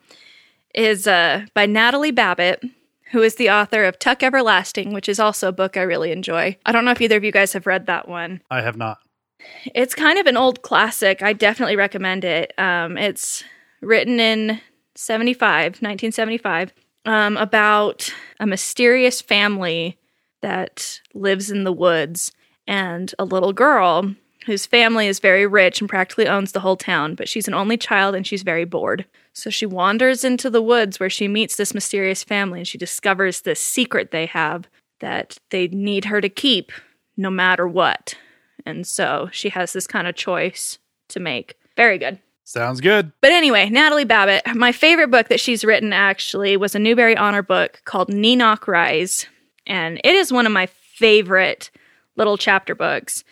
is 0.74 1.06
uh, 1.06 1.46
by 1.54 1.66
Natalie 1.66 2.10
Babbitt, 2.10 2.64
who 3.12 3.22
is 3.22 3.36
the 3.36 3.50
author 3.50 3.84
of 3.84 3.98
Tuck 3.98 4.22
Everlasting, 4.22 4.92
which 4.92 5.08
is 5.08 5.20
also 5.20 5.48
a 5.48 5.52
book 5.52 5.76
I 5.76 5.82
really 5.82 6.12
enjoy. 6.12 6.56
I 6.64 6.72
don't 6.72 6.84
know 6.84 6.92
if 6.92 7.00
either 7.00 7.16
of 7.16 7.24
you 7.24 7.32
guys 7.32 7.52
have 7.52 7.66
read 7.66 7.86
that 7.86 8.08
one. 8.08 8.40
I 8.50 8.62
have 8.62 8.76
not. 8.76 8.98
It's 9.74 9.94
kind 9.94 10.18
of 10.18 10.26
an 10.26 10.36
old 10.36 10.62
classic. 10.62 11.22
I 11.22 11.32
definitely 11.32 11.76
recommend 11.76 12.24
it. 12.24 12.58
Um, 12.58 12.96
it's 12.96 13.44
written 13.80 14.20
in 14.20 14.60
75, 14.94 15.82
1975, 15.82 16.72
um, 17.04 17.36
about 17.36 18.12
a 18.38 18.46
mysterious 18.46 19.20
family 19.20 19.98
that 20.40 21.00
lives 21.14 21.50
in 21.50 21.64
the 21.64 21.72
woods 21.72 22.32
and 22.66 23.14
a 23.18 23.24
little 23.24 23.52
girl 23.52 24.14
whose 24.46 24.66
family 24.66 25.06
is 25.06 25.18
very 25.18 25.46
rich 25.46 25.80
and 25.80 25.88
practically 25.88 26.26
owns 26.26 26.52
the 26.52 26.60
whole 26.60 26.76
town, 26.76 27.14
but 27.14 27.28
she's 27.28 27.48
an 27.48 27.54
only 27.54 27.76
child 27.76 28.14
and 28.14 28.26
she's 28.26 28.42
very 28.42 28.64
bored. 28.64 29.04
So 29.32 29.50
she 29.50 29.66
wanders 29.66 30.24
into 30.24 30.50
the 30.50 30.62
woods 30.62 31.00
where 31.00 31.10
she 31.10 31.28
meets 31.28 31.56
this 31.56 31.74
mysterious 31.74 32.22
family 32.22 32.60
and 32.60 32.68
she 32.68 32.78
discovers 32.78 33.40
this 33.40 33.60
secret 33.60 34.10
they 34.10 34.26
have 34.26 34.68
that 35.00 35.38
they 35.50 35.68
need 35.68 36.06
her 36.06 36.20
to 36.20 36.28
keep 36.28 36.72
no 37.16 37.30
matter 37.30 37.66
what. 37.66 38.16
And 38.64 38.86
so 38.86 39.28
she 39.32 39.48
has 39.50 39.72
this 39.72 39.86
kind 39.86 40.06
of 40.06 40.14
choice 40.14 40.78
to 41.08 41.20
make. 41.20 41.56
Very 41.76 41.98
good. 41.98 42.20
Sounds 42.44 42.80
good. 42.80 43.12
But 43.20 43.32
anyway, 43.32 43.68
Natalie 43.70 44.04
Babbitt, 44.04 44.42
my 44.54 44.72
favorite 44.72 45.10
book 45.10 45.28
that 45.28 45.40
she's 45.40 45.64
written 45.64 45.92
actually 45.92 46.56
was 46.56 46.74
a 46.74 46.78
Newbery 46.78 47.16
Honor 47.16 47.42
book 47.42 47.80
called 47.84 48.12
Knee-Knock 48.12 48.68
Rise. 48.68 49.26
And 49.66 50.00
it 50.04 50.14
is 50.14 50.32
one 50.32 50.46
of 50.46 50.52
my 50.52 50.66
favorite 50.66 51.70
little 52.16 52.36
chapter 52.36 52.74
books. 52.74 53.24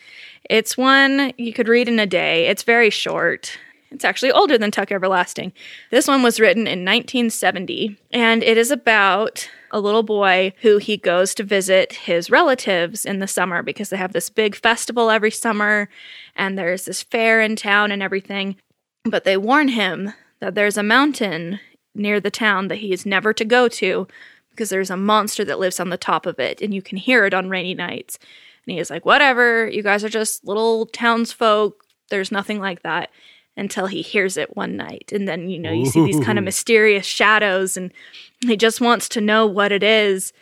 It's 0.50 0.76
one 0.76 1.32
you 1.38 1.52
could 1.52 1.68
read 1.68 1.86
in 1.86 2.00
a 2.00 2.08
day. 2.08 2.48
It's 2.48 2.64
very 2.64 2.90
short. 2.90 3.56
It's 3.92 4.04
actually 4.04 4.32
older 4.32 4.58
than 4.58 4.72
Tuck 4.72 4.90
Everlasting. 4.90 5.52
This 5.92 6.08
one 6.08 6.24
was 6.24 6.40
written 6.40 6.62
in 6.62 6.84
1970, 6.84 7.96
and 8.10 8.42
it 8.42 8.58
is 8.58 8.72
about 8.72 9.48
a 9.70 9.78
little 9.78 10.02
boy 10.02 10.52
who 10.62 10.78
he 10.78 10.96
goes 10.96 11.36
to 11.36 11.44
visit 11.44 11.92
his 11.92 12.30
relatives 12.30 13.06
in 13.06 13.20
the 13.20 13.28
summer 13.28 13.62
because 13.62 13.90
they 13.90 13.96
have 13.96 14.12
this 14.12 14.28
big 14.28 14.56
festival 14.56 15.08
every 15.08 15.30
summer, 15.30 15.88
and 16.34 16.58
there's 16.58 16.86
this 16.86 17.00
fair 17.00 17.40
in 17.40 17.54
town 17.54 17.92
and 17.92 18.02
everything. 18.02 18.56
But 19.04 19.22
they 19.22 19.36
warn 19.36 19.68
him 19.68 20.14
that 20.40 20.56
there's 20.56 20.76
a 20.76 20.82
mountain 20.82 21.60
near 21.94 22.18
the 22.18 22.28
town 22.28 22.66
that 22.66 22.78
he 22.78 22.92
is 22.92 23.06
never 23.06 23.32
to 23.34 23.44
go 23.44 23.68
to 23.68 24.08
because 24.50 24.70
there's 24.70 24.90
a 24.90 24.96
monster 24.96 25.44
that 25.44 25.60
lives 25.60 25.78
on 25.78 25.90
the 25.90 25.96
top 25.96 26.26
of 26.26 26.40
it, 26.40 26.60
and 26.60 26.74
you 26.74 26.82
can 26.82 26.98
hear 26.98 27.24
it 27.24 27.34
on 27.34 27.48
rainy 27.48 27.74
nights. 27.74 28.18
And 28.66 28.74
he 28.74 28.78
is 28.78 28.90
like, 28.90 29.04
whatever, 29.04 29.68
you 29.68 29.82
guys 29.82 30.04
are 30.04 30.08
just 30.08 30.46
little 30.46 30.86
townsfolk. 30.86 31.84
There's 32.10 32.32
nothing 32.32 32.58
like 32.58 32.82
that 32.82 33.10
until 33.56 33.86
he 33.86 34.02
hears 34.02 34.36
it 34.36 34.56
one 34.56 34.76
night. 34.76 35.12
And 35.12 35.28
then, 35.28 35.48
you 35.48 35.58
know, 35.58 35.72
you 35.72 35.86
see 35.86 36.04
these 36.04 36.24
kind 36.24 36.38
of 36.38 36.44
mysterious 36.44 37.06
shadows, 37.06 37.76
and 37.76 37.92
he 38.40 38.56
just 38.56 38.80
wants 38.80 39.08
to 39.10 39.20
know 39.20 39.46
what 39.46 39.72
it 39.72 39.82
is. 39.82 40.32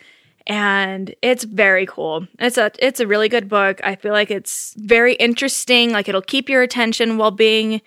And 0.47 1.15
it's 1.21 1.45
very 1.45 1.85
cool. 1.85 2.27
It's 2.39 2.57
a 2.57 2.71
it's 2.79 3.01
a 3.01 3.07
really 3.07 3.29
good 3.29 3.49
book. 3.49 3.81
I 3.85 3.97
feel 3.97 4.13
like 4.13 4.31
it's 4.31 4.75
very 4.79 5.15
interesting. 5.15 5.93
Like 5.93 6.09
it'll 6.09 6.23
keep 6.23 6.49
your 6.49 6.63
attention 6.63 7.19
while 7.19 7.31
being, 7.31 7.83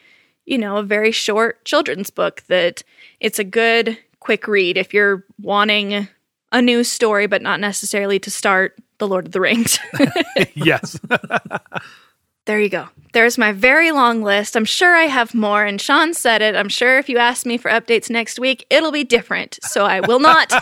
you 0.46 0.60
know, 0.60 0.78
a 0.78 0.84
very 0.84 1.12
short 1.12 1.66
children's 1.66 2.12
book 2.12 2.44
that 2.50 2.84
it's 3.20 3.40
a 3.40 3.44
good 3.44 3.98
quick 4.20 4.48
read 4.48 4.78
if 4.78 4.94
you're 4.94 5.26
wanting 5.42 6.08
a 6.52 6.62
new 6.62 6.84
story 6.84 7.26
but 7.26 7.42
not 7.42 7.60
necessarily 7.60 8.20
to 8.20 8.30
start 8.30 8.78
The 9.02 9.08
Lord 9.08 9.26
of 9.26 9.32
the 9.32 9.42
Rings. 9.42 9.80
yes. 10.54 11.00
There 12.46 12.60
you 12.60 12.70
go. 12.70 12.88
There's 13.14 13.40
my 13.40 13.52
very 13.52 13.92
long 13.92 14.22
list. 14.22 14.56
I'm 14.56 14.64
sure 14.64 14.96
I 14.96 15.06
have 15.06 15.34
more, 15.34 15.66
and 15.66 15.82
Sean 15.82 16.14
said 16.14 16.44
it. 16.44 16.56
I'm 16.56 16.70
sure 16.70 17.00
if 17.00 17.10
you 17.10 17.18
ask 17.18 17.48
me 17.48 17.58
for 17.58 17.72
updates 17.72 18.12
next 18.12 18.40
week, 18.40 18.64
it'll 18.70 18.92
be 18.92 19.04
different. 19.04 19.58
So 19.64 19.86
I 19.86 20.02
will 20.02 20.20
not. 20.20 20.54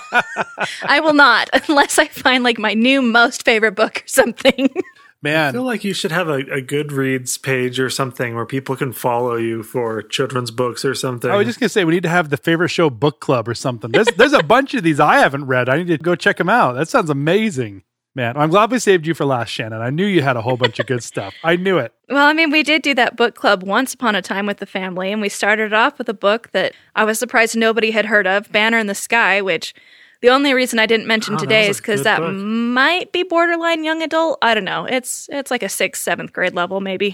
I 0.84 1.02
will 1.02 1.14
not, 1.14 1.50
unless 1.68 2.00
I 2.00 2.08
find 2.08 2.46
like 2.46 2.60
my 2.60 2.74
new 2.74 3.02
most 3.02 3.44
favorite 3.44 3.76
book 3.76 4.04
or 4.06 4.08
something. 4.08 4.70
Man, 5.22 5.50
I 5.50 5.52
feel 5.52 5.64
like 5.64 5.84
you 5.84 5.94
should 5.94 6.14
have 6.14 6.30
a, 6.30 6.36
a 6.36 6.62
Goodreads 6.62 7.42
page 7.42 7.78
or 7.78 7.90
something 7.90 8.36
where 8.36 8.46
people 8.46 8.78
can 8.78 8.94
follow 8.94 9.36
you 9.36 9.64
for 9.64 10.02
children's 10.02 10.50
books 10.50 10.86
or 10.86 10.96
something. 10.96 11.30
I 11.30 11.36
was 11.36 11.46
just 11.46 11.60
gonna 11.60 11.68
say 11.68 11.84
we 11.84 11.94
need 11.94 12.04
to 12.04 12.10
have 12.10 12.30
the 12.30 12.38
favorite 12.38 12.70
show 12.70 12.90
book 12.90 13.20
club 13.20 13.50
or 13.50 13.54
something. 13.54 13.92
There's 13.92 14.08
there's 14.16 14.32
a 14.32 14.44
bunch 14.44 14.76
of 14.76 14.84
these 14.84 15.02
I 15.02 15.18
haven't 15.18 15.48
read. 15.48 15.68
I 15.68 15.76
need 15.76 15.88
to 15.88 15.98
go 15.98 16.16
check 16.16 16.38
them 16.38 16.48
out. 16.48 16.74
That 16.74 16.88
sounds 16.88 17.10
amazing, 17.10 17.84
man. 18.16 18.36
I'm 18.38 18.50
glad 18.50 18.72
we 18.72 18.80
saved 18.80 19.06
you 19.08 19.14
for 19.14 19.26
last, 19.26 19.50
Shannon. 19.50 19.82
I 19.82 19.90
knew 19.90 20.06
you 20.06 20.22
had 20.22 20.36
a 20.38 20.42
whole 20.42 20.58
bunch 20.58 20.80
of 20.80 20.86
good 20.88 21.04
stuff. 21.04 21.34
I 21.44 21.56
knew 21.56 21.78
it. 21.78 21.94
well, 22.10 22.28
I 22.28 22.34
mean, 22.34 22.50
we 22.52 22.64
did 22.64 22.82
do 22.82 22.94
that 22.96 23.16
book 23.16 23.36
club 23.36 23.64
once 23.64 23.94
upon 23.94 24.16
a 24.16 24.22
time 24.22 24.46
with 24.46 24.58
the 24.58 24.66
family, 24.66 25.12
and 25.12 25.22
we 25.22 25.30
started 25.30 25.74
off 25.74 25.98
with 25.98 26.10
a 26.10 26.14
book 26.14 26.52
that 26.52 26.74
I 26.96 27.04
was 27.06 27.18
surprised 27.20 27.56
nobody 27.56 27.92
had 27.92 28.06
heard 28.06 28.28
of 28.28 28.52
Banner 28.52 28.78
in 28.78 28.88
the 28.88 28.96
Sky, 28.96 29.42
which 29.42 29.74
the 30.22 30.30
only 30.30 30.54
reason 30.54 30.80
I 30.80 30.86
didn't 30.86 31.08
mention 31.08 31.36
Oh, 31.36 31.38
today 31.38 31.70
is 31.70 31.78
because 31.78 32.04
that 32.04 32.20
book. 32.20 32.34
might 32.36 33.12
be 33.14 33.24
borderline 33.24 33.84
young 33.86 34.02
adult. 34.02 34.38
I 34.42 34.54
don't 34.54 34.66
know. 34.66 34.86
It's 34.86 35.30
it's 35.32 35.50
like 35.52 35.64
a 35.64 35.70
sixth, 35.70 36.02
seventh 36.04 36.34
grade 36.34 36.54
level, 36.54 36.82
maybe. 36.82 37.08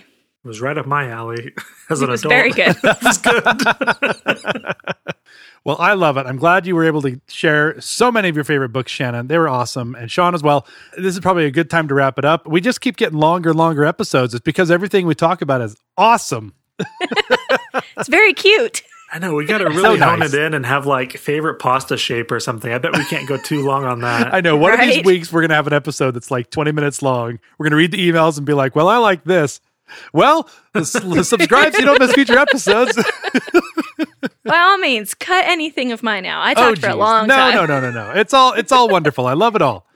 it 0.43 0.47
was 0.47 0.59
right 0.59 0.75
up 0.77 0.87
my 0.87 1.09
alley 1.09 1.53
as 1.91 2.01
It 2.01 2.05
an 2.05 2.11
was 2.11 2.21
adult. 2.25 2.31
very 2.31 2.51
good. 2.51 2.75
that 2.81 3.03
was 3.03 3.17
good. 3.19 4.75
Well, 5.66 5.78
I 5.80 5.95
love 5.95 6.16
it. 6.18 6.28
I'm 6.28 6.38
glad 6.38 6.68
you 6.68 6.76
were 6.76 6.86
able 6.86 7.01
to 7.01 7.20
share 7.28 7.82
so 7.82 8.11
many 8.11 8.30
of 8.30 8.36
your 8.36 8.43
favorite 8.45 8.70
books, 8.70 8.91
Shannon. 8.91 9.28
They 9.28 9.38
were 9.39 9.49
awesome. 9.49 9.95
And 9.95 10.11
Sean 10.11 10.36
as 10.36 10.43
well. 10.43 10.68
This 10.95 11.16
is 11.16 11.20
probably 11.20 11.45
a 11.45 11.51
good 11.51 11.72
time 11.72 11.88
to 11.88 11.95
wrap 11.95 12.20
it 12.20 12.24
up. 12.26 12.47
We 12.47 12.61
just 12.61 12.82
keep 12.82 12.97
getting 12.97 13.18
longer 13.18 13.49
and 13.49 13.57
longer 13.57 13.84
episodes. 13.84 14.36
It's 14.36 14.43
because 14.43 14.70
everything 14.70 15.07
we 15.07 15.16
talk 15.16 15.41
about 15.41 15.61
is 15.61 15.76
awesome. 15.97 16.53
It's 17.97 18.09
very 18.09 18.34
cute. 18.34 18.82
I 19.11 19.20
know 19.20 19.34
we 19.36 19.45
got 19.45 19.59
to 19.59 19.66
really 19.70 19.99
hone 19.99 20.20
nice. 20.20 20.34
it 20.34 20.39
in 20.41 20.53
and 20.53 20.66
have 20.66 20.86
like 20.86 21.13
favorite 21.13 21.55
pasta 21.55 21.95
shape 21.97 22.32
or 22.32 22.39
something. 22.39 22.72
I 22.72 22.78
bet 22.78 22.93
we 22.93 23.05
can't 23.05 23.28
go 23.28 23.38
too 23.38 23.66
long 23.66 23.86
on 23.86 24.01
that. 24.01 24.34
I 24.34 24.41
know. 24.41 24.57
One 24.57 24.74
of 24.74 24.80
these 24.82 25.03
weeks, 25.03 25.32
we're 25.32 25.41
going 25.41 25.49
to 25.49 25.55
have 25.55 25.68
an 25.68 25.74
episode 25.74 26.11
that's 26.11 26.32
like 26.32 26.49
20 26.49 26.72
minutes 26.72 27.01
long. 27.01 27.39
We're 27.57 27.66
going 27.66 27.72
to 27.72 27.78
read 27.78 27.91
the 27.91 28.09
emails 28.11 28.38
and 28.38 28.45
be 28.45 28.53
like, 28.53 28.76
well, 28.76 28.89
I 28.89 28.97
like 28.97 29.24
this. 29.24 29.61
Well, 30.11 30.49
s- 30.74 30.91
subscribe 31.28 31.74
so 31.74 31.80
you 31.80 31.86
don't 31.86 31.99
miss 31.99 32.13
future 32.13 32.38
episodes. 32.38 32.97
By 34.45 34.57
all 34.57 34.77
means, 34.77 35.13
cut 35.13 35.45
anything 35.45 35.91
of 35.91 36.03
mine 36.03 36.25
out. 36.25 36.43
I 36.45 36.53
talked 36.53 36.79
for 36.79 36.89
a 36.89 36.95
long 36.95 37.27
no, 37.27 37.35
time. 37.35 37.55
No, 37.55 37.65
no, 37.65 37.79
no, 37.79 37.91
no. 37.91 38.11
It's 38.11 38.33
all 38.33 38.53
it's 38.53 38.71
all 38.71 38.87
wonderful. 38.87 39.25
I 39.25 39.33
love 39.33 39.55
it 39.55 39.61
all. 39.61 39.87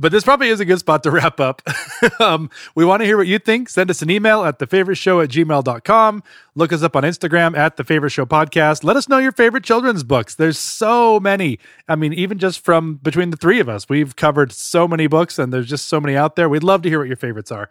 But 0.00 0.12
this 0.12 0.24
probably 0.24 0.48
is 0.48 0.60
a 0.60 0.64
good 0.64 0.78
spot 0.78 1.02
to 1.02 1.10
wrap 1.10 1.38
up. 1.40 1.60
um, 2.20 2.48
we 2.74 2.86
want 2.86 3.02
to 3.02 3.06
hear 3.06 3.18
what 3.18 3.26
you 3.26 3.38
think. 3.38 3.68
Send 3.68 3.90
us 3.90 4.00
an 4.00 4.08
email 4.08 4.44
at 4.44 4.58
thefavoriteshow 4.58 5.22
at 5.22 5.28
gmail.com. 5.28 6.22
Look 6.54 6.72
us 6.72 6.82
up 6.82 6.96
on 6.96 7.02
Instagram 7.02 7.54
at 7.54 7.76
the 7.76 7.84
favorite 7.84 8.08
show 8.08 8.24
podcast. 8.24 8.82
Let 8.82 8.96
us 8.96 9.10
know 9.10 9.18
your 9.18 9.32
favorite 9.32 9.62
children's 9.62 10.02
books. 10.02 10.34
There's 10.34 10.58
so 10.58 11.20
many. 11.20 11.58
I 11.86 11.96
mean, 11.96 12.14
even 12.14 12.38
just 12.38 12.64
from 12.64 12.94
between 12.94 13.28
the 13.28 13.36
three 13.36 13.60
of 13.60 13.68
us, 13.68 13.90
we've 13.90 14.16
covered 14.16 14.52
so 14.52 14.88
many 14.88 15.06
books 15.06 15.38
and 15.38 15.52
there's 15.52 15.68
just 15.68 15.86
so 15.86 16.00
many 16.00 16.16
out 16.16 16.34
there. 16.34 16.48
We'd 16.48 16.62
love 16.64 16.80
to 16.82 16.88
hear 16.88 17.00
what 17.00 17.08
your 17.08 17.18
favorites 17.18 17.52
are. 17.52 17.68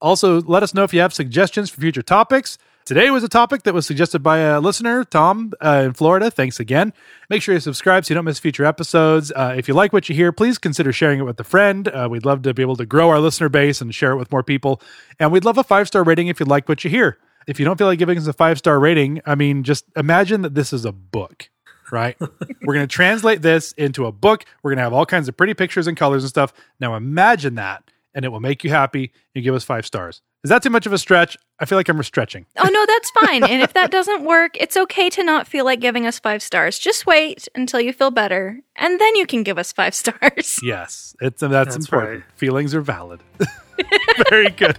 Also, 0.00 0.40
let 0.42 0.62
us 0.62 0.72
know 0.72 0.84
if 0.84 0.94
you 0.94 1.00
have 1.00 1.12
suggestions 1.12 1.68
for 1.68 1.80
future 1.80 2.02
topics. 2.02 2.58
Today 2.86 3.10
was 3.10 3.24
a 3.24 3.28
topic 3.28 3.64
that 3.64 3.74
was 3.74 3.84
suggested 3.84 4.20
by 4.20 4.38
a 4.38 4.60
listener, 4.60 5.02
Tom, 5.02 5.52
uh, 5.60 5.82
in 5.86 5.92
Florida. 5.92 6.30
Thanks 6.30 6.60
again. 6.60 6.92
Make 7.28 7.42
sure 7.42 7.52
you 7.52 7.60
subscribe 7.60 8.04
so 8.04 8.12
you 8.12 8.14
don't 8.14 8.24
miss 8.24 8.38
future 8.38 8.64
episodes. 8.64 9.32
Uh, 9.34 9.56
if 9.58 9.66
you 9.66 9.74
like 9.74 9.92
what 9.92 10.08
you 10.08 10.14
hear, 10.14 10.30
please 10.30 10.56
consider 10.56 10.92
sharing 10.92 11.18
it 11.18 11.24
with 11.24 11.40
a 11.40 11.44
friend. 11.44 11.88
Uh, 11.88 12.06
we'd 12.08 12.24
love 12.24 12.42
to 12.42 12.54
be 12.54 12.62
able 12.62 12.76
to 12.76 12.86
grow 12.86 13.08
our 13.08 13.18
listener 13.18 13.48
base 13.48 13.80
and 13.80 13.92
share 13.92 14.12
it 14.12 14.16
with 14.18 14.30
more 14.30 14.44
people. 14.44 14.80
And 15.18 15.32
we'd 15.32 15.44
love 15.44 15.58
a 15.58 15.64
five 15.64 15.88
star 15.88 16.04
rating 16.04 16.28
if 16.28 16.38
you 16.38 16.46
like 16.46 16.68
what 16.68 16.84
you 16.84 16.90
hear. 16.90 17.18
If 17.48 17.58
you 17.58 17.64
don't 17.64 17.76
feel 17.76 17.88
like 17.88 17.98
giving 17.98 18.18
us 18.18 18.28
a 18.28 18.32
five 18.32 18.56
star 18.56 18.78
rating, 18.78 19.20
I 19.26 19.34
mean, 19.34 19.64
just 19.64 19.84
imagine 19.96 20.42
that 20.42 20.54
this 20.54 20.72
is 20.72 20.84
a 20.84 20.92
book, 20.92 21.50
right? 21.90 22.16
We're 22.20 22.74
going 22.74 22.86
to 22.86 22.94
translate 22.94 23.42
this 23.42 23.72
into 23.72 24.06
a 24.06 24.12
book. 24.12 24.44
We're 24.62 24.70
going 24.70 24.78
to 24.78 24.84
have 24.84 24.92
all 24.92 25.06
kinds 25.06 25.26
of 25.26 25.36
pretty 25.36 25.54
pictures 25.54 25.88
and 25.88 25.96
colors 25.96 26.22
and 26.22 26.30
stuff. 26.30 26.52
Now 26.78 26.94
imagine 26.94 27.56
that, 27.56 27.90
and 28.14 28.24
it 28.24 28.28
will 28.28 28.38
make 28.38 28.62
you 28.62 28.70
happy. 28.70 29.10
You 29.34 29.42
give 29.42 29.56
us 29.56 29.64
five 29.64 29.86
stars. 29.86 30.22
Is 30.46 30.50
that 30.50 30.62
too 30.62 30.70
much 30.70 30.86
of 30.86 30.92
a 30.92 30.98
stretch? 30.98 31.36
I 31.58 31.64
feel 31.64 31.76
like 31.76 31.88
I'm 31.88 32.00
stretching. 32.04 32.46
Oh 32.56 32.68
no, 32.68 32.86
that's 32.86 33.10
fine. 33.10 33.42
and 33.42 33.62
if 33.62 33.72
that 33.72 33.90
doesn't 33.90 34.22
work, 34.24 34.56
it's 34.60 34.76
okay 34.76 35.10
to 35.10 35.24
not 35.24 35.48
feel 35.48 35.64
like 35.64 35.80
giving 35.80 36.06
us 36.06 36.20
five 36.20 36.40
stars. 36.40 36.78
Just 36.78 37.04
wait 37.04 37.48
until 37.56 37.80
you 37.80 37.92
feel 37.92 38.12
better, 38.12 38.60
and 38.76 39.00
then 39.00 39.16
you 39.16 39.26
can 39.26 39.42
give 39.42 39.58
us 39.58 39.72
five 39.72 39.92
stars. 40.02 40.60
Yes, 40.62 41.16
it's 41.20 41.40
that's, 41.40 41.50
That's 41.52 41.76
important. 41.76 42.22
right. 42.22 42.38
Feelings 42.38 42.76
are 42.76 42.80
valid. 42.80 43.24
Very 44.30 44.50
good. 44.50 44.78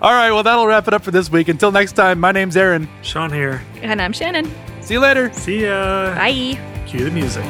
All 0.00 0.12
right, 0.12 0.30
well 0.30 0.44
that'll 0.44 0.68
wrap 0.68 0.86
it 0.86 0.94
up 0.94 1.02
for 1.02 1.10
this 1.10 1.28
week. 1.28 1.48
Until 1.48 1.72
next 1.72 1.94
time, 1.94 2.20
my 2.20 2.30
name's 2.30 2.56
Aaron. 2.56 2.88
Sean 3.02 3.32
here. 3.32 3.60
And 3.82 4.00
I'm 4.00 4.12
Shannon. 4.12 4.48
See 4.80 4.94
you 4.94 5.00
later. 5.00 5.32
See 5.32 5.64
ya. 5.64 6.14
Bye. 6.14 6.56
Cue 6.86 7.04
the 7.04 7.10
music. 7.10 7.44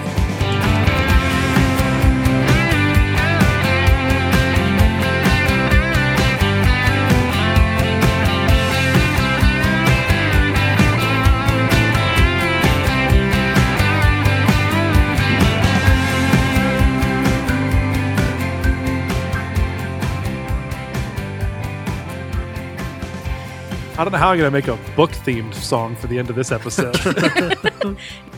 I 24.00 24.04
don't 24.04 24.12
know 24.12 24.18
how 24.18 24.30
I'm 24.30 24.38
going 24.38 24.50
to 24.50 24.50
make 24.50 24.66
a 24.66 24.96
book 24.96 25.10
themed 25.10 25.52
song 25.52 25.94
for 25.94 26.06
the 26.06 26.18
end 26.18 26.30
of 26.30 26.34
this 26.34 26.50
episode. 26.50 26.96